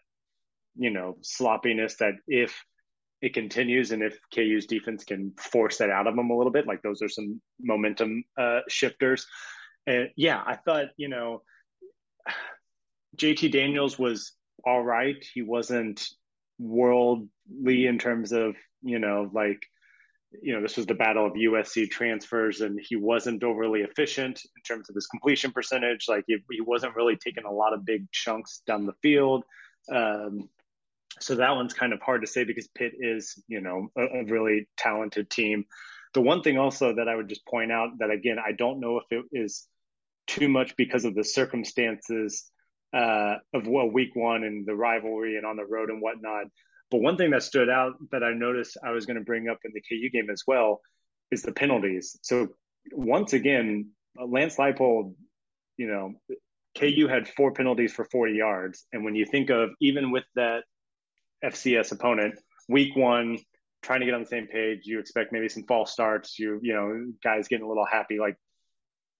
you 0.75 0.89
know, 0.89 1.17
sloppiness 1.21 1.95
that 1.97 2.15
if 2.27 2.61
it 3.21 3.33
continues 3.33 3.91
and 3.91 4.03
if 4.03 4.19
KU's 4.35 4.65
defense 4.65 5.05
can 5.05 5.33
force 5.39 5.77
that 5.77 5.89
out 5.89 6.07
of 6.07 6.15
them 6.17 6.29
a 6.29 6.35
little 6.37 6.51
bit, 6.51 6.67
like 6.67 6.81
those 6.81 7.01
are 7.01 7.07
some 7.07 7.41
momentum 7.61 8.25
uh, 8.37 8.59
shifters. 8.67 9.25
And 9.87 10.09
yeah, 10.17 10.43
I 10.45 10.57
thought, 10.57 10.87
you 10.97 11.07
know, 11.07 11.41
JT 13.15 13.51
Daniels 13.51 13.97
was 13.97 14.33
all 14.65 14.83
right. 14.83 15.23
He 15.33 15.41
wasn't 15.41 16.05
worldly 16.59 17.85
in 17.85 17.99
terms 17.99 18.31
of, 18.31 18.55
you 18.81 18.99
know, 18.99 19.29
like 19.33 19.61
you 20.41 20.53
know, 20.53 20.61
this 20.61 20.77
was 20.77 20.85
the 20.85 20.93
battle 20.93 21.25
of 21.25 21.33
USC 21.33 21.89
transfers, 21.89 22.61
and 22.61 22.79
he 22.81 22.95
wasn't 22.95 23.43
overly 23.43 23.81
efficient 23.81 24.41
in 24.43 24.61
terms 24.63 24.89
of 24.89 24.95
his 24.95 25.07
completion 25.07 25.51
percentage. 25.51 26.05
Like 26.07 26.25
he, 26.27 26.37
he 26.51 26.61
wasn't 26.61 26.95
really 26.95 27.15
taking 27.15 27.45
a 27.45 27.51
lot 27.51 27.73
of 27.73 27.85
big 27.85 28.11
chunks 28.11 28.61
down 28.67 28.85
the 28.85 28.93
field. 29.01 29.43
Um, 29.91 30.49
so 31.19 31.35
that 31.35 31.55
one's 31.55 31.73
kind 31.73 31.93
of 31.93 32.01
hard 32.01 32.21
to 32.21 32.27
say 32.27 32.43
because 32.43 32.67
Pitt 32.67 32.93
is, 32.99 33.41
you 33.47 33.61
know, 33.61 33.89
a, 33.97 34.19
a, 34.19 34.25
really 34.25 34.67
talented 34.77 35.29
team. 35.29 35.65
The 36.13 36.21
one 36.21 36.41
thing 36.41 36.57
also 36.57 36.95
that 36.95 37.07
I 37.07 37.15
would 37.15 37.29
just 37.29 37.45
point 37.47 37.71
out 37.71 37.97
that 37.99 38.11
again, 38.11 38.37
I 38.45 38.51
don't 38.51 38.79
know 38.79 38.99
if 38.99 39.05
it 39.11 39.25
is 39.31 39.65
too 40.27 40.49
much 40.49 40.75
because 40.75 41.05
of 41.05 41.15
the 41.15 41.23
circumstances 41.23 42.51
uh, 42.93 43.35
of 43.53 43.67
well, 43.67 43.89
week 43.89 44.15
one 44.15 44.43
and 44.43 44.65
the 44.65 44.75
rivalry 44.75 45.37
and 45.37 45.45
on 45.45 45.57
the 45.57 45.65
road 45.65 45.89
and 45.89 46.01
whatnot. 46.01 46.45
But 46.89 47.01
one 47.01 47.17
thing 47.17 47.31
that 47.31 47.43
stood 47.43 47.69
out 47.69 47.93
that 48.11 48.23
I 48.23 48.33
noticed 48.33 48.77
I 48.83 48.91
was 48.91 49.05
going 49.05 49.17
to 49.17 49.23
bring 49.23 49.49
up 49.49 49.59
in 49.65 49.71
the 49.73 49.81
KU 49.81 50.09
game 50.09 50.29
as 50.29 50.43
well 50.47 50.81
is 51.31 51.41
the 51.41 51.51
penalties. 51.51 52.17
So 52.21 52.47
once 52.91 53.33
again, 53.33 53.89
Lance 54.15 54.55
Leipold, 54.55 55.13
you 55.75 55.87
know, 55.87 56.13
KU 56.77 57.07
had 57.07 57.27
four 57.27 57.51
penalties 57.51 57.91
for 57.91 58.05
40 58.05 58.33
yards. 58.33 58.85
And 58.93 59.03
when 59.03 59.15
you 59.15 59.25
think 59.25 59.49
of 59.49 59.71
even 59.81 60.11
with 60.11 60.23
that 60.35 60.63
FCS 61.43 61.91
opponent, 61.91 62.39
week 62.69 62.95
one, 62.95 63.39
trying 63.81 63.99
to 63.99 64.05
get 64.05 64.15
on 64.15 64.21
the 64.21 64.27
same 64.27 64.47
page, 64.47 64.81
you 64.83 64.99
expect 64.99 65.31
maybe 65.31 65.49
some 65.49 65.63
false 65.63 65.91
starts, 65.91 66.39
you 66.39 66.59
you 66.61 66.73
know, 66.73 67.11
guys 67.23 67.47
getting 67.47 67.65
a 67.65 67.67
little 67.67 67.85
happy. 67.85 68.19
Like 68.19 68.37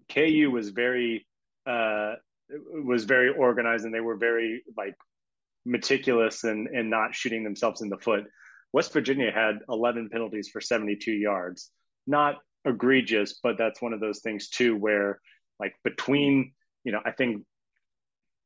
KU 0.09 0.49
was 0.51 0.69
very 0.69 1.27
uh 1.65 2.15
was 2.49 3.05
very 3.05 3.29
organized 3.29 3.85
and 3.85 3.93
they 3.93 3.99
were 3.99 4.17
very 4.17 4.63
like 4.77 4.95
meticulous 5.65 6.43
and 6.43 6.67
and 6.67 6.89
not 6.89 7.13
shooting 7.13 7.43
themselves 7.43 7.81
in 7.81 7.89
the 7.89 7.97
foot. 7.97 8.25
West 8.73 8.93
Virginia 8.93 9.31
had 9.31 9.59
11 9.69 10.09
penalties 10.09 10.49
for 10.49 10.61
72 10.61 11.11
yards. 11.11 11.71
Not 12.05 12.35
egregious, 12.65 13.39
but 13.41 13.57
that's 13.57 13.81
one 13.81 13.93
of 13.93 13.99
those 13.99 14.19
things 14.19 14.49
too 14.49 14.75
where 14.75 15.19
like 15.59 15.75
between, 15.83 16.53
you 16.83 16.91
know, 16.91 17.01
I 17.05 17.11
think 17.11 17.43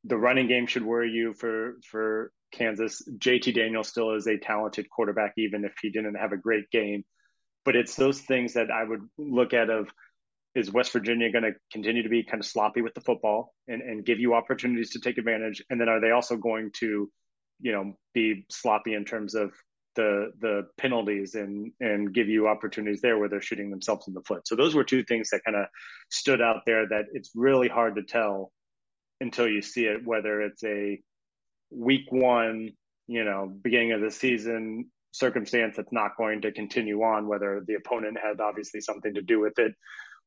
the 0.04 0.16
running 0.16 0.48
game 0.48 0.66
should 0.66 0.84
worry 0.84 1.10
you 1.10 1.34
for 1.34 1.74
for 1.86 2.32
Kansas. 2.52 3.02
JT 3.18 3.54
Daniel 3.54 3.84
still 3.84 4.14
is 4.14 4.26
a 4.26 4.38
talented 4.38 4.88
quarterback 4.90 5.34
even 5.36 5.64
if 5.64 5.74
he 5.80 5.90
didn't 5.90 6.16
have 6.16 6.32
a 6.32 6.36
great 6.36 6.70
game. 6.70 7.04
But 7.64 7.76
it's 7.76 7.94
those 7.94 8.20
things 8.20 8.54
that 8.54 8.70
I 8.70 8.82
would 8.82 9.08
look 9.16 9.54
at 9.54 9.70
of 9.70 9.88
is 10.54 10.70
West 10.70 10.92
Virginia 10.92 11.30
going 11.30 11.44
to 11.44 11.52
continue 11.70 12.02
to 12.02 12.08
be 12.08 12.22
kind 12.22 12.40
of 12.40 12.46
sloppy 12.46 12.82
with 12.82 12.94
the 12.94 13.00
football 13.00 13.54
and, 13.68 13.80
and 13.80 14.04
give 14.04 14.20
you 14.20 14.34
opportunities 14.34 14.90
to 14.90 15.00
take 15.00 15.18
advantage? 15.18 15.62
And 15.70 15.80
then 15.80 15.88
are 15.88 16.00
they 16.00 16.10
also 16.10 16.36
going 16.36 16.70
to, 16.80 17.10
you 17.60 17.72
know, 17.72 17.94
be 18.12 18.44
sloppy 18.50 18.94
in 18.94 19.04
terms 19.04 19.34
of 19.34 19.52
the 19.94 20.32
the 20.40 20.66
penalties 20.78 21.34
and 21.34 21.70
and 21.80 22.14
give 22.14 22.26
you 22.26 22.48
opportunities 22.48 23.02
there 23.02 23.18
where 23.18 23.28
they're 23.28 23.42
shooting 23.42 23.70
themselves 23.70 24.08
in 24.08 24.14
the 24.14 24.22
foot? 24.22 24.46
So 24.46 24.54
those 24.54 24.74
were 24.74 24.84
two 24.84 25.04
things 25.04 25.30
that 25.30 25.44
kind 25.44 25.56
of 25.56 25.66
stood 26.10 26.42
out 26.42 26.62
there 26.66 26.86
that 26.88 27.06
it's 27.12 27.30
really 27.34 27.68
hard 27.68 27.96
to 27.96 28.02
tell 28.02 28.52
until 29.20 29.48
you 29.48 29.62
see 29.62 29.84
it, 29.84 30.04
whether 30.04 30.42
it's 30.42 30.64
a 30.64 31.00
week 31.70 32.10
one, 32.10 32.70
you 33.06 33.24
know, 33.24 33.50
beginning 33.62 33.92
of 33.92 34.00
the 34.02 34.10
season 34.10 34.90
circumstance 35.12 35.76
that's 35.76 35.92
not 35.92 36.16
going 36.16 36.40
to 36.40 36.52
continue 36.52 37.02
on, 37.02 37.28
whether 37.28 37.62
the 37.66 37.74
opponent 37.74 38.18
had 38.22 38.40
obviously 38.40 38.80
something 38.80 39.14
to 39.14 39.22
do 39.22 39.40
with 39.40 39.58
it 39.58 39.72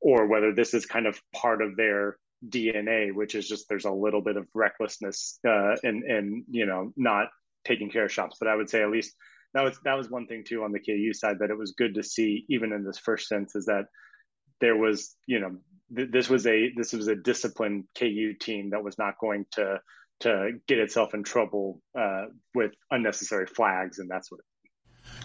or 0.02 0.28
whether 0.28 0.54
this 0.54 0.74
is 0.74 0.86
kind 0.86 1.08
of 1.08 1.20
part 1.34 1.62
of 1.62 1.76
their 1.76 2.18
DNA, 2.48 3.14
which 3.14 3.36
is 3.36 3.48
just 3.48 3.68
there's 3.70 3.86
a 3.86 3.92
little 3.92 4.22
bit 4.22 4.38
of 4.38 4.48
recklessness 4.54 5.40
uh, 5.48 5.76
and 5.84 6.04
and 6.04 6.44
you 6.50 6.66
know 6.66 6.92
not 6.96 7.28
taking 7.66 7.90
care 7.90 8.06
of 8.06 8.12
shops. 8.12 8.38
But 8.40 8.50
I 8.50 8.56
would 8.56 8.70
say 8.70 8.82
at 8.82 8.92
least 8.92 9.14
that 9.54 9.64
was 9.64 9.80
that 9.84 9.98
was 9.98 10.10
one 10.10 10.28
thing 10.28 10.44
too 10.44 10.64
on 10.64 10.72
the 10.72 10.80
KU 10.80 11.14
side 11.14 11.40
that 11.40 11.50
it 11.50 11.58
was 11.58 11.74
good 11.78 11.96
to 11.96 12.04
see 12.04 12.46
even 12.50 12.74
in 12.74 12.84
this 12.84 13.00
first 13.00 13.28
sense 13.28 13.56
is 13.56 13.66
that 13.66 13.86
there 14.62 14.76
was 14.76 15.16
you 15.26 15.40
know 15.40 15.58
th- 15.96 16.12
this 16.12 16.30
was 16.30 16.46
a 16.46 16.72
this 16.76 16.94
was 16.94 17.08
a 17.08 17.16
disciplined 17.16 17.86
KU 17.98 18.34
team 18.40 18.72
that 18.72 18.84
was 18.84 18.98
not 18.98 19.18
going 19.20 19.46
to 19.54 19.80
to 20.22 20.52
get 20.68 20.80
itself 20.80 21.14
in 21.14 21.24
trouble 21.24 21.82
uh, 21.98 22.26
with 22.54 22.72
unnecessary 22.92 23.48
flags 23.48 24.00
and 24.00 24.10
that 24.10 24.26
sort 24.26 24.40
of 24.40 24.46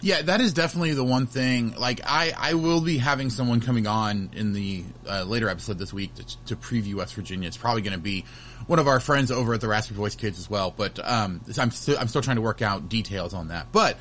yeah, 0.03 0.23
that 0.23 0.41
is 0.41 0.55
definitely 0.55 0.95
the 0.95 1.05
one 1.05 1.27
thing. 1.27 1.75
Like, 1.75 2.01
I, 2.05 2.33
I 2.37 2.55
will 2.55 2.81
be 2.81 2.99
having 2.99 3.31
someone 3.31 3.61
coming 3.61 3.87
on 3.87 4.31
in 4.35 4.53
the 4.53 4.85
uh, 5.09 5.25
later 5.25 5.49
episode 5.49 5.79
this 5.79 5.93
week 5.93 6.15
to, 6.15 6.45
to 6.47 6.57
preview 6.57 6.95
West 6.95 7.15
Virginia. 7.15 7.47
It's 7.47 7.57
probably 7.57 7.83
going 7.83 7.97
to 7.97 7.99
be 7.99 8.25
one 8.67 8.79
of 8.79 8.89
our 8.89 9.01
friends 9.01 9.31
over 9.31 9.55
at 9.55 9.61
the 9.61 9.69
Raspy 9.69 9.95
Voice 9.95 10.15
Kids 10.15 10.39
as 10.39 10.49
well. 10.49 10.73
But 10.75 10.99
um, 11.07 11.41
I'm 11.59 11.71
still 11.71 11.99
I'm 11.99 12.09
still 12.09 12.23
trying 12.23 12.37
to 12.37 12.43
work 12.43 12.63
out 12.63 12.89
details 12.89 13.35
on 13.35 13.49
that. 13.49 13.73
But 13.73 13.99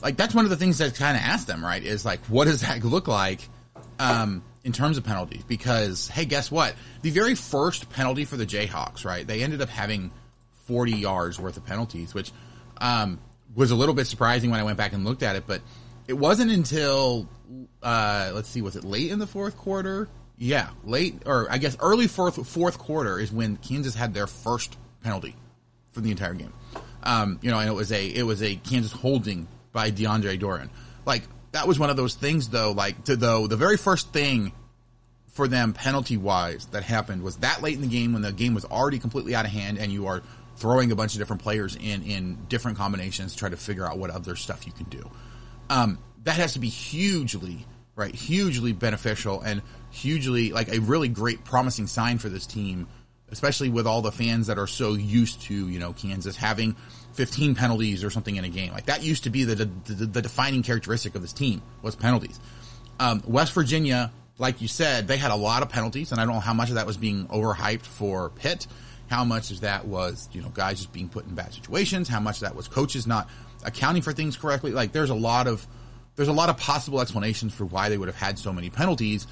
like, 0.00 0.16
that's 0.16 0.34
one 0.34 0.44
of 0.44 0.50
the 0.50 0.56
things 0.56 0.78
that 0.78 0.94
kind 0.94 1.16
of 1.16 1.22
ask 1.22 1.46
them, 1.46 1.64
right? 1.64 1.82
Is 1.82 2.04
like, 2.04 2.20
what 2.26 2.46
does 2.46 2.62
that 2.62 2.82
look 2.82 3.06
like 3.06 3.46
um, 3.98 4.42
in 4.64 4.72
terms 4.72 4.96
of 4.96 5.04
penalties? 5.04 5.44
Because 5.44 6.08
hey, 6.08 6.24
guess 6.24 6.50
what? 6.50 6.74
The 7.02 7.10
very 7.10 7.34
first 7.34 7.90
penalty 7.90 8.24
for 8.24 8.36
the 8.36 8.46
Jayhawks, 8.46 9.04
right? 9.04 9.26
They 9.26 9.42
ended 9.42 9.60
up 9.60 9.68
having 9.68 10.12
40 10.66 10.92
yards 10.92 11.38
worth 11.38 11.56
of 11.56 11.66
penalties, 11.66 12.14
which 12.14 12.32
um, 12.78 13.18
was 13.54 13.70
a 13.70 13.76
little 13.76 13.94
bit 13.94 14.06
surprising 14.06 14.50
when 14.50 14.60
I 14.60 14.62
went 14.62 14.78
back 14.78 14.92
and 14.92 15.04
looked 15.04 15.22
at 15.22 15.36
it, 15.36 15.44
but 15.46 15.60
it 16.08 16.14
wasn't 16.14 16.50
until 16.50 17.28
uh, 17.82 18.32
let's 18.34 18.48
see, 18.48 18.62
was 18.62 18.76
it 18.76 18.84
late 18.84 19.10
in 19.10 19.18
the 19.18 19.26
fourth 19.26 19.56
quarter? 19.56 20.08
Yeah, 20.38 20.70
late 20.84 21.22
or 21.26 21.46
I 21.50 21.58
guess 21.58 21.76
early 21.80 22.06
fourth 22.06 22.46
fourth 22.48 22.78
quarter 22.78 23.18
is 23.18 23.30
when 23.30 23.56
Kansas 23.56 23.94
had 23.94 24.14
their 24.14 24.26
first 24.26 24.76
penalty 25.02 25.36
for 25.92 26.00
the 26.00 26.10
entire 26.10 26.34
game. 26.34 26.52
Um, 27.02 27.38
you 27.42 27.50
know, 27.50 27.58
and 27.58 27.68
it 27.68 27.74
was 27.74 27.92
a 27.92 28.06
it 28.06 28.24
was 28.24 28.42
a 28.42 28.56
Kansas 28.56 28.92
holding 28.92 29.46
by 29.72 29.90
DeAndre 29.90 30.38
Doran. 30.38 30.70
Like 31.04 31.22
that 31.52 31.68
was 31.68 31.78
one 31.78 31.90
of 31.90 31.96
those 31.96 32.14
things 32.14 32.48
though. 32.48 32.72
Like 32.72 33.04
to 33.04 33.16
though 33.16 33.46
the 33.46 33.56
very 33.56 33.76
first 33.76 34.12
thing 34.12 34.52
for 35.28 35.48
them 35.48 35.72
penalty 35.72 36.16
wise 36.16 36.66
that 36.66 36.82
happened 36.82 37.22
was 37.22 37.38
that 37.38 37.62
late 37.62 37.74
in 37.74 37.80
the 37.80 37.86
game 37.86 38.12
when 38.12 38.22
the 38.22 38.32
game 38.32 38.54
was 38.54 38.64
already 38.66 38.98
completely 38.98 39.34
out 39.34 39.44
of 39.44 39.50
hand 39.50 39.78
and 39.78 39.90
you 39.90 40.06
are 40.06 40.22
throwing 40.62 40.92
a 40.92 40.96
bunch 40.96 41.14
of 41.14 41.18
different 41.18 41.42
players 41.42 41.74
in 41.74 42.04
in 42.04 42.38
different 42.48 42.78
combinations 42.78 43.32
to 43.32 43.38
try 43.38 43.48
to 43.48 43.56
figure 43.56 43.84
out 43.84 43.98
what 43.98 44.10
other 44.10 44.36
stuff 44.36 44.64
you 44.64 44.72
can 44.72 44.86
do. 44.86 45.10
Um, 45.68 45.98
that 46.22 46.36
has 46.36 46.52
to 46.52 46.60
be 46.60 46.68
hugely, 46.68 47.66
right? 47.96 48.14
Hugely 48.14 48.72
beneficial 48.72 49.40
and 49.40 49.60
hugely 49.90 50.52
like 50.52 50.72
a 50.72 50.78
really 50.78 51.08
great 51.08 51.44
promising 51.44 51.88
sign 51.88 52.18
for 52.18 52.28
this 52.28 52.46
team, 52.46 52.86
especially 53.30 53.70
with 53.70 53.88
all 53.88 54.02
the 54.02 54.12
fans 54.12 54.46
that 54.46 54.56
are 54.56 54.68
so 54.68 54.94
used 54.94 55.42
to, 55.42 55.68
you 55.68 55.80
know, 55.80 55.92
Kansas 55.92 56.36
having 56.36 56.76
15 57.14 57.56
penalties 57.56 58.04
or 58.04 58.10
something 58.10 58.36
in 58.36 58.44
a 58.44 58.48
game. 58.48 58.72
Like 58.72 58.86
that 58.86 59.02
used 59.02 59.24
to 59.24 59.30
be 59.30 59.42
the, 59.42 59.64
the, 59.64 60.06
the 60.06 60.22
defining 60.22 60.62
characteristic 60.62 61.16
of 61.16 61.22
this 61.22 61.32
team 61.32 61.60
was 61.82 61.96
penalties. 61.96 62.38
Um, 63.00 63.20
West 63.26 63.52
Virginia, 63.52 64.12
like 64.38 64.62
you 64.62 64.68
said, 64.68 65.08
they 65.08 65.16
had 65.16 65.32
a 65.32 65.36
lot 65.36 65.62
of 65.62 65.70
penalties 65.70 66.12
and 66.12 66.20
I 66.20 66.24
don't 66.24 66.34
know 66.34 66.40
how 66.40 66.54
much 66.54 66.68
of 66.68 66.76
that 66.76 66.86
was 66.86 66.96
being 66.96 67.26
overhyped 67.26 67.84
for 67.84 68.30
Pitt. 68.30 68.68
How 69.12 69.24
much 69.24 69.50
of 69.50 69.60
that 69.60 69.86
was, 69.86 70.26
you 70.32 70.40
know, 70.40 70.48
guys 70.48 70.78
just 70.78 70.90
being 70.90 71.10
put 71.10 71.26
in 71.26 71.34
bad 71.34 71.52
situations? 71.52 72.08
How 72.08 72.18
much 72.18 72.40
that 72.40 72.56
was 72.56 72.66
coaches 72.66 73.06
not 73.06 73.28
accounting 73.62 74.00
for 74.00 74.14
things 74.14 74.38
correctly? 74.38 74.72
Like 74.72 74.92
there's 74.92 75.10
a 75.10 75.14
lot 75.14 75.46
of, 75.46 75.66
there's 76.16 76.28
a 76.28 76.32
lot 76.32 76.48
of 76.48 76.56
possible 76.56 76.98
explanations 76.98 77.52
for 77.52 77.66
why 77.66 77.90
they 77.90 77.98
would 77.98 78.08
have 78.08 78.16
had 78.16 78.38
so 78.38 78.54
many 78.54 78.70
penalties. 78.70 79.26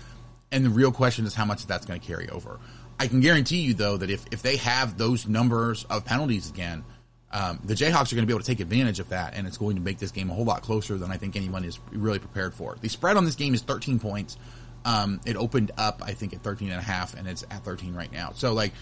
And 0.53 0.67
the 0.67 0.69
real 0.69 0.93
question 0.93 1.25
is 1.25 1.35
how 1.35 1.47
much 1.47 1.67
that's 1.67 1.87
going 1.87 1.99
to 1.99 2.07
carry 2.07 2.29
over. 2.29 2.61
I 2.99 3.07
can 3.07 3.21
guarantee 3.21 3.61
you 3.61 3.73
though 3.73 3.97
that 3.97 4.11
if, 4.11 4.27
if 4.31 4.43
they 4.43 4.57
have 4.57 4.99
those 4.99 5.27
numbers 5.27 5.85
of 5.85 6.05
penalties 6.05 6.51
again, 6.51 6.85
um, 7.33 7.61
the 7.65 7.75
Jayhawks 7.75 8.13
are 8.13 8.17
going 8.17 8.25
to 8.25 8.27
be 8.27 8.33
able 8.35 8.41
to 8.41 8.47
take 8.47 8.61
advantage 8.61 8.99
of 8.99 9.09
that, 9.11 9.35
and 9.35 9.47
it's 9.47 9.57
going 9.57 9.77
to 9.77 9.83
make 9.83 9.99
this 9.99 10.11
game 10.11 10.31
a 10.31 10.35
whole 10.35 10.45
lot 10.45 10.63
closer 10.63 10.99
than 10.99 11.11
I 11.11 11.17
think 11.17 11.37
anyone 11.37 11.65
is 11.65 11.79
really 11.93 12.19
prepared 12.19 12.55
for. 12.55 12.77
The 12.81 12.89
spread 12.89 13.17
on 13.17 13.25
this 13.25 13.37
game 13.37 13.55
is 13.55 13.63
13 13.63 14.01
points. 14.01 14.37
Um, 14.85 15.21
it 15.25 15.37
opened 15.37 15.71
up, 15.79 16.03
I 16.05 16.13
think, 16.13 16.35
at 16.35 16.43
13 16.43 16.71
and 16.71 16.81
a 16.81 16.83
half, 16.83 17.15
and 17.15 17.29
it's 17.29 17.45
at 17.45 17.65
13 17.65 17.95
right 17.95 18.11
now. 18.11 18.33
So, 18.35 18.53
like, 18.53 18.73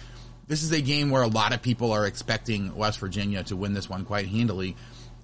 this 0.48 0.62
is 0.62 0.72
a 0.72 0.80
game 0.80 1.10
where 1.10 1.22
a 1.22 1.28
lot 1.28 1.52
of 1.52 1.62
people 1.62 1.92
are 1.92 2.06
expecting 2.06 2.74
West 2.74 2.98
Virginia 2.98 3.44
to 3.44 3.56
win 3.56 3.74
this 3.74 3.88
one 3.88 4.04
quite 4.04 4.26
handily. 4.26 4.76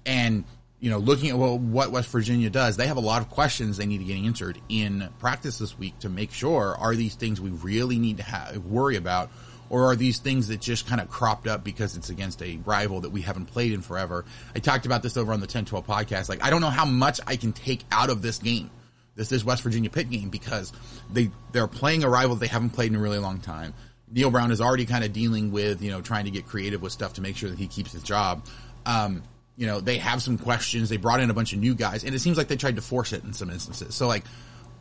And 0.05 0.45
you 0.79 0.91
know, 0.91 0.99
looking 0.99 1.29
at 1.29 1.37
what 1.37 1.91
West 1.91 2.09
Virginia 2.09 2.49
does, 2.49 2.77
they 2.77 2.87
have 2.87 2.97
a 2.97 3.01
lot 3.01 3.21
of 3.21 3.29
questions 3.29 3.77
they 3.77 3.85
need 3.85 3.99
to 3.99 4.03
get 4.03 4.17
answered 4.17 4.59
in 4.69 5.09
practice 5.19 5.57
this 5.57 5.77
week 5.79 5.97
to 5.99 6.09
make 6.09 6.31
sure 6.31 6.75
are 6.77 6.95
these 6.95 7.15
things 7.15 7.41
we 7.41 7.49
really 7.49 7.97
need 7.97 8.17
to 8.17 8.23
have, 8.23 8.57
worry 8.65 8.95
about, 8.95 9.31
or 9.69 9.85
are 9.85 9.95
these 9.95 10.19
things 10.19 10.49
that 10.49 10.61
just 10.61 10.85
kind 10.85 11.01
of 11.01 11.09
cropped 11.09 11.47
up 11.47 11.63
because 11.63 11.95
it's 11.97 12.09
against 12.09 12.41
a 12.43 12.59
rival 12.65 13.01
that 13.01 13.09
we 13.09 13.21
haven't 13.21 13.45
played 13.47 13.71
in 13.71 13.81
forever? 13.81 14.25
I 14.53 14.59
talked 14.59 14.85
about 14.85 15.01
this 15.01 15.17
over 15.17 15.33
on 15.33 15.39
the 15.39 15.45
1012 15.45 15.87
podcast. 15.87 16.29
Like, 16.29 16.43
I 16.43 16.49
don't 16.49 16.61
know 16.61 16.69
how 16.69 16.85
much 16.85 17.19
I 17.25 17.35
can 17.35 17.51
take 17.51 17.83
out 17.91 18.11
of 18.11 18.21
this 18.21 18.37
game, 18.37 18.69
this 19.15 19.29
this 19.29 19.43
West 19.43 19.63
Virginia 19.63 19.89
Pitt 19.89 20.09
game, 20.09 20.29
because 20.29 20.71
they 21.11 21.31
they're 21.51 21.67
playing 21.67 22.03
a 22.03 22.09
rival 22.09 22.35
they 22.35 22.47
haven't 22.47 22.71
played 22.71 22.91
in 22.91 22.97
a 22.97 23.01
really 23.01 23.17
long 23.17 23.39
time. 23.39 23.73
Neal 24.11 24.31
Brown 24.31 24.51
is 24.51 24.61
already 24.61 24.85
kind 24.85 25.03
of 25.03 25.13
dealing 25.13 25.51
with 25.51 25.81
you 25.81 25.91
know 25.91 26.01
trying 26.01 26.25
to 26.25 26.31
get 26.31 26.47
creative 26.47 26.81
with 26.81 26.91
stuff 26.91 27.13
to 27.13 27.21
make 27.21 27.37
sure 27.37 27.49
that 27.49 27.59
he 27.59 27.67
keeps 27.67 27.91
his 27.91 28.03
job. 28.03 28.45
Um, 28.85 29.23
you 29.57 29.67
know, 29.67 29.79
they 29.79 29.97
have 29.97 30.21
some 30.21 30.37
questions. 30.37 30.89
They 30.89 30.97
brought 30.97 31.21
in 31.21 31.29
a 31.29 31.33
bunch 31.33 31.53
of 31.53 31.59
new 31.59 31.75
guys, 31.75 32.03
and 32.03 32.13
it 32.13 32.19
seems 32.19 32.37
like 32.37 32.47
they 32.47 32.57
tried 32.57 32.75
to 32.75 32.81
force 32.81 33.13
it 33.13 33.23
in 33.23 33.33
some 33.33 33.49
instances. 33.49 33.95
So, 33.95 34.07
like, 34.07 34.25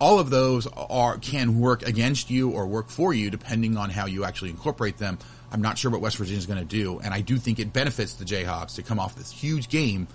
all 0.01 0.18
of 0.18 0.31
those 0.31 0.66
are 0.66 1.18
can 1.18 1.61
work 1.61 1.87
against 1.87 2.31
you 2.31 2.51
or 2.51 2.66
work 2.66 2.91
for 2.91 3.14
you 3.14 3.31
depending 3.31 3.77
on 3.77 3.91
how 3.91 4.07
you 4.07 4.25
actually 4.25 4.51
incorporate 4.51 4.99
them. 4.99 5.18
I'm 5.53 5.62
not 5.62 5.79
sure 5.79 5.91
what 5.91 6.01
West 6.01 6.16
Virginia 6.16 6.39
is 6.39 6.47
going 6.47 6.59
to 6.59 6.64
do, 6.64 6.99
and 6.99 7.14
I 7.14 7.20
do 7.20 7.37
think 7.37 7.61
it 7.61 7.72
benefits 7.72 8.14
the 8.14 8.25
Jayhawks 8.25 8.75
to 8.75 8.83
come 8.83 8.99
off 8.99 9.14
this 9.14 9.31
huge 9.31 9.68
game 9.68 10.09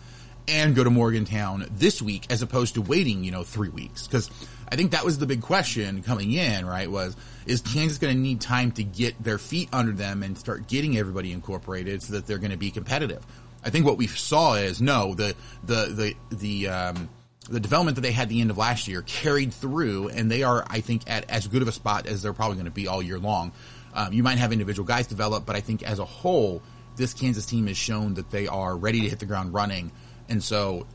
and 0.50 0.76
go 0.76 0.84
to 0.84 0.90
Morgantown 0.90 1.66
this 1.72 2.02
week 2.02 2.26
as 2.30 2.42
opposed 2.42 2.74
to 2.74 2.82
waiting, 2.82 3.24
you 3.24 3.32
know, 3.32 3.44
three 3.44 3.70
weeks. 3.70 4.08
Because 4.08 4.30
I 4.72 4.76
think 4.76 4.92
that 4.92 5.04
was 5.04 5.18
the 5.18 5.26
big 5.26 5.42
question 5.42 6.04
coming 6.04 6.32
in, 6.32 6.66
right? 6.66 6.90
Was 6.90 7.16
is 7.46 7.62
Kansas 7.62 7.98
going 7.98 8.14
to 8.14 8.20
need 8.20 8.42
time 8.42 8.72
to 8.74 8.84
get 8.84 9.22
their 9.22 9.38
feet 9.38 9.70
under 9.74 9.92
them 9.92 10.22
and 10.22 10.38
start 10.38 10.68
getting 10.68 10.98
everybody 10.98 11.32
incorporated 11.32 12.04
so 12.04 12.14
that 12.14 12.28
they're 12.28 12.38
going 12.38 12.52
to 12.52 12.58
be 12.58 12.72
competitive? 12.72 13.26
I 13.64 13.72
think 13.72 13.86
what 13.86 13.98
we 13.98 14.08
saw 14.08 14.54
is 14.54 14.82
no, 14.82 15.16
the 15.16 15.36
the 15.64 16.16
the 16.32 16.38
the 16.38 16.68
um, 16.70 17.10
the 17.50 17.60
development 17.60 17.96
that 17.96 18.02
they 18.02 18.12
had 18.12 18.30
the 18.30 18.42
end 18.42 18.52
of 18.52 18.58
last 18.58 18.88
year 18.88 19.02
carried 19.02 19.54
through, 19.54 20.10
and 20.10 20.30
they 20.32 20.44
are, 20.44 20.64
I 20.68 20.82
think, 20.82 21.10
at 21.10 21.30
as 21.30 21.48
good 21.48 21.62
of 21.62 21.68
a 21.68 21.72
spot 21.72 22.06
as 22.06 22.22
they're 22.22 22.34
probably 22.34 22.56
going 22.56 22.66
to 22.66 22.72
be 22.72 22.88
all 22.88 23.02
year 23.02 23.20
long. 23.20 23.52
Um, 23.94 24.14
you 24.14 24.22
might 24.22 24.38
have 24.38 24.54
individual 24.54 24.86
guys 24.86 25.08
develop, 25.08 25.46
but 25.46 25.56
I 25.56 25.62
think 25.62 25.82
as 25.84 26.00
a 26.00 26.06
whole, 26.06 26.62
this 26.96 27.14
Kansas 27.14 27.46
team 27.46 27.68
has 27.68 27.78
shown 27.78 28.14
that 28.16 28.30
they 28.30 28.48
are 28.48 28.78
ready 28.78 29.02
to 29.02 29.10
hit 29.10 29.20
the 29.20 29.26
ground 29.26 29.54
running. 29.54 29.92
And 30.30 30.44
so, 30.44 30.86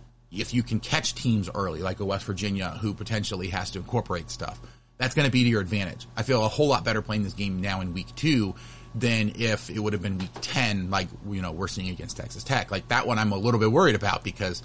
if 0.40 0.54
you 0.54 0.62
can 0.62 0.80
catch 0.80 1.14
teams 1.14 1.48
early, 1.54 1.80
like 1.80 2.00
a 2.00 2.04
West 2.04 2.24
Virginia 2.24 2.70
who 2.80 2.94
potentially 2.94 3.48
has 3.48 3.70
to 3.72 3.78
incorporate 3.78 4.30
stuff, 4.30 4.60
that's 4.98 5.14
going 5.14 5.26
to 5.26 5.32
be 5.32 5.44
to 5.44 5.48
your 5.48 5.60
advantage. 5.60 6.06
I 6.16 6.22
feel 6.22 6.44
a 6.44 6.48
whole 6.48 6.68
lot 6.68 6.84
better 6.84 7.02
playing 7.02 7.24
this 7.24 7.32
game 7.32 7.60
now 7.60 7.80
in 7.80 7.94
week 7.94 8.14
two 8.14 8.54
than 8.94 9.32
if 9.36 9.70
it 9.70 9.78
would 9.78 9.92
have 9.92 10.02
been 10.02 10.18
week 10.18 10.30
10, 10.40 10.90
like, 10.90 11.08
you 11.28 11.42
know, 11.42 11.50
we're 11.52 11.68
seeing 11.68 11.88
against 11.88 12.16
Texas 12.16 12.44
Tech. 12.44 12.70
Like 12.70 12.88
that 12.88 13.06
one 13.06 13.18
I'm 13.18 13.32
a 13.32 13.36
little 13.36 13.58
bit 13.58 13.72
worried 13.72 13.96
about 13.96 14.22
because 14.22 14.62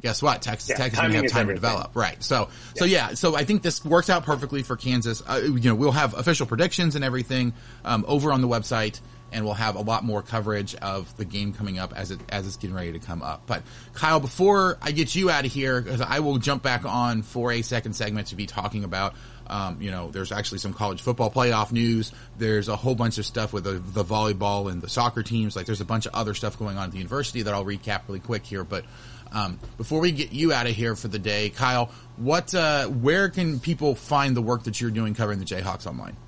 guess 0.00 0.20
what? 0.20 0.42
Texas 0.42 0.70
yeah, 0.70 0.76
Tech 0.76 0.92
is 0.92 0.98
going 0.98 1.12
to 1.12 1.16
have 1.18 1.30
time 1.30 1.46
to 1.48 1.54
develop. 1.54 1.94
Right. 1.94 2.22
So, 2.22 2.48
yeah. 2.48 2.78
so 2.78 2.84
yeah, 2.84 3.14
so 3.14 3.36
I 3.36 3.44
think 3.44 3.62
this 3.62 3.84
works 3.84 4.10
out 4.10 4.24
perfectly 4.24 4.62
for 4.62 4.76
Kansas. 4.76 5.22
Uh, 5.26 5.40
you 5.44 5.70
know, 5.70 5.74
we'll 5.74 5.92
have 5.92 6.14
official 6.14 6.46
predictions 6.46 6.96
and 6.96 7.04
everything, 7.04 7.52
um, 7.84 8.04
over 8.08 8.32
on 8.32 8.40
the 8.40 8.48
website 8.48 9.00
and 9.32 9.44
we'll 9.44 9.54
have 9.54 9.76
a 9.76 9.80
lot 9.80 10.04
more 10.04 10.22
coverage 10.22 10.74
of 10.76 11.14
the 11.16 11.24
game 11.24 11.52
coming 11.52 11.78
up 11.78 11.92
as 11.94 12.10
it 12.10 12.20
as 12.28 12.46
it's 12.46 12.56
getting 12.56 12.76
ready 12.76 12.92
to 12.92 12.98
come 12.98 13.22
up. 13.22 13.42
But 13.46 13.62
Kyle, 13.94 14.20
before 14.20 14.78
I 14.80 14.92
get 14.92 15.14
you 15.14 15.30
out 15.30 15.44
of 15.44 15.52
here, 15.52 15.80
because 15.80 16.00
I 16.00 16.20
will 16.20 16.38
jump 16.38 16.62
back 16.62 16.84
on 16.84 17.22
for 17.22 17.52
a 17.52 17.62
second 17.62 17.94
segment 17.94 18.28
to 18.28 18.36
be 18.36 18.46
talking 18.46 18.84
about. 18.84 19.14
Um, 19.50 19.80
you 19.80 19.90
know, 19.90 20.10
there's 20.10 20.30
actually 20.30 20.58
some 20.58 20.74
college 20.74 21.00
football 21.00 21.30
playoff 21.30 21.72
news. 21.72 22.12
There's 22.36 22.68
a 22.68 22.76
whole 22.76 22.94
bunch 22.94 23.16
of 23.16 23.24
stuff 23.24 23.54
with 23.54 23.64
the, 23.64 23.78
the 23.78 24.04
volleyball 24.04 24.70
and 24.70 24.82
the 24.82 24.90
soccer 24.90 25.22
teams. 25.22 25.56
Like, 25.56 25.64
there's 25.64 25.80
a 25.80 25.86
bunch 25.86 26.04
of 26.04 26.14
other 26.14 26.34
stuff 26.34 26.58
going 26.58 26.76
on 26.76 26.84
at 26.84 26.90
the 26.90 26.98
university 26.98 27.40
that 27.40 27.54
I'll 27.54 27.64
recap 27.64 28.02
really 28.08 28.20
quick 28.20 28.44
here. 28.44 28.62
But 28.62 28.84
um, 29.32 29.58
before 29.78 30.00
we 30.00 30.12
get 30.12 30.32
you 30.32 30.52
out 30.52 30.66
of 30.66 30.74
here 30.74 30.94
for 30.94 31.08
the 31.08 31.18
day, 31.18 31.48
Kyle, 31.48 31.90
what, 32.16 32.54
uh, 32.54 32.88
where 32.88 33.30
can 33.30 33.58
people 33.58 33.94
find 33.94 34.36
the 34.36 34.42
work 34.42 34.64
that 34.64 34.82
you're 34.82 34.90
doing 34.90 35.14
covering 35.14 35.38
the 35.38 35.46
Jayhawks 35.46 35.86
online? 35.86 36.18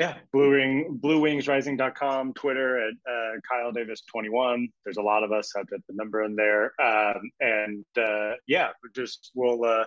Yeah, 0.00 0.14
Blue 0.32 0.52
Wing, 0.52 0.98
BlueWingsRising.com, 1.04 2.32
Twitter 2.32 2.88
at 2.88 2.94
uh, 3.06 3.32
Kyle 3.46 3.70
Davis 3.70 4.00
21. 4.10 4.70
There's 4.82 4.96
a 4.96 5.02
lot 5.02 5.24
of 5.24 5.30
us. 5.30 5.52
I've 5.54 5.68
got 5.68 5.80
the 5.86 5.94
number 5.94 6.24
in 6.24 6.36
there, 6.36 6.72
um, 6.82 7.30
and 7.38 7.84
uh, 7.98 8.36
yeah, 8.48 8.68
just 8.96 9.30
we'll 9.34 9.62
uh, 9.62 9.84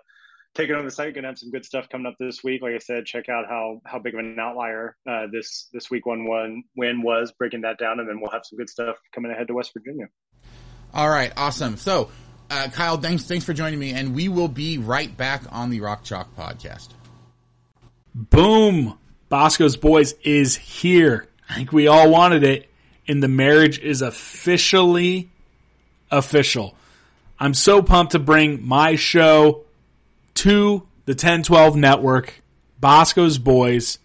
take 0.53 0.69
it 0.69 0.75
on 0.75 0.85
the 0.85 0.91
site. 0.91 1.15
Gonna 1.15 1.29
have 1.29 1.39
some 1.39 1.49
good 1.49 1.65
stuff 1.65 1.89
coming 1.89 2.05
up 2.05 2.13
this 2.19 2.43
week. 2.43 2.61
Like 2.61 2.75
I 2.75 2.77
said, 2.77 3.07
check 3.07 3.27
out 3.27 3.45
how 3.49 3.81
how 3.87 3.97
big 3.97 4.13
of 4.13 4.19
an 4.19 4.37
outlier 4.39 4.95
uh, 5.09 5.25
this 5.31 5.67
this 5.73 5.89
week 5.89 6.05
one 6.05 6.25
one 6.25 6.61
win 6.77 7.01
was, 7.01 7.31
breaking 7.31 7.61
that 7.61 7.79
down, 7.79 7.99
and 7.99 8.07
then 8.07 8.21
we'll 8.21 8.29
have 8.29 8.45
some 8.45 8.59
good 8.59 8.69
stuff 8.69 8.97
coming 9.15 9.31
ahead 9.31 9.47
to 9.47 9.55
West 9.55 9.71
Virginia. 9.73 10.09
All 10.93 11.09
right, 11.09 11.33
awesome. 11.35 11.75
So, 11.77 12.11
uh, 12.51 12.67
Kyle, 12.71 12.97
thanks 12.97 13.23
thanks 13.23 13.45
for 13.45 13.53
joining 13.53 13.79
me, 13.79 13.93
and 13.93 14.13
we 14.13 14.29
will 14.29 14.47
be 14.47 14.77
right 14.77 15.17
back 15.17 15.41
on 15.49 15.71
the 15.71 15.79
Rock 15.79 16.03
Chalk 16.03 16.35
podcast. 16.35 16.89
Boom. 18.13 18.99
Bosco's 19.33 19.77
Boys 19.77 20.13
is 20.21 20.55
here. 20.55 21.27
I 21.49 21.55
think 21.55 21.71
we 21.71 21.87
all 21.87 22.11
wanted 22.11 22.43
it, 22.43 22.69
and 23.07 23.23
the 23.23 23.27
marriage 23.27 23.79
is 23.79 24.03
officially 24.03 25.31
official. 26.11 26.75
I'm 27.39 27.55
so 27.55 27.81
pumped 27.81 28.11
to 28.11 28.19
bring 28.19 28.63
my 28.63 28.93
show 28.93 29.63
to 30.35 30.87
the 31.05 31.13
1012 31.13 31.75
network, 31.75 32.43
Bosco's 32.79 33.39
Boys, 33.39 33.97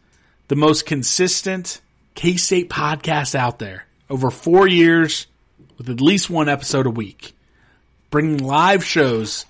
the 0.49 0.57
most 0.57 0.87
consistent 0.87 1.83
K 2.15 2.39
State 2.39 2.71
podcast 2.71 3.35
out 3.35 3.59
there. 3.59 3.85
Over 4.09 4.31
four 4.31 4.67
years 4.67 5.27
with 5.77 5.91
at 5.91 6.01
least 6.01 6.31
one 6.31 6.49
episode 6.49 6.87
a 6.87 6.91
week, 6.91 7.37
bringing 8.09 8.39
live 8.39 8.83
shows 8.83 9.45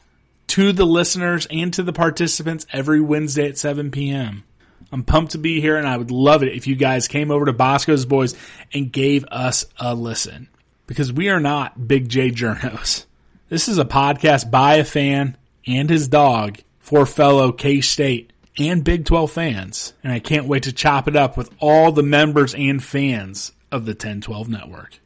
to 0.48 0.72
the 0.72 0.86
listeners 0.86 1.46
and 1.52 1.72
to 1.74 1.84
the 1.84 1.92
participants 1.92 2.66
every 2.72 3.00
Wednesday 3.00 3.48
at 3.48 3.58
7 3.58 3.92
p.m. 3.92 4.42
I'm 4.90 5.02
pumped 5.02 5.32
to 5.32 5.38
be 5.38 5.60
here, 5.60 5.76
and 5.76 5.86
I 5.86 5.96
would 5.96 6.10
love 6.10 6.42
it 6.42 6.54
if 6.54 6.66
you 6.66 6.76
guys 6.76 7.08
came 7.08 7.30
over 7.30 7.46
to 7.46 7.52
Bosco's 7.52 8.06
Boys 8.06 8.34
and 8.72 8.90
gave 8.90 9.24
us 9.26 9.64
a 9.78 9.94
listen. 9.94 10.48
Because 10.86 11.12
we 11.12 11.28
are 11.28 11.40
not 11.40 11.86
Big 11.86 12.08
J 12.08 12.30
Journos. 12.30 13.04
This 13.48 13.68
is 13.68 13.78
a 13.78 13.84
podcast 13.84 14.50
by 14.50 14.76
a 14.76 14.84
fan 14.84 15.36
and 15.66 15.90
his 15.90 16.08
dog 16.08 16.58
for 16.78 17.04
fellow 17.06 17.52
K 17.52 17.80
State 17.80 18.32
and 18.58 18.82
Big 18.82 19.04
12 19.04 19.30
fans. 19.30 19.92
And 20.02 20.12
I 20.12 20.18
can't 20.18 20.46
wait 20.46 20.64
to 20.64 20.72
chop 20.72 21.08
it 21.08 21.16
up 21.16 21.36
with 21.36 21.50
all 21.58 21.92
the 21.92 22.02
members 22.02 22.54
and 22.54 22.82
fans 22.82 23.52
of 23.70 23.84
the 23.84 23.92
1012 23.92 24.48
network. 24.48 24.98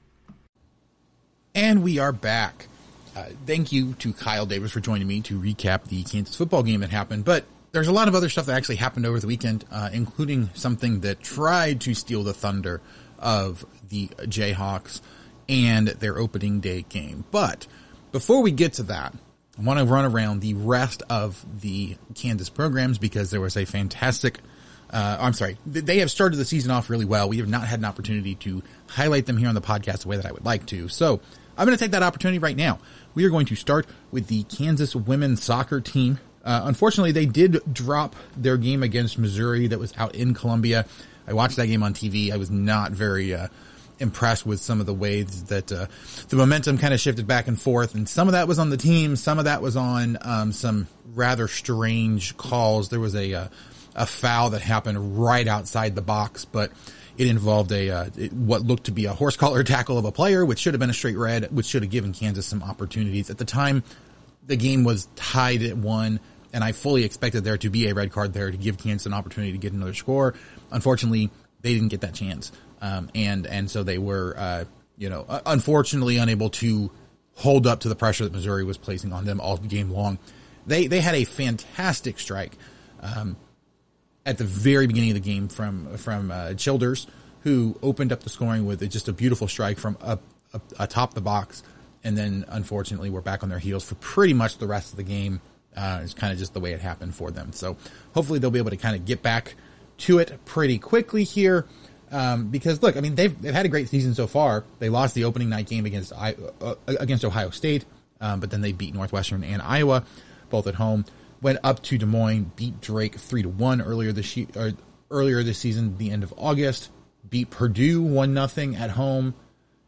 And 1.55 1.83
we 1.83 1.99
are 1.99 2.13
back. 2.13 2.69
Uh, 3.15 3.27
thank 3.47 3.73
you 3.73 3.93
to 3.95 4.13
Kyle 4.13 4.47
Davis 4.47 4.73
for 4.73 4.81
joining 4.81 5.07
me 5.07 5.21
to 5.23 5.39
recap 5.39 5.85
the 5.85 6.03
Kansas 6.05 6.35
football 6.35 6.63
game 6.63 6.81
that 6.81 6.91
happened. 6.91 7.25
But 7.25 7.45
there's 7.73 7.89
a 7.89 7.93
lot 7.93 8.07
of 8.07 8.15
other 8.15 8.29
stuff 8.29 8.47
that 8.47 8.57
actually 8.57 8.77
happened 8.77 9.07
over 9.07 9.19
the 9.19 9.27
weekend, 9.27 9.65
uh, 9.71 9.89
including 9.93 10.51
something 10.55 11.01
that 11.01 11.21
tried 11.21 11.81
to 11.81 11.95
steal 11.95 12.23
the 12.23 12.35
thunder 12.35 12.81
of 13.19 13.65
the 13.89 14.09
Jayhawks 14.09 15.01
and 15.49 15.89
their 15.89 16.19
opening 16.19 16.61
day 16.61 16.85
game. 16.89 17.25
But 17.31 17.67
before 18.13 18.43
we 18.43 18.51
get 18.51 18.75
to 18.75 18.85
that, 18.85 19.15
I 19.59 19.63
want 19.63 19.79
to 19.79 19.87
run 19.87 20.05
around 20.05 20.41
the 20.41 20.55
rest 20.55 21.03
of 21.09 21.45
the 21.61 21.97
Kansas 22.15 22.51
programs 22.51 22.99
because 22.99 23.31
there 23.31 23.41
was 23.41 23.57
a 23.57 23.65
fantastic. 23.65 24.39
Uh, 24.91 25.17
I'm 25.19 25.33
sorry, 25.33 25.57
they 25.65 25.99
have 26.01 26.11
started 26.11 26.37
the 26.37 26.45
season 26.45 26.71
off 26.71 26.91
really 26.91 27.07
well. 27.07 27.29
We 27.29 27.39
have 27.39 27.49
not 27.49 27.67
had 27.67 27.79
an 27.79 27.87
opportunity 27.87 28.35
to 28.37 28.63
highlight 28.89 29.25
them 29.25 29.39
here 29.39 29.49
on 29.49 29.55
the 29.55 29.63
podcast 29.63 30.03
the 30.03 30.09
way 30.09 30.17
that 30.17 30.27
I 30.27 30.33
would 30.33 30.45
like 30.45 30.67
to. 30.67 30.89
So 30.89 31.21
I'm 31.57 31.65
going 31.67 31.77
to 31.77 31.83
take 31.83 31.93
that 31.93 32.03
opportunity 32.03 32.39
right 32.39 32.57
now. 32.57 32.79
We 33.15 33.25
are 33.25 33.31
going 33.31 33.47
to 33.47 33.55
start 33.55 33.87
with 34.11 34.27
the 34.27 34.43
Kansas 34.45 34.95
women's 34.95 35.43
soccer 35.43 35.81
team 35.81 36.19
Uh, 36.45 36.63
unfortunately, 36.65 37.13
they 37.13 37.27
did 37.27 37.61
drop 37.73 38.17
their 38.37 38.57
game 38.57 38.83
against 38.83 39.19
Missouri 39.19 39.69
that 39.69 39.79
was 39.79 39.93
out 39.97 40.15
in 40.15 40.35
Columbia. 40.35 40.87
I 41.27 41.35
watched 41.35 41.57
that 41.57 41.67
game 41.67 41.83
on 41.83 41.95
TV. 41.95 42.33
I 42.33 42.37
was 42.37 42.51
not 42.51 42.93
very 42.93 43.35
uh, 43.35 43.49
impressed 43.99 44.45
with 44.45 44.61
some 44.61 44.81
of 44.81 44.87
the 44.87 44.95
ways 44.95 45.45
that 45.45 45.71
uh, 45.71 45.87
the 46.29 46.37
momentum 46.37 46.79
kind 46.79 46.93
of 46.93 47.01
shifted 47.01 47.27
back 47.27 47.47
and 47.47 47.61
forth, 47.61 47.95
and 47.95 48.09
some 48.09 48.29
of 48.29 48.33
that 48.33 48.49
was 48.49 48.59
on 48.59 48.71
the 48.71 48.77
team, 48.77 49.17
some 49.17 49.39
of 49.39 49.45
that 49.45 49.63
was 49.63 49.77
on 49.77 50.19
um, 50.23 50.53
some 50.53 50.89
rather 51.15 51.49
strange 51.49 52.37
calls. 52.37 52.89
There 52.89 53.01
was 53.01 53.15
a 53.15 53.33
uh, 53.35 53.49
a 53.95 54.07
foul 54.07 54.51
that 54.51 54.63
happened 54.63 55.23
right 55.23 55.47
outside 55.47 55.95
the 55.95 56.03
box, 56.03 56.45
but 56.45 56.73
it 57.17 57.27
involved 57.27 57.73
a 57.73 57.91
uh, 57.91 58.11
it, 58.17 58.33
what 58.33 58.63
looked 58.63 58.85
to 58.85 58.93
be 58.93 59.07
a 59.07 59.13
horse 59.13 59.37
collar 59.37 59.63
tackle 59.65 59.99
of 59.99 60.05
a 60.05 60.13
player, 60.13 60.45
which 60.45 60.59
should 60.59 60.75
have 60.75 60.81
been 60.81 60.91
a 60.91 60.95
straight 60.95 61.17
red, 61.17 61.55
which 61.55 61.67
should 61.67 61.83
have 61.83 61.91
given 61.91 62.13
Kansas 62.13 62.47
some 62.47 62.63
opportunities. 62.63 63.31
At 63.31 63.39
the 63.39 63.45
time, 63.45 63.83
the 64.47 64.57
game 64.57 64.85
was 64.85 65.09
tied 65.15 65.63
at 65.63 65.77
one, 65.77 66.21
and 66.53 66.63
I 66.63 66.73
fully 66.73 67.05
expected 67.05 67.45
there 67.45 67.59
to 67.59 67.71
be 67.71 67.89
a 67.89 67.95
red 67.95 68.13
card 68.13 68.33
there 68.33 68.51
to 68.51 68.57
give 68.57 68.79
Kansas 68.79 69.07
an 69.07 69.15
opportunity 69.15 69.53
to 69.53 69.59
get 69.59 69.73
another 69.73 69.95
score. 69.95 70.35
Unfortunately, 70.71 71.31
they 71.61 71.75
didn't 71.75 71.89
get 71.89 72.01
that 72.03 72.15
chance, 72.15 72.53
um, 72.81 73.11
and 73.15 73.47
and 73.47 73.71
so 73.71 73.83
they 73.83 73.99
were, 73.99 74.35
uh, 74.37 74.65
you 74.97 75.09
know, 75.09 75.25
unfortunately 75.47 76.19
unable 76.19 76.51
to 76.51 76.91
hold 77.35 77.67
up 77.67 77.81
to 77.81 77.89
the 77.89 77.97
pressure 77.97 78.25
that 78.25 78.33
Missouri 78.33 78.65
was 78.65 78.77
placing 78.77 79.13
on 79.13 79.25
them 79.25 79.41
all 79.41 79.57
game 79.57 79.91
long. 79.91 80.19
They 80.67 80.87
they 80.87 81.01
had 81.01 81.15
a 81.15 81.25
fantastic 81.25 82.19
strike. 82.19 82.57
Um, 83.01 83.37
at 84.25 84.39
the 84.39 84.45
very 84.45 84.87
beginning 84.87 85.11
of 85.11 85.15
the 85.15 85.21
game 85.21 85.49
from 85.49 85.97
from 85.97 86.31
uh, 86.31 86.55
Childers, 86.55 87.07
who 87.41 87.77
opened 87.83 88.13
up 88.13 88.21
the 88.21 88.31
scoring 88.31 88.67
with 88.67 88.89
just 88.91 89.09
a 89.09 89.13
beautiful 89.13 89.49
strike 89.49 89.79
from 89.79 89.97
up, 90.01 90.23
up 90.55 90.63
atop 90.79 91.15
the 91.15 91.21
box, 91.21 91.63
and 92.05 92.17
then 92.17 92.45
unfortunately 92.49 93.11
we're 93.11 93.21
back 93.21 93.43
on 93.43 93.49
their 93.49 93.59
heels 93.59 93.85
for 93.85 93.95
pretty 93.97 94.35
much 94.35 94.59
the 94.59 94.67
rest 94.67 94.91
of 94.91 94.97
the 94.97 95.03
game. 95.03 95.41
Uh, 95.77 96.01
it's 96.03 96.15
kind 96.15 96.33
of 96.33 96.39
just 96.39 96.55
the 96.55 96.61
way 96.61 96.73
it 96.73 96.81
happened 96.81 97.15
for 97.15 97.31
them. 97.31 97.53
So 97.53 97.77
hopefully 98.15 98.39
they'll 98.39 98.51
be 98.51 98.59
able 98.59 98.71
to 98.71 98.77
kind 98.77 98.95
of 98.95 99.05
get 99.05 99.23
back 99.23 99.55
to 99.99 100.19
it 100.19 100.45
pretty 100.45 100.79
quickly 100.79 101.25
here. 101.25 101.67
Um, 102.11 102.49
because 102.49 102.83
look, 102.83 102.97
I 102.97 103.01
mean 103.01 103.15
they've 103.15 103.41
they've 103.41 103.55
had 103.55 103.65
a 103.65 103.71
great 103.71 103.89
season 103.89 104.15
so 104.15 104.27
far. 104.27 104.65
They 104.81 104.91
lost 104.91 105.15
the 105.15 105.25
opening 105.25 105.49
night 105.49 105.67
game 105.67 105.87
against 105.87 106.13
uh, 106.15 106.75
against 106.87 107.25
Ohio 107.25 107.51
State, 107.51 107.87
um, 108.21 108.39
but 108.41 108.51
then 108.51 108.61
they 108.61 108.73
beat 108.73 108.95
Northwestern 108.95 109.43
and 109.45 109.63
Iowa, 109.63 110.05
both 110.51 110.67
at 110.67 110.75
home 110.75 111.07
went 111.43 111.59
up 111.65 111.83
to 111.83 111.99
Des 111.99 112.07
Moines, 112.07 112.53
beat 112.57 112.81
Drake 112.81 113.17
three 113.17 113.43
to 113.43 113.49
one 113.49 113.83
earlier 113.83 114.13
this 114.13 114.37
year, 114.37 114.47
earlier 115.11 115.43
this 115.43 115.59
season, 115.59 115.99
the 115.99 116.11
end 116.11 116.23
of 116.23 116.33
August. 116.39 116.91
Beat 117.29 117.51
Purdue 117.51 118.01
one 118.03 118.33
nothing 118.33 118.77
at 118.77 118.91
home 118.91 119.35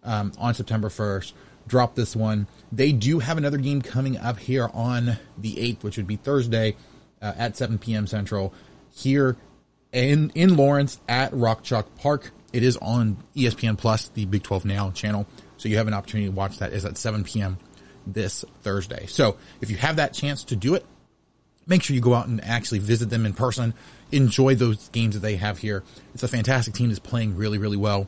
um, 0.03 0.33
on 0.39 0.55
September 0.55 0.91
first. 0.91 1.35
Dropped 1.67 1.97
this 1.97 2.15
one. 2.15 2.47
They 2.71 2.93
do 2.93 3.19
have 3.21 3.39
another 3.39 3.57
game 3.57 3.81
coming 3.81 4.17
up 4.19 4.39
here 4.39 4.71
on 4.75 5.17
the 5.39 5.59
eighth, 5.61 5.83
which 5.83 5.97
would 5.97 6.07
be 6.07 6.17
Thursday 6.17 6.77
uh, 7.23 7.33
at 7.37 7.57
seven 7.57 7.79
p.m. 7.79 8.07
Central 8.07 8.53
here 8.95 9.37
in 9.93 10.31
in 10.35 10.57
Lawrence 10.57 11.01
at 11.09 11.33
Rock 11.33 11.63
Chalk 11.63 11.95
Park. 11.97 12.33
It 12.53 12.63
is 12.63 12.77
on 12.77 13.17
ESPN 13.35 13.77
Plus, 13.77 14.09
the 14.09 14.27
Big 14.27 14.43
12 14.45 14.65
Now 14.65 14.91
channel. 14.93 15.27
So 15.57 15.69
you 15.69 15.77
have 15.79 15.89
an 15.89 15.95
opportunity 15.95 16.29
to 16.29 16.35
watch 16.35 16.59
that. 16.59 16.73
Is 16.73 16.85
at 16.85 16.99
7 16.99 17.25
p.m. 17.25 17.59
this 18.07 18.45
Thursday. 18.63 19.07
So 19.07 19.39
if 19.61 19.71
you 19.71 19.77
have 19.77 19.97
that 19.97 20.13
chance 20.13 20.45
to 20.45 20.57
do 20.57 20.75
it, 20.75 20.85
make 21.67 21.83
sure 21.83 21.95
you 21.95 22.03
go 22.03 22.15
out 22.15 22.29
and 22.29 22.45
actually 22.45 22.81
visit 22.81 23.11
them 23.11 23.27
in 23.27 23.33
person. 23.33 23.75
Enjoy 24.13 24.55
those 24.55 24.89
games 24.91 25.15
that 25.15 25.21
they 25.21 25.37
have 25.37 25.59
here. 25.59 25.83
It's 26.13 26.23
a 26.23 26.29
fantastic 26.29 26.75
team 26.75 26.89
that's 26.89 27.01
playing 27.01 27.37
really, 27.37 27.59
really 27.59 27.77
well. 27.77 28.07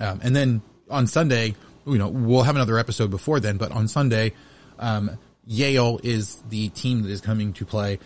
Um, 0.00 0.20
and 0.22 0.36
then 0.36 0.62
on 0.90 1.06
Sunday, 1.06 1.54
you 1.86 1.98
know, 1.98 2.08
we'll 2.08 2.42
have 2.42 2.56
another 2.56 2.78
episode 2.78 3.10
before 3.10 3.40
then, 3.40 3.56
but 3.56 3.72
on 3.72 3.88
Sunday, 3.88 4.32
um, 4.78 5.18
Yale 5.46 6.00
is 6.02 6.42
the 6.48 6.68
team 6.70 7.02
that 7.02 7.10
is 7.10 7.20
coming 7.20 7.52
to 7.54 7.64
play 7.64 7.98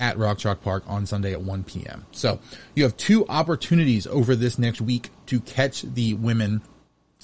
at 0.00 0.18
Rock 0.18 0.38
Chalk 0.38 0.62
Park 0.62 0.84
on 0.86 1.06
Sunday 1.06 1.32
at 1.32 1.40
1 1.40 1.64
p.m. 1.64 2.06
So 2.12 2.40
you 2.74 2.82
have 2.84 2.96
two 2.96 3.26
opportunities 3.28 4.06
over 4.06 4.34
this 4.34 4.58
next 4.58 4.80
week 4.80 5.10
to 5.26 5.40
catch 5.40 5.82
the 5.82 6.14
women 6.14 6.62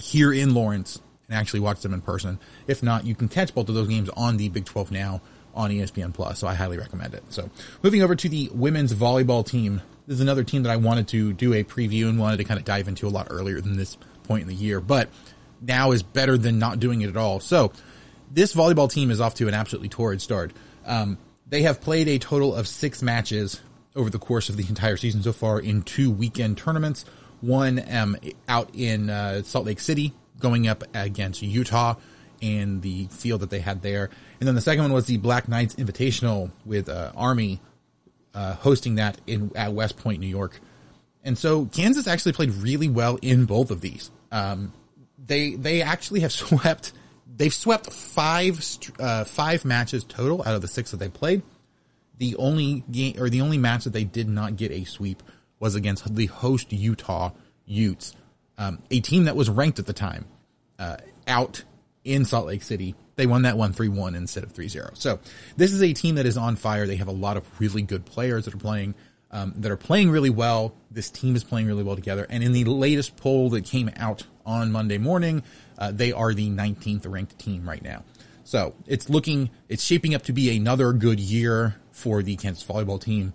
here 0.00 0.32
in 0.32 0.54
Lawrence 0.54 1.00
and 1.28 1.36
actually 1.38 1.60
watch 1.60 1.80
them 1.80 1.94
in 1.94 2.00
person. 2.00 2.38
If 2.66 2.82
not, 2.82 3.06
you 3.06 3.14
can 3.14 3.28
catch 3.28 3.54
both 3.54 3.68
of 3.68 3.74
those 3.74 3.88
games 3.88 4.08
on 4.10 4.36
the 4.36 4.48
Big 4.48 4.64
12 4.64 4.90
Now 4.90 5.20
on 5.54 5.70
ESPN 5.70 6.14
Plus. 6.14 6.38
So 6.38 6.46
I 6.46 6.54
highly 6.54 6.78
recommend 6.78 7.14
it. 7.14 7.24
So 7.30 7.50
moving 7.82 8.02
over 8.02 8.14
to 8.14 8.28
the 8.28 8.50
women's 8.52 8.94
volleyball 8.94 9.44
team. 9.44 9.82
This 10.06 10.16
is 10.16 10.20
another 10.20 10.44
team 10.44 10.62
that 10.62 10.70
I 10.70 10.76
wanted 10.76 11.08
to 11.08 11.32
do 11.32 11.52
a 11.52 11.64
preview 11.64 12.08
and 12.08 12.18
wanted 12.18 12.38
to 12.38 12.44
kind 12.44 12.58
of 12.58 12.64
dive 12.64 12.88
into 12.88 13.06
a 13.06 13.10
lot 13.10 13.28
earlier 13.30 13.60
than 13.60 13.76
this 13.76 13.96
point 14.24 14.42
in 14.42 14.48
the 14.48 14.54
year, 14.54 14.80
but 14.80 15.08
now 15.60 15.92
is 15.92 16.02
better 16.02 16.38
than 16.38 16.58
not 16.58 16.80
doing 16.80 17.02
it 17.02 17.08
at 17.08 17.16
all. 17.16 17.40
So 17.40 17.72
this 18.30 18.54
volleyball 18.54 18.90
team 18.90 19.10
is 19.10 19.20
off 19.20 19.34
to 19.36 19.48
an 19.48 19.54
absolutely 19.54 19.88
torrid 19.88 20.22
start. 20.22 20.52
Um, 20.86 21.18
they 21.46 21.62
have 21.62 21.80
played 21.80 22.08
a 22.08 22.18
total 22.18 22.54
of 22.54 22.68
six 22.68 23.02
matches 23.02 23.60
over 23.96 24.08
the 24.08 24.18
course 24.18 24.48
of 24.48 24.56
the 24.56 24.66
entire 24.68 24.96
season 24.96 25.22
so 25.22 25.32
far 25.32 25.60
in 25.60 25.82
two 25.82 26.10
weekend 26.10 26.56
tournaments. 26.56 27.04
One 27.40 27.82
um, 27.92 28.16
out 28.48 28.70
in 28.74 29.10
uh, 29.10 29.42
Salt 29.42 29.66
Lake 29.66 29.80
City, 29.80 30.12
going 30.38 30.68
up 30.68 30.84
against 30.94 31.42
Utah 31.42 31.96
and 32.42 32.82
the 32.82 33.06
field 33.06 33.40
that 33.40 33.50
they 33.50 33.60
had 33.60 33.82
there, 33.82 34.10
and 34.38 34.46
then 34.46 34.54
the 34.54 34.60
second 34.60 34.84
one 34.84 34.92
was 34.92 35.06
the 35.06 35.18
Black 35.18 35.48
Knights 35.48 35.74
Invitational 35.74 36.50
with 36.64 36.88
uh, 36.88 37.12
Army 37.14 37.60
uh, 38.34 38.54
hosting 38.54 38.94
that 38.94 39.18
in 39.26 39.50
at 39.54 39.72
West 39.72 39.96
Point, 39.96 40.20
New 40.20 40.26
York. 40.26 40.60
And 41.22 41.36
so 41.36 41.66
Kansas 41.66 42.06
actually 42.06 42.32
played 42.32 42.50
really 42.54 42.88
well 42.88 43.18
in 43.20 43.44
both 43.44 43.70
of 43.70 43.80
these. 43.80 44.10
Um, 44.32 44.72
they 45.30 45.54
they 45.54 45.80
actually 45.80 46.20
have 46.20 46.32
swept. 46.44 46.92
They've 47.34 47.54
swept 47.54 47.90
five 47.92 48.60
uh, 48.98 49.24
five 49.24 49.64
matches 49.64 50.04
total 50.04 50.42
out 50.42 50.54
of 50.54 50.60
the 50.60 50.68
six 50.68 50.90
that 50.90 50.98
they 50.98 51.08
played. 51.08 51.42
The 52.18 52.36
only 52.36 52.84
game 52.90 53.16
or 53.18 53.30
the 53.30 53.40
only 53.40 53.56
match 53.56 53.84
that 53.84 53.94
they 53.94 54.04
did 54.04 54.28
not 54.28 54.56
get 54.56 54.72
a 54.72 54.84
sweep 54.84 55.22
was 55.58 55.74
against 55.74 56.14
the 56.14 56.26
host 56.26 56.72
Utah 56.72 57.30
Utes, 57.64 58.14
um, 58.58 58.82
a 58.90 59.00
team 59.00 59.24
that 59.24 59.36
was 59.36 59.48
ranked 59.48 59.78
at 59.78 59.86
the 59.86 59.92
time, 59.92 60.26
uh, 60.78 60.96
out 61.26 61.64
in 62.04 62.24
Salt 62.24 62.46
Lake 62.46 62.62
City 62.62 62.94
they 63.20 63.26
won 63.26 63.42
that 63.42 63.58
one 63.58 63.74
3-1 63.74 64.16
instead 64.16 64.44
of 64.44 64.54
3-0. 64.54 64.96
So 64.96 65.18
this 65.54 65.74
is 65.74 65.82
a 65.82 65.92
team 65.92 66.14
that 66.14 66.24
is 66.24 66.38
on 66.38 66.56
fire. 66.56 66.86
They 66.86 66.96
have 66.96 67.08
a 67.08 67.12
lot 67.12 67.36
of 67.36 67.44
really 67.60 67.82
good 67.82 68.06
players 68.06 68.46
that 68.46 68.54
are 68.54 68.58
playing, 68.58 68.94
um, 69.30 69.54
that 69.56 69.70
are 69.70 69.76
playing 69.76 70.10
really 70.10 70.30
well. 70.30 70.74
This 70.90 71.10
team 71.10 71.36
is 71.36 71.44
playing 71.44 71.66
really 71.66 71.82
well 71.82 71.96
together. 71.96 72.26
And 72.28 72.42
in 72.42 72.52
the 72.52 72.64
latest 72.64 73.16
poll 73.16 73.50
that 73.50 73.64
came 73.64 73.90
out 73.96 74.24
on 74.44 74.72
Monday 74.72 74.98
morning, 74.98 75.42
uh, 75.78 75.92
they 75.92 76.12
are 76.12 76.34
the 76.34 76.50
19th 76.50 77.10
ranked 77.10 77.38
team 77.38 77.68
right 77.68 77.82
now. 77.82 78.04
So 78.44 78.74
it's 78.86 79.08
looking, 79.08 79.50
it's 79.68 79.82
shaping 79.82 80.14
up 80.14 80.22
to 80.22 80.32
be 80.32 80.56
another 80.56 80.92
good 80.92 81.20
year 81.20 81.76
for 81.92 82.22
the 82.22 82.36
Kansas 82.36 82.64
volleyball 82.64 83.00
team. 83.00 83.32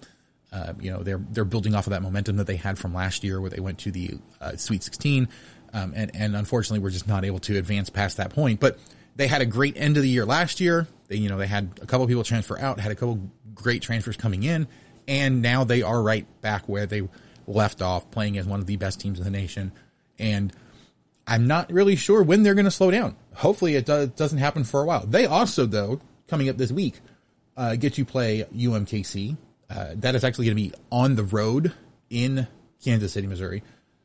Uh, 0.51 0.73
you 0.79 0.91
know, 0.91 1.03
they're, 1.03 1.21
they're 1.31 1.45
building 1.45 1.75
off 1.75 1.87
of 1.87 1.91
that 1.91 2.01
momentum 2.01 2.37
that 2.37 2.47
they 2.47 2.55
had 2.55 2.77
from 2.77 2.93
last 2.93 3.23
year 3.23 3.39
where 3.39 3.49
they 3.49 3.59
went 3.59 3.79
to 3.79 3.91
the 3.91 4.17
uh, 4.41 4.55
Sweet 4.55 4.83
16. 4.83 5.29
Um, 5.73 5.93
and, 5.95 6.11
and 6.13 6.35
unfortunately, 6.35 6.79
we're 6.79 6.89
just 6.89 7.07
not 7.07 7.25
able 7.25 7.39
to 7.39 7.57
advance 7.57 7.89
past 7.89 8.17
that 8.17 8.31
point. 8.31 8.59
But 8.59 8.77
they 9.15 9.27
had 9.27 9.41
a 9.41 9.45
great 9.45 9.77
end 9.77 9.97
of 9.97 10.03
the 10.03 10.09
year 10.09 10.25
last 10.25 10.59
year. 10.59 10.87
They, 11.07 11.17
you 11.17 11.29
know, 11.29 11.37
they 11.37 11.47
had 11.47 11.79
a 11.81 11.85
couple 11.85 12.07
people 12.07 12.23
transfer 12.23 12.59
out, 12.59 12.79
had 12.79 12.91
a 12.91 12.95
couple 12.95 13.29
great 13.53 13.81
transfers 13.81 14.17
coming 14.17 14.43
in, 14.43 14.67
and 15.07 15.41
now 15.41 15.63
they 15.63 15.81
are 15.81 16.01
right 16.01 16.25
back 16.41 16.67
where 16.67 16.85
they 16.85 17.07
left 17.47 17.81
off, 17.81 18.09
playing 18.11 18.37
as 18.37 18.45
one 18.45 18.59
of 18.59 18.65
the 18.65 18.77
best 18.77 18.99
teams 18.99 19.19
in 19.19 19.25
the 19.25 19.31
nation. 19.31 19.71
And 20.17 20.53
I'm 21.27 21.47
not 21.47 21.71
really 21.71 21.95
sure 21.95 22.23
when 22.23 22.43
they're 22.43 22.55
going 22.55 22.65
to 22.65 22.71
slow 22.71 22.91
down. 22.91 23.15
Hopefully, 23.35 23.75
it 23.75 23.85
does, 23.85 24.09
doesn't 24.09 24.39
happen 24.39 24.63
for 24.63 24.81
a 24.81 24.85
while. 24.85 25.05
They 25.05 25.25
also, 25.25 25.65
though, 25.65 25.99
coming 26.27 26.49
up 26.49 26.57
this 26.57 26.71
week, 26.71 26.99
uh, 27.57 27.75
get 27.75 27.93
to 27.95 28.05
play 28.05 28.45
UMKC. 28.55 29.37
Uh, 29.69 29.87
that 29.95 30.15
is 30.15 30.23
actually 30.23 30.45
going 30.45 30.57
to 30.57 30.63
be 30.63 30.73
on 30.91 31.15
the 31.15 31.23
road 31.23 31.73
in 32.09 32.47
Kansas 32.83 33.13
City, 33.13 33.27
Missouri. 33.27 33.63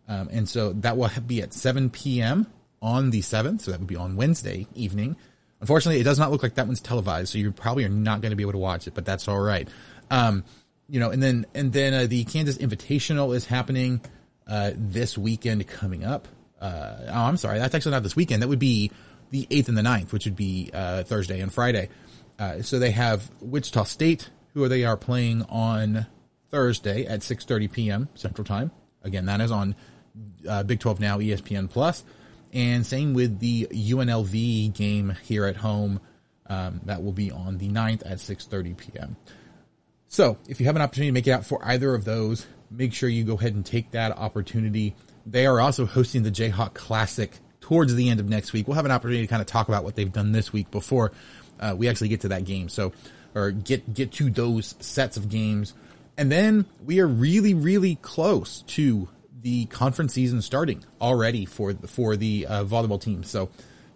Um, 0.09 0.29
and 0.33 0.49
so 0.49 0.73
that 0.73 0.97
will 0.97 1.11
be 1.27 1.43
at 1.43 1.53
7 1.53 1.91
p.m 1.91 2.47
on 2.83 3.11
the 3.11 3.21
7th, 3.21 3.63
so 3.63 3.71
that 3.71 3.81
would 3.81 3.87
be 3.87 3.97
on 3.97 4.17
Wednesday 4.17 4.67
evening. 4.75 5.17
Unfortunately, 5.61 6.01
it 6.01 6.05
does 6.05 6.19
not 6.19 6.31
look 6.31 6.43
like 6.43 6.55
that 6.55 6.67
one's 6.67 6.81
televised, 6.81 7.33
so 7.33 7.39
you 7.39 7.53
probably 7.53 7.85
are 7.85 7.91
not 7.91 8.21
going 8.21 8.31
to 8.31 8.37
be 8.37 8.43
able 8.43 8.53
to 8.53 8.59
watch 8.59 8.87
it, 8.87 8.95
but 8.95 9.05
that's 9.05 9.29
all 9.29 9.41
right. 9.41 9.69
Um, 10.11 10.45
you 10.91 10.99
know, 10.99 11.11
and 11.11 11.23
then 11.23 11.47
and 11.55 11.73
then 11.73 11.95
uh, 11.95 12.07
the 12.07 12.25
Kansas 12.25 12.59
Invitational 12.59 13.35
is 13.35 13.47
happening 13.47 14.01
uh, 14.47 14.73
this 14.75 15.17
weekend 15.17 15.67
coming 15.69 16.05
up. 16.05 16.27
Uh, 16.61 16.97
oh, 17.09 17.13
I'm 17.13 17.37
sorry, 17.37 17.59
that's 17.59 17.75
actually 17.75 17.93
not 17.93 18.03
this 18.03 18.17
weekend. 18.17 18.43
That 18.43 18.49
would 18.49 18.59
be 18.59 18.91
the 19.31 19.47
8th 19.51 19.69
and 19.69 19.79
the 19.79 19.83
9th, 19.83 20.13
which 20.13 20.25
would 20.25 20.37
be 20.37 20.71
uh, 20.75 21.05
Thursday 21.05 21.41
and 21.41 21.53
Friday. 21.53 21.89
Uh, 22.39 22.61
so 22.63 22.79
they 22.79 22.91
have 22.91 23.31
Wichita 23.41 23.85
State, 23.85 24.29
who 24.53 24.67
they 24.69 24.85
are 24.85 24.97
playing 24.97 25.43
on 25.49 26.07
Thursday 26.51 27.07
at 27.07 27.21
6:30 27.21 27.73
p.m. 27.73 28.09
Central 28.15 28.45
Time. 28.45 28.73
Again, 29.03 29.27
that 29.27 29.41
is 29.41 29.51
on 29.51 29.77
uh, 30.49 30.65
Big 30.65 30.81
12 30.81 31.01
Now, 31.01 31.19
ESPN 31.19 31.71
Plus. 31.71 32.05
And 32.53 32.85
same 32.85 33.15
with 33.15 33.39
the 33.39 33.69
UNLV 33.71 34.75
game 34.75 35.17
here 35.23 35.47
at 35.47 35.57
home. 35.57 36.01
Um, 36.47 36.81
that 36.87 37.03
will 37.03 37.13
be 37.13 37.31
on 37.31 37.59
the 37.59 37.69
9th 37.69 38.03
at 38.05 38.19
6.30 38.19 38.77
p.m. 38.77 39.17
So 40.11 40.39
if 40.49 40.59
you 40.59 40.67
have 40.67 40.75
an 40.75 40.83
opportunity 40.83 41.11
to 41.11 41.13
make 41.13 41.29
it 41.29 41.31
out 41.31 41.47
for 41.47 41.65
either 41.65 41.95
of 41.95 42.05
those, 42.05 42.45
make 42.69 42.93
sure 42.93 43.09
you 43.09 43.23
go 43.23 43.35
ahead 43.35 43.55
and 43.55 43.65
take 43.65 43.93
that 43.93 44.11
opportunity. 44.19 44.97
They 45.25 45.47
are 45.47 45.61
also 45.61 45.87
hosting 45.87 46.25
the 46.25 46.33
Jayhawk 46.33 46.75
Classic 46.75 47.33
towards 47.61 47.95
the 47.95 48.11
end 48.11 48.19
of 48.19 48.29
next 48.29 48.53
week. 48.53 48.67
We'll 48.67 48.75
have 48.75 48.85
an 48.85 48.91
opportunity 48.91 49.23
to 49.23 49.31
kind 49.31 49.41
of 49.41 49.47
talk 49.47 49.69
about 49.69 49.85
what 49.85 49.95
they've 49.95 50.13
done 50.13 50.33
this 50.33 50.53
week 50.53 50.69
before 50.73 51.13
uh, 51.61 51.77
we 51.79 51.89
actually 51.89 52.09
get 52.09 52.23
to 52.23 52.29
that 52.31 52.45
game. 52.45 52.69
So 52.69 52.93
or 53.37 53.53
get 53.53 53.95
get 53.95 54.11
to 54.15 54.31
those 54.31 54.75
sets 54.81 55.17
of 55.17 55.29
games. 55.29 55.75
And 56.17 56.31
then 56.31 56.67
we 56.85 56.99
are 56.99 57.07
really, 57.07 57.55
really 57.55 57.95
close 58.03 58.63
to 58.63 59.09
the 59.43 59.67
conference 59.67 60.13
season 60.13 60.43
starting 60.43 60.85
already 61.01 61.45
for 61.45 61.75
for 61.87 62.17
the 62.17 62.49
uh, 62.49 62.65
volleyball 62.65 63.01
team. 63.01 63.23
So 63.23 63.49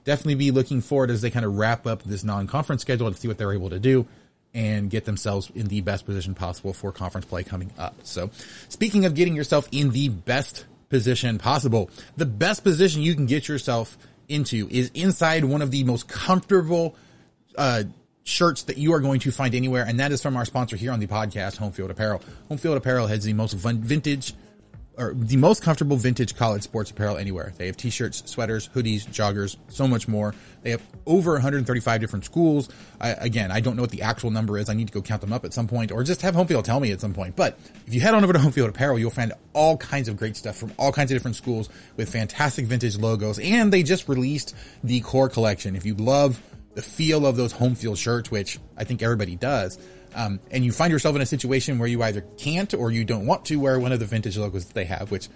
definitely 0.05 0.37
be 0.37 0.53
looking 0.53 0.81
forward 0.81 1.11
as 1.11 1.23
they 1.23 1.31
kind 1.31 1.45
of 1.45 1.57
wrap 1.57 1.89
up 1.89 2.05
this 2.05 2.23
non-conference 2.23 2.83
schedule 2.83 3.11
to 3.11 3.19
see 3.19 3.27
what 3.27 3.37
they're 3.37 3.53
able 3.53 3.71
to 3.71 3.81
do 3.81 4.07
and 4.55 4.89
get 4.89 5.05
themselves 5.05 5.51
in 5.55 5.67
the 5.67 5.81
best 5.81 6.07
position 6.07 6.35
possible 6.35 6.73
for 6.73 6.93
conference 6.93 7.27
play 7.27 7.43
coming 7.43 7.73
up. 7.77 7.97
So 8.05 8.31
speaking 8.69 9.05
of 9.05 9.15
getting 9.15 9.35
yourself 9.35 9.69
in 9.73 9.91
the 9.91 10.09
best 10.09 10.65
position 10.89 11.39
possible, 11.39 11.91
the 12.17 12.27
best 12.27 12.63
position 12.63 13.03
you 13.03 13.15
can 13.15 13.27
get 13.27 13.49
yourself 13.49 13.99
into 14.29 14.69
is 14.71 14.91
inside 14.95 15.45
one 15.45 15.61
of 15.61 15.71
the 15.71 15.85
most 15.85 16.09
comfortable 16.09 16.95
uh, 17.59 17.85
shirts 18.23 18.63
that 18.65 18.79
you 18.79 18.93
are 18.95 19.01
going 19.01 19.21
to 19.21 19.31
find 19.31 19.55
anywhere, 19.55 19.85
and 19.85 20.01
that 20.01 20.13
is 20.13 20.23
from 20.23 20.37
our 20.37 20.45
sponsor 20.45 20.77
here 20.77 20.93
on 20.93 21.01
the 21.01 21.07
podcast, 21.07 21.59
Homefield 21.59 21.91
Apparel. 21.91 22.23
Homefield 22.51 22.77
Apparel 22.77 23.07
has 23.07 23.25
the 23.25 23.33
most 23.33 23.53
vintage 23.53 24.35
or 24.97 25.15
the 25.15 25.37
most 25.37 25.63
comfortable 25.63 25.97
vintage 25.97 26.37
college 26.37 26.63
sports 26.63 26.91
apparel 26.91 27.17
anywhere. 27.17 27.53
They 27.57 27.67
have 27.67 27.77
t-shirts, 27.77 28.23
sweaters, 28.27 28.69
hoodies, 28.69 29.07
joggers, 29.07 29.57
so 29.69 29.89
much 29.89 30.07
more. 30.07 30.35
They 30.63 30.71
have 30.71 30.83
over 31.07 31.33
135 31.33 32.01
different 32.01 32.25
schools. 32.25 32.69
I, 33.01 33.11
again, 33.11 33.51
I 33.51 33.61
don't 33.61 33.77
know 33.77 33.83
what 33.83 33.91
the 33.91 34.03
actual 34.03 34.31
number 34.31 34.57
is. 34.57 34.69
I 34.69 34.75
need 34.75 34.87
to 34.89 34.93
go 34.93 35.03
count 35.03 35.21
them 35.21 35.33
up 35.33 35.45
at 35.45 35.53
some 35.53 35.67
point 35.67 35.91
or 35.91 36.03
just 36.05 36.23
have 36.23 36.35
Homefield 36.35 36.65
tell 36.65 36.81
me 36.81 36.93
at 36.93 37.01
some 37.01 37.13
point. 37.13 37.35
But 37.37 37.59
if 37.87 37.93
you 37.93 38.01
head 38.01 38.15
on 38.15 38.23
over 38.23 38.33
to 38.33 38.39
Homefield 38.39 38.69
Apparel, 38.69 38.99
you'll 38.99 39.11
find 39.11 39.33
all 39.53 39.77
kinds 39.77 40.09
of 40.09 40.17
great 40.17 40.37
stuff 40.37 40.57
from 40.57 40.73
all 40.79 40.93
kinds 40.93 41.11
of 41.11 41.17
different 41.17 41.37
schools 41.37 41.69
with 41.97 42.11
fantastic 42.11 42.67
vintage 42.67 42.97
logos. 42.97 43.39
And 43.39 43.73
they 43.73 43.83
just 43.83 44.09
released 44.09 44.55
the 44.85 45.01
core 45.01 45.29
collection. 45.29 45.77
If 45.77 45.85
you 45.85 45.95
love 45.95 46.41
the 46.75 46.83
feel 46.83 47.27
of 47.27 47.37
those 47.37 47.53
home 47.53 47.75
field 47.75 47.99
shirts, 47.99 48.31
which 48.31 48.59
I 48.77 48.85
think 48.85 49.03
everybody 49.03 49.37
does, 49.37 49.79
um, 50.15 50.41
and 50.51 50.65
you 50.65 50.73
find 50.73 50.93
yourself 50.93 51.17
in 51.17 51.23
a 51.23 51.27
situation 51.27 51.79
where 51.79 51.89
you 51.89 52.03
either 52.03 52.23
can't 52.39 52.73
or 52.75 52.91
you 52.91 53.05
don't 53.05 53.27
want 53.27 53.45
to 53.47 53.57
wear 53.57 53.79
one 53.79 53.93
of 53.93 53.99
the 53.99 54.07
vintage 54.07 54.37
logos 54.37 54.67
that 54.67 54.75
they 54.75 54.85
have, 54.85 55.11
which 55.11 55.29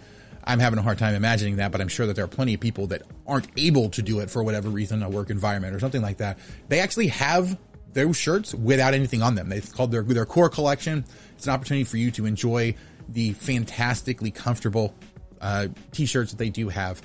I'm 0.45 0.61
having 0.61 0.79
a 0.79 0.83
hard 0.83 0.99
time 0.99 1.15
imagining 1.15 1.57
that, 1.57 1.73
but 1.73 1.81
I'm 1.81 1.89
sure 1.89 2.07
that 2.07 2.17
there 2.17 2.25
are 2.25 2.29
plenty 2.29 2.55
of 2.55 2.61
people 2.61 2.87
that 2.89 3.03
aren't 3.27 3.49
able 3.57 3.91
to 3.91 4.03
do 4.03 4.21
it 4.21 4.31
for 4.31 4.43
whatever 4.43 4.69
reason, 4.69 5.03
a 5.03 5.11
work 5.11 5.31
environment 5.31 5.75
or 5.75 5.81
something 5.81 6.03
like 6.03 6.19
that. 6.19 6.39
They 6.69 6.81
actually 6.81 7.09
have 7.09 7.59
those 7.93 8.17
shirts 8.17 8.55
without 8.55 8.95
anything 8.95 9.23
on 9.23 9.35
them. 9.35 9.49
They've 9.49 9.73
called 9.73 9.91
their 9.91 10.03
their 10.03 10.27
core 10.27 10.49
collection. 10.49 11.05
It's 11.37 11.47
an 11.47 11.53
opportunity 11.53 11.85
for 11.85 11.97
you 11.97 12.11
to 12.13 12.27
enjoy 12.27 12.75
the 13.09 13.33
fantastically 13.33 14.31
comfortable 14.31 14.95
uh, 15.41 15.69
t-shirts 15.93 16.33
that 16.33 16.39
they 16.39 16.51
do 16.51 16.69
have 16.69 17.03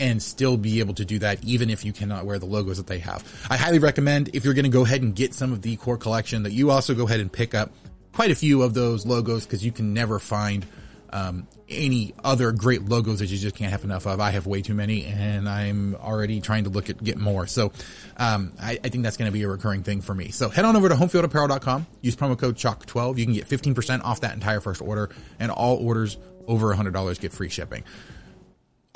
and 0.00 0.22
still 0.22 0.56
be 0.56 0.80
able 0.80 0.94
to 0.94 1.04
do 1.04 1.18
that 1.18 1.42
even 1.44 1.70
if 1.70 1.84
you 1.84 1.92
cannot 1.92 2.26
wear 2.26 2.38
the 2.38 2.46
logos 2.46 2.76
that 2.76 2.86
they 2.86 2.98
have. 2.98 3.24
I 3.50 3.56
highly 3.56 3.78
recommend 3.78 4.30
if 4.34 4.44
you're 4.44 4.54
going 4.54 4.64
to 4.64 4.70
go 4.70 4.84
ahead 4.84 5.02
and 5.02 5.14
get 5.14 5.34
some 5.34 5.52
of 5.52 5.62
the 5.62 5.76
core 5.76 5.98
collection 5.98 6.42
that 6.44 6.52
you 6.52 6.70
also 6.70 6.94
go 6.94 7.06
ahead 7.06 7.20
and 7.20 7.32
pick 7.32 7.54
up 7.54 7.72
quite 8.12 8.30
a 8.30 8.34
few 8.34 8.62
of 8.62 8.74
those 8.74 9.04
logos 9.06 9.44
because 9.44 9.64
you 9.64 9.72
can 9.72 9.92
never 9.92 10.18
find 10.18 10.66
um, 11.10 11.46
any 11.68 12.14
other 12.24 12.52
great 12.52 12.84
logos 12.84 13.18
that 13.20 13.26
you 13.26 13.38
just 13.38 13.56
can't 13.56 13.70
have 13.70 13.84
enough 13.84 14.06
of. 14.06 14.20
I 14.20 14.30
have 14.30 14.46
way 14.46 14.62
too 14.62 14.74
many, 14.74 15.04
and 15.04 15.48
I'm 15.48 15.94
already 15.96 16.40
trying 16.40 16.64
to 16.64 16.70
look 16.70 16.90
at 16.90 17.02
get 17.02 17.18
more. 17.18 17.46
So 17.46 17.72
um, 18.16 18.52
I, 18.60 18.78
I, 18.82 18.88
think 18.88 19.04
that's 19.04 19.16
going 19.16 19.30
to 19.30 19.32
be 19.32 19.42
a 19.42 19.48
recurring 19.48 19.82
thing 19.82 20.00
for 20.00 20.14
me. 20.14 20.30
So 20.30 20.48
head 20.48 20.64
on 20.64 20.76
over 20.76 20.88
to 20.88 20.94
homefieldapparel.com. 20.94 21.86
Use 22.02 22.16
promo 22.16 22.38
code 22.38 22.56
CHALK12. 22.56 23.18
You 23.18 23.24
can 23.24 23.34
get 23.34 23.48
15% 23.48 24.02
off 24.04 24.20
that 24.20 24.34
entire 24.34 24.60
first 24.60 24.82
order, 24.82 25.10
and 25.38 25.50
all 25.50 25.76
orders 25.76 26.18
over 26.46 26.74
$100 26.74 27.20
get 27.20 27.32
free 27.32 27.48
shipping. 27.48 27.82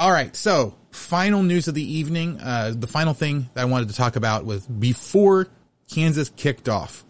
All 0.00 0.10
right, 0.10 0.34
so 0.34 0.74
final 0.92 1.42
news 1.42 1.68
of 1.68 1.74
the 1.74 1.98
evening. 1.98 2.40
Uh, 2.40 2.72
the 2.74 2.86
final 2.86 3.12
thing 3.12 3.50
that 3.52 3.60
I 3.60 3.64
wanted 3.66 3.90
to 3.90 3.94
talk 3.94 4.16
about 4.16 4.46
was 4.46 4.66
before 4.66 5.46
Kansas 5.92 6.30
kicked 6.30 6.70
off 6.70 7.04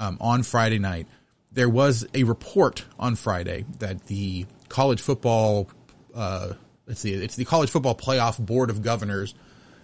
um, 0.00 0.18
on 0.20 0.42
Friday 0.42 0.80
night, 0.80 1.06
there 1.52 1.68
was 1.68 2.04
a 2.12 2.24
report 2.24 2.86
on 2.98 3.14
Friday 3.14 3.66
that 3.78 4.06
the 4.06 4.46
college 4.68 5.00
football, 5.00 5.70
uh, 6.12 6.54
let's 6.88 6.98
see, 6.98 7.14
it's 7.14 7.36
the 7.36 7.44
college 7.44 7.70
football 7.70 7.94
playoff 7.94 8.44
board 8.44 8.68
of 8.68 8.82
governors 8.82 9.36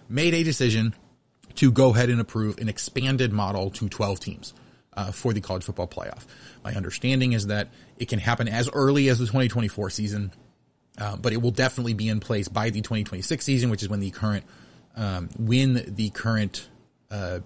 made 0.09 0.33
a 0.33 0.43
decision 0.43 0.93
to 1.55 1.71
go 1.71 1.95
ahead 1.95 2.09
and 2.09 2.19
approve 2.19 2.57
an 2.57 2.67
expanded 2.67 3.31
model 3.31 3.69
to 3.69 3.87
12 3.87 4.19
teams 4.19 4.53
uh, 4.97 5.13
for 5.13 5.31
the 5.31 5.39
college 5.39 5.63
football 5.63 5.87
playoff. 5.87 6.25
My 6.65 6.73
understanding 6.73 7.31
is 7.31 7.47
that 7.47 7.69
it 7.97 8.09
can 8.09 8.19
happen 8.19 8.49
as 8.49 8.69
early 8.73 9.07
as 9.07 9.19
the 9.19 9.25
2024 9.25 9.89
season 9.89 10.33
uh, 11.01 11.15
but 11.15 11.33
it 11.33 11.41
will 11.41 11.51
definitely 11.51 11.95
be 11.95 12.07
in 12.07 12.19
place 12.19 12.47
by 12.47 12.69
the 12.69 12.79
2026 12.79 13.43
season, 13.43 13.71
which 13.71 13.81
is 13.81 13.89
when 13.89 14.01
the 14.01 14.11
current 14.11 14.45
um, 14.95 15.29
when 15.35 15.95
the 15.95 16.11
current 16.11 16.69
uh, 17.09 17.39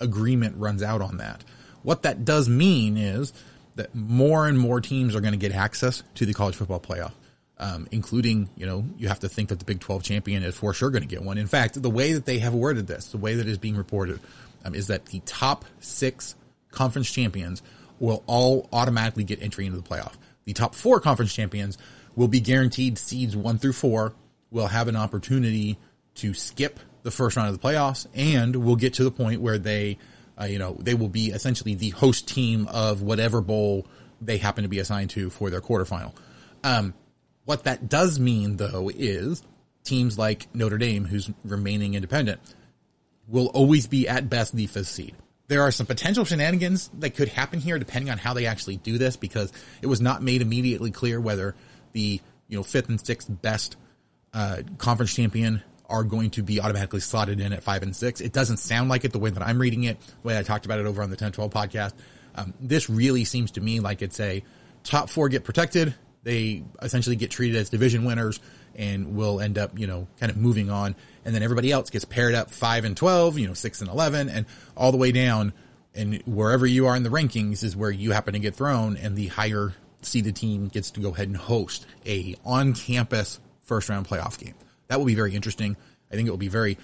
agreement 0.00 0.56
runs 0.56 0.82
out 0.82 1.00
on 1.00 1.18
that. 1.18 1.44
What 1.84 2.02
that 2.02 2.24
does 2.24 2.48
mean 2.48 2.96
is 2.96 3.32
that 3.76 3.94
more 3.94 4.48
and 4.48 4.58
more 4.58 4.80
teams 4.80 5.14
are 5.14 5.20
going 5.20 5.34
to 5.34 5.38
get 5.38 5.52
access 5.52 6.02
to 6.16 6.26
the 6.26 6.34
college 6.34 6.56
football 6.56 6.80
playoff, 6.80 7.12
um, 7.58 7.86
including 7.92 8.48
you 8.56 8.66
know 8.66 8.84
you 8.98 9.06
have 9.06 9.20
to 9.20 9.28
think 9.28 9.50
that 9.50 9.60
the 9.60 9.64
Big 9.64 9.78
12 9.78 10.02
champion 10.02 10.42
is 10.42 10.56
for 10.56 10.74
sure 10.74 10.90
going 10.90 11.02
to 11.02 11.08
get 11.08 11.22
one. 11.22 11.38
In 11.38 11.46
fact, 11.46 11.80
the 11.80 11.90
way 11.90 12.14
that 12.14 12.26
they 12.26 12.40
have 12.40 12.54
worded 12.54 12.88
this, 12.88 13.06
the 13.06 13.18
way 13.18 13.36
that 13.36 13.46
is 13.46 13.56
being 13.56 13.76
reported, 13.76 14.18
um, 14.64 14.74
is 14.74 14.88
that 14.88 15.06
the 15.06 15.20
top 15.20 15.64
six 15.78 16.34
conference 16.72 17.08
champions 17.08 17.62
will 18.00 18.24
all 18.26 18.68
automatically 18.72 19.22
get 19.22 19.40
entry 19.40 19.64
into 19.64 19.78
the 19.78 19.88
playoff. 19.88 20.14
The 20.44 20.54
top 20.54 20.74
four 20.74 20.98
conference 20.98 21.32
champions 21.32 21.78
will 22.16 22.28
be 22.28 22.40
guaranteed 22.40 22.98
seeds 22.98 23.36
one 23.36 23.58
through 23.58 23.72
four, 23.72 24.14
will 24.50 24.68
have 24.68 24.88
an 24.88 24.96
opportunity 24.96 25.78
to 26.16 26.34
skip 26.34 26.78
the 27.02 27.10
first 27.10 27.36
round 27.36 27.48
of 27.48 27.60
the 27.60 27.66
playoffs, 27.66 28.06
and 28.14 28.56
will 28.56 28.76
get 28.76 28.94
to 28.94 29.04
the 29.04 29.10
point 29.10 29.40
where 29.40 29.58
they, 29.58 29.98
uh, 30.40 30.44
you 30.44 30.58
know, 30.58 30.76
they 30.80 30.94
will 30.94 31.08
be 31.08 31.26
essentially 31.26 31.74
the 31.74 31.90
host 31.90 32.26
team 32.28 32.66
of 32.68 33.02
whatever 33.02 33.40
bowl 33.40 33.86
they 34.20 34.38
happen 34.38 34.62
to 34.62 34.68
be 34.68 34.78
assigned 34.78 35.10
to 35.10 35.28
for 35.28 35.50
their 35.50 35.60
quarterfinal. 35.60 36.14
Um, 36.62 36.94
what 37.44 37.64
that 37.64 37.88
does 37.88 38.18
mean, 38.18 38.56
though, 38.56 38.90
is 38.94 39.42
teams 39.82 40.18
like 40.18 40.48
Notre 40.54 40.78
Dame, 40.78 41.04
who's 41.04 41.30
remaining 41.44 41.94
independent, 41.94 42.40
will 43.28 43.46
always 43.48 43.86
be 43.86 44.08
at 44.08 44.30
best 44.30 44.54
the 44.54 44.66
fifth 44.66 44.88
seed. 44.88 45.14
There 45.46 45.62
are 45.62 45.70
some 45.70 45.86
potential 45.86 46.24
shenanigans 46.24 46.88
that 46.98 47.10
could 47.10 47.28
happen 47.28 47.60
here 47.60 47.78
depending 47.78 48.10
on 48.10 48.16
how 48.16 48.32
they 48.32 48.46
actually 48.46 48.78
do 48.78 48.96
this 48.96 49.16
because 49.16 49.52
it 49.82 49.86
was 49.86 50.00
not 50.00 50.22
made 50.22 50.40
immediately 50.40 50.90
clear 50.90 51.20
whether 51.20 51.54
the 51.94 52.20
you 52.48 52.56
know 52.58 52.62
fifth 52.62 52.90
and 52.90 53.04
sixth 53.04 53.28
best 53.40 53.76
uh, 54.34 54.58
conference 54.76 55.14
champion 55.14 55.62
are 55.88 56.04
going 56.04 56.30
to 56.30 56.42
be 56.42 56.60
automatically 56.60 57.00
slotted 57.00 57.40
in 57.40 57.52
at 57.52 57.62
five 57.62 57.82
and 57.82 57.94
six. 57.94 58.20
It 58.20 58.32
doesn't 58.32 58.58
sound 58.58 58.88
like 58.88 59.04
it 59.04 59.12
the 59.12 59.18
way 59.18 59.30
that 59.30 59.42
I'm 59.42 59.58
reading 59.58 59.84
it, 59.84 59.98
the 60.00 60.28
way 60.28 60.38
I 60.38 60.42
talked 60.42 60.66
about 60.66 60.78
it 60.78 60.86
over 60.86 61.02
on 61.02 61.10
the 61.10 61.14
1012 61.14 61.50
podcast. 61.50 61.92
Um, 62.34 62.52
this 62.60 62.90
really 62.90 63.24
seems 63.24 63.52
to 63.52 63.60
me 63.60 63.80
like 63.80 64.02
it's 64.02 64.18
a 64.20 64.42
top 64.82 65.08
four 65.08 65.28
get 65.28 65.44
protected. 65.44 65.94
They 66.22 66.64
essentially 66.82 67.16
get 67.16 67.30
treated 67.30 67.56
as 67.56 67.68
division 67.68 68.04
winners 68.04 68.40
and 68.74 69.14
will 69.14 69.40
end 69.40 69.58
up, 69.58 69.78
you 69.78 69.86
know, 69.86 70.08
kind 70.18 70.30
of 70.30 70.38
moving 70.38 70.70
on. 70.70 70.96
And 71.24 71.34
then 71.34 71.42
everybody 71.42 71.70
else 71.70 71.90
gets 71.90 72.04
paired 72.04 72.34
up 72.34 72.50
five 72.50 72.84
and 72.84 72.96
12, 72.96 73.38
you 73.38 73.46
know, 73.46 73.54
six 73.54 73.80
and 73.80 73.90
11 73.90 74.28
and 74.28 74.46
all 74.76 74.90
the 74.90 74.98
way 74.98 75.12
down. 75.12 75.52
And 75.94 76.22
wherever 76.26 76.66
you 76.66 76.86
are 76.86 76.96
in 76.96 77.02
the 77.02 77.10
rankings 77.10 77.62
is 77.62 77.76
where 77.76 77.90
you 77.90 78.10
happen 78.10 78.32
to 78.32 78.40
get 78.40 78.56
thrown 78.56 78.96
and 78.96 79.16
the 79.16 79.28
higher 79.28 79.74
seeded 80.06 80.36
team 80.36 80.68
gets 80.68 80.90
to 80.92 81.00
go 81.00 81.10
ahead 81.10 81.28
and 81.28 81.36
host 81.36 81.86
a 82.06 82.34
on 82.44 82.74
campus 82.74 83.40
first 83.62 83.88
round 83.88 84.06
playoff 84.06 84.38
game. 84.38 84.54
That 84.88 84.98
will 84.98 85.06
be 85.06 85.14
very 85.14 85.34
interesting. 85.34 85.76
I 86.10 86.14
think 86.14 86.28
it 86.28 86.30
will 86.30 86.38
be 86.38 86.48
very, 86.48 86.78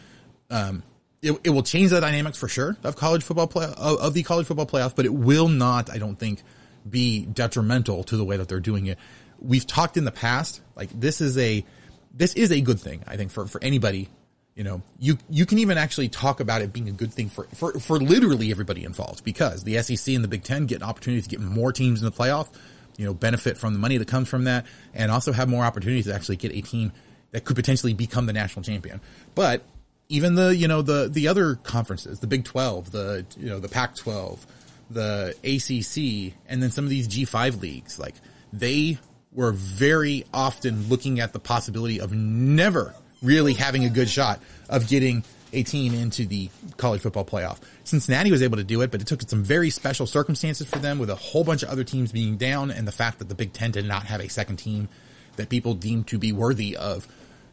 um, 0.50 0.82
it, 1.22 1.38
it 1.44 1.50
will 1.50 1.62
change 1.62 1.90
the 1.90 2.00
dynamics 2.00 2.38
for 2.38 2.48
sure 2.48 2.76
of 2.82 2.96
college 2.96 3.22
football 3.22 3.46
play 3.46 3.66
of, 3.66 4.00
of 4.00 4.14
the 4.14 4.22
college 4.22 4.46
football 4.46 4.66
playoff, 4.66 4.96
but 4.96 5.04
it 5.04 5.14
will 5.14 5.48
not, 5.48 5.90
I 5.90 5.98
don't 5.98 6.18
think, 6.18 6.42
be 6.88 7.26
detrimental 7.26 8.04
to 8.04 8.16
the 8.16 8.24
way 8.24 8.36
that 8.36 8.48
they're 8.48 8.60
doing 8.60 8.86
it. 8.86 8.98
We've 9.38 9.66
talked 9.66 9.96
in 9.96 10.04
the 10.04 10.12
past, 10.12 10.60
like 10.76 10.88
this 10.98 11.20
is 11.20 11.36
a, 11.38 11.64
this 12.12 12.34
is 12.34 12.50
a 12.50 12.60
good 12.60 12.80
thing, 12.80 13.02
I 13.06 13.16
think, 13.16 13.30
for, 13.30 13.46
for 13.46 13.62
anybody. 13.62 14.08
You 14.54 14.64
know, 14.64 14.82
you, 14.98 15.16
you 15.30 15.46
can 15.46 15.58
even 15.58 15.78
actually 15.78 16.08
talk 16.08 16.40
about 16.40 16.60
it 16.60 16.72
being 16.72 16.88
a 16.88 16.92
good 16.92 17.12
thing 17.12 17.28
for, 17.28 17.44
for, 17.54 17.78
for 17.78 17.98
literally 17.98 18.50
everybody 18.50 18.84
involved 18.84 19.24
because 19.24 19.62
the 19.64 19.80
SEC 19.82 20.14
and 20.14 20.24
the 20.24 20.28
Big 20.28 20.42
Ten 20.42 20.66
get 20.66 20.76
an 20.76 20.82
opportunity 20.82 21.22
to 21.22 21.28
get 21.28 21.40
more 21.40 21.72
teams 21.72 22.00
in 22.00 22.04
the 22.04 22.12
playoff 22.12 22.48
you 22.96 23.04
know, 23.04 23.14
benefit 23.14 23.56
from 23.56 23.72
the 23.72 23.78
money 23.78 23.96
that 23.96 24.08
comes 24.08 24.28
from 24.28 24.44
that 24.44 24.66
and 24.94 25.10
also 25.10 25.32
have 25.32 25.48
more 25.48 25.64
opportunities 25.64 26.06
to 26.06 26.14
actually 26.14 26.36
get 26.36 26.52
a 26.52 26.60
team 26.60 26.92
that 27.32 27.44
could 27.44 27.56
potentially 27.56 27.94
become 27.94 28.26
the 28.26 28.32
national 28.32 28.62
champion. 28.62 29.00
But 29.34 29.62
even 30.08 30.34
the, 30.34 30.54
you 30.54 30.68
know, 30.68 30.82
the, 30.82 31.08
the 31.08 31.28
other 31.28 31.54
conferences, 31.54 32.20
the 32.20 32.26
Big 32.26 32.44
12, 32.44 32.90
the, 32.90 33.26
you 33.38 33.46
know, 33.46 33.60
the 33.60 33.68
Pac 33.68 33.94
12, 33.96 34.46
the 34.90 35.34
ACC, 35.44 36.34
and 36.48 36.62
then 36.62 36.70
some 36.70 36.84
of 36.84 36.90
these 36.90 37.08
G5 37.08 37.60
leagues, 37.60 37.98
like 37.98 38.14
they 38.52 38.98
were 39.32 39.52
very 39.52 40.24
often 40.34 40.88
looking 40.88 41.20
at 41.20 41.32
the 41.32 41.38
possibility 41.38 42.00
of 42.00 42.12
never 42.12 42.94
really 43.22 43.54
having 43.54 43.84
a 43.84 43.90
good 43.90 44.08
shot 44.08 44.40
of 44.68 44.88
getting 44.88 45.22
a 45.52 45.62
team 45.62 45.94
into 45.94 46.26
the 46.26 46.48
college 46.76 47.00
football 47.00 47.24
playoff. 47.24 47.58
Cincinnati 47.84 48.30
was 48.30 48.42
able 48.42 48.56
to 48.56 48.64
do 48.64 48.82
it, 48.82 48.90
but 48.90 49.00
it 49.00 49.06
took 49.06 49.22
some 49.22 49.42
very 49.42 49.70
special 49.70 50.06
circumstances 50.06 50.66
for 50.68 50.78
them 50.78 50.98
with 50.98 51.10
a 51.10 51.16
whole 51.16 51.44
bunch 51.44 51.62
of 51.62 51.68
other 51.68 51.84
teams 51.84 52.12
being 52.12 52.36
down 52.36 52.70
and 52.70 52.86
the 52.86 52.92
fact 52.92 53.18
that 53.18 53.28
the 53.28 53.34
Big 53.34 53.52
Ten 53.52 53.70
did 53.70 53.84
not 53.84 54.04
have 54.04 54.20
a 54.20 54.28
second 54.28 54.56
team 54.56 54.88
that 55.36 55.48
people 55.48 55.74
deemed 55.74 56.06
to 56.08 56.18
be 56.18 56.32
worthy 56.32 56.76
of, 56.76 57.08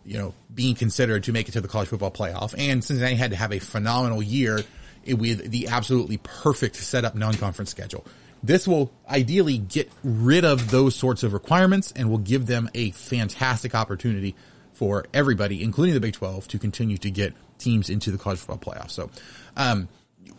you 0.05 0.17
know, 0.17 0.33
being 0.53 0.75
considered 0.75 1.23
to 1.23 1.31
make 1.31 1.47
it 1.47 1.53
to 1.53 1.61
the 1.61 1.67
college 1.67 1.89
football 1.89 2.11
playoff. 2.11 2.53
And 2.57 2.83
Cincinnati 2.83 3.15
had 3.15 3.31
to 3.31 3.37
have 3.37 3.51
a 3.51 3.59
phenomenal 3.59 4.21
year 4.21 4.63
with 5.07 5.51
the 5.51 5.67
absolutely 5.69 6.17
perfect 6.17 6.75
setup 6.75 7.15
non-conference 7.15 7.71
schedule. 7.71 8.05
This 8.43 8.67
will 8.67 8.91
ideally 9.09 9.57
get 9.57 9.91
rid 10.03 10.45
of 10.45 10.69
those 10.69 10.95
sorts 10.95 11.23
of 11.23 11.33
requirements 11.33 11.91
and 11.95 12.09
will 12.09 12.19
give 12.19 12.45
them 12.45 12.69
a 12.73 12.91
fantastic 12.91 13.73
opportunity 13.73 14.35
for 14.73 15.05
everybody, 15.13 15.63
including 15.63 15.95
the 15.95 15.99
Big 15.99 16.13
12, 16.13 16.47
to 16.49 16.59
continue 16.59 16.97
to 16.97 17.09
get 17.09 17.33
teams 17.57 17.89
into 17.89 18.11
the 18.11 18.17
college 18.17 18.39
football 18.39 18.73
playoff. 18.73 18.91
So, 18.91 19.09
um, 19.55 19.87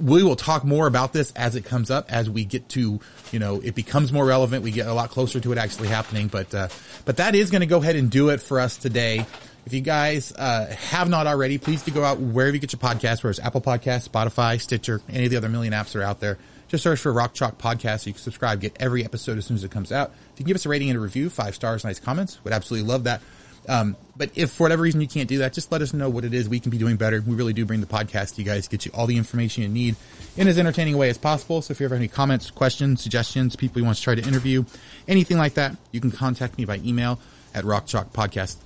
we 0.01 0.23
will 0.23 0.37
talk 0.37 0.65
more 0.65 0.87
about 0.87 1.13
this 1.13 1.33
as 1.33 1.57
it 1.57 1.65
comes 1.65 1.91
up, 1.91 2.13
as 2.13 2.31
we 2.31 2.45
get 2.45 2.69
to, 2.71 3.01
you 3.33 3.39
know, 3.39 3.61
it 3.61 3.75
becomes 3.75 4.13
more 4.13 4.25
relevant. 4.25 4.63
We 4.63 4.71
get 4.71 4.87
a 4.87 4.95
lot 4.95 5.11
closer 5.11 5.41
to 5.41 5.53
it 5.53 5.59
actually 5.59 5.89
happening, 5.89 6.29
but, 6.29 6.55
uh, 6.55 6.69
but 7.05 7.17
that 7.17 7.35
is 7.35 7.51
going 7.51 7.61
to 7.61 7.67
go 7.67 7.79
ahead 7.79 7.97
and 7.97 8.11
do 8.11 8.29
it 8.29 8.41
for 8.41 8.61
us 8.61 8.77
today. 8.77 9.27
If 9.67 9.75
you 9.75 9.81
guys, 9.81 10.33
uh, 10.33 10.75
have 10.91 11.09
not 11.09 11.27
already, 11.27 11.59
please 11.59 11.83
do 11.83 11.91
go 11.91 12.05
out 12.05 12.21
wherever 12.21 12.55
you 12.55 12.61
get 12.61 12.73
your 12.73 12.81
podcasts, 12.81 13.23
whether 13.23 13.31
it's 13.31 13.41
Apple 13.41 13.61
Podcasts, 13.61 14.09
Spotify, 14.09 14.61
Stitcher, 14.61 15.01
any 15.09 15.25
of 15.25 15.31
the 15.31 15.37
other 15.37 15.49
million 15.49 15.73
apps 15.75 15.93
that 15.93 16.01
are 16.01 16.05
out 16.05 16.21
there. 16.21 16.39
Just 16.69 16.85
search 16.85 17.01
for 17.01 17.13
Rock 17.13 17.35
Chalk 17.35 17.59
Podcast 17.59 18.01
so 18.01 18.09
you 18.09 18.15
can 18.15 18.23
subscribe, 18.23 18.61
get 18.61 18.77
every 18.79 19.05
episode 19.05 19.39
as 19.39 19.47
soon 19.47 19.57
as 19.57 19.65
it 19.65 19.71
comes 19.71 19.91
out. 19.91 20.13
If 20.35 20.41
you 20.41 20.47
give 20.47 20.55
us 20.55 20.67
a 20.67 20.69
rating 20.69 20.91
and 20.91 20.99
a 20.99 21.01
review, 21.01 21.29
five 21.31 21.55
stars, 21.55 21.85
nice 21.85 21.99
comments, 21.99 22.43
would 22.45 22.53
absolutely 22.53 22.89
love 22.89 23.05
that. 23.05 23.23
Um, 23.69 23.97
but 24.17 24.31
if 24.35 24.51
for 24.53 24.65
whatever 24.65 24.83
reason 24.83 25.01
you 25.01 25.07
can't 25.07 25.29
do 25.29 25.39
that, 25.39 25.53
just 25.53 25.71
let 25.71 25.83
us 25.83 25.93
know 25.93 26.09
what 26.09 26.25
it 26.25 26.33
is 26.33 26.49
we 26.49 26.59
can 26.59 26.71
be 26.71 26.79
doing 26.79 26.97
better. 26.97 27.21
We 27.21 27.37
really 27.37 27.53
do 27.53 27.67
bring 27.67 27.81
the 27.81 27.87
podcast 27.87 28.35
to 28.35 28.43
you 28.43 28.47
guys, 28.47 28.67
get 28.67 28.87
you 28.87 28.93
all 28.95 29.07
the 29.07 29.17
information 29.17 29.63
you 29.63 29.69
need 29.69 29.95
in 30.37 30.49
as 30.49 30.59
entertaining 30.59 30.95
a 30.95 30.97
way 30.97 31.11
as 31.11 31.19
possible. 31.19 31.61
So 31.61 31.73
if 31.73 31.81
you 31.81 31.85
ever 31.87 31.95
have 31.95 32.01
any 32.01 32.09
comments, 32.09 32.51
questions, 32.51 33.03
suggestions, 33.03 33.57
people 33.57 33.81
you 33.81 33.85
want 33.85 33.99
to 33.99 34.03
try 34.03 34.15
to 34.15 34.27
interview, 34.27 34.65
anything 35.07 35.37
like 35.37 35.55
that, 35.55 35.77
you 35.93 36.01
can 36.01 36.11
contact 36.11 36.57
me 36.57 36.65
by 36.65 36.77
email 36.79 37.21
at 37.55 37.65
rockchalkpodcast 37.65 38.57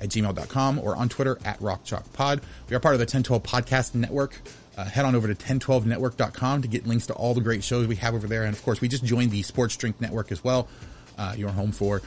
at 0.00 0.08
gmail.com 0.08 0.78
or 0.78 0.96
on 0.96 1.08
Twitter 1.08 1.38
at 1.44 1.58
rockchalkpod. 1.60 2.42
We 2.68 2.76
are 2.76 2.80
part 2.80 2.94
of 2.94 2.98
the 2.98 3.04
1012 3.04 3.42
podcast 3.42 3.94
network. 3.94 4.40
Uh, 4.76 4.84
head 4.84 5.06
on 5.06 5.14
over 5.14 5.32
to 5.32 5.34
1012network.com 5.34 6.62
to 6.62 6.68
get 6.68 6.86
links 6.86 7.06
to 7.06 7.14
all 7.14 7.32
the 7.32 7.40
great 7.40 7.64
shows 7.64 7.86
we 7.86 7.96
have 7.96 8.14
over 8.14 8.26
there. 8.26 8.44
And 8.44 8.54
of 8.54 8.62
course, 8.62 8.80
we 8.80 8.88
just 8.88 9.04
joined 9.04 9.30
the 9.30 9.42
Sports 9.42 9.76
Drink 9.76 10.00
Network 10.00 10.30
as 10.30 10.44
well. 10.44 10.68
Uh, 11.16 11.34
your 11.34 11.48
home 11.48 11.72
for 11.72 12.02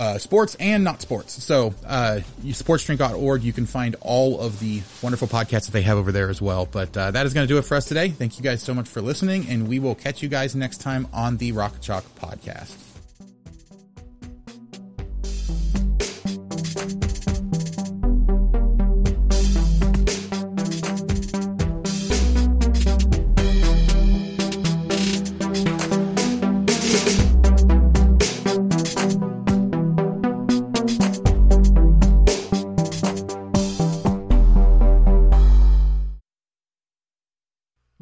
uh, 0.00 0.16
sports 0.16 0.56
and 0.58 0.82
not 0.82 1.02
sports. 1.02 1.44
So, 1.44 1.74
uh, 1.86 2.20
sportsdrink.org, 2.42 3.42
you 3.42 3.52
can 3.52 3.66
find 3.66 3.96
all 4.00 4.40
of 4.40 4.58
the 4.58 4.80
wonderful 5.02 5.28
podcasts 5.28 5.66
that 5.66 5.72
they 5.72 5.82
have 5.82 5.98
over 5.98 6.10
there 6.10 6.30
as 6.30 6.40
well. 6.40 6.66
But 6.66 6.96
uh, 6.96 7.10
that 7.10 7.26
is 7.26 7.34
going 7.34 7.46
to 7.46 7.52
do 7.52 7.58
it 7.58 7.66
for 7.66 7.76
us 7.76 7.84
today. 7.84 8.08
Thank 8.08 8.38
you 8.38 8.42
guys 8.42 8.62
so 8.62 8.72
much 8.72 8.88
for 8.88 9.02
listening, 9.02 9.46
and 9.48 9.68
we 9.68 9.78
will 9.78 9.94
catch 9.94 10.22
you 10.22 10.30
guys 10.30 10.56
next 10.56 10.78
time 10.78 11.06
on 11.12 11.36
the 11.36 11.52
Rock 11.52 11.80
Chalk 11.82 12.04
podcast. 12.18 12.89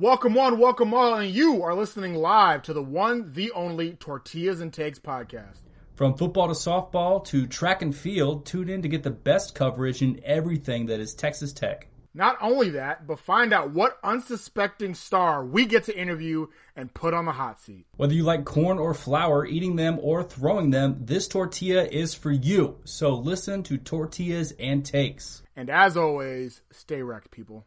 Welcome 0.08 0.32
one, 0.32 0.58
welcome 0.58 0.94
all, 0.94 1.16
and 1.16 1.30
you 1.30 1.62
are 1.64 1.74
listening 1.74 2.14
live 2.14 2.62
to 2.62 2.72
the 2.72 2.82
one, 2.82 3.30
the 3.34 3.52
only 3.52 3.92
Tortillas 3.92 4.62
and 4.62 4.72
Takes 4.72 4.98
podcast. 4.98 5.58
From 5.96 6.16
football 6.16 6.48
to 6.48 6.54
softball 6.54 7.22
to 7.26 7.46
track 7.46 7.82
and 7.82 7.94
field, 7.94 8.46
tune 8.46 8.70
in 8.70 8.80
to 8.80 8.88
get 8.88 9.02
the 9.02 9.10
best 9.10 9.54
coverage 9.54 10.00
in 10.00 10.18
everything 10.24 10.86
that 10.86 10.98
is 10.98 11.12
Texas 11.12 11.52
Tech. 11.52 11.88
Not 12.14 12.38
only 12.40 12.70
that, 12.70 13.06
but 13.06 13.18
find 13.18 13.52
out 13.52 13.72
what 13.72 13.98
unsuspecting 14.02 14.94
star 14.94 15.44
we 15.44 15.66
get 15.66 15.84
to 15.84 16.00
interview 16.00 16.46
and 16.74 16.92
put 16.94 17.12
on 17.12 17.26
the 17.26 17.32
hot 17.32 17.60
seat. 17.60 17.84
Whether 17.98 18.14
you 18.14 18.22
like 18.22 18.46
corn 18.46 18.78
or 18.78 18.94
flour, 18.94 19.44
eating 19.44 19.76
them 19.76 19.98
or 20.00 20.22
throwing 20.22 20.70
them, 20.70 21.02
this 21.04 21.28
tortilla 21.28 21.84
is 21.84 22.14
for 22.14 22.30
you. 22.30 22.78
So 22.84 23.10
listen 23.10 23.62
to 23.64 23.76
Tortillas 23.76 24.54
and 24.58 24.86
Takes. 24.86 25.42
And 25.54 25.68
as 25.68 25.98
always, 25.98 26.62
stay 26.70 27.02
wrecked, 27.02 27.30
people. 27.30 27.66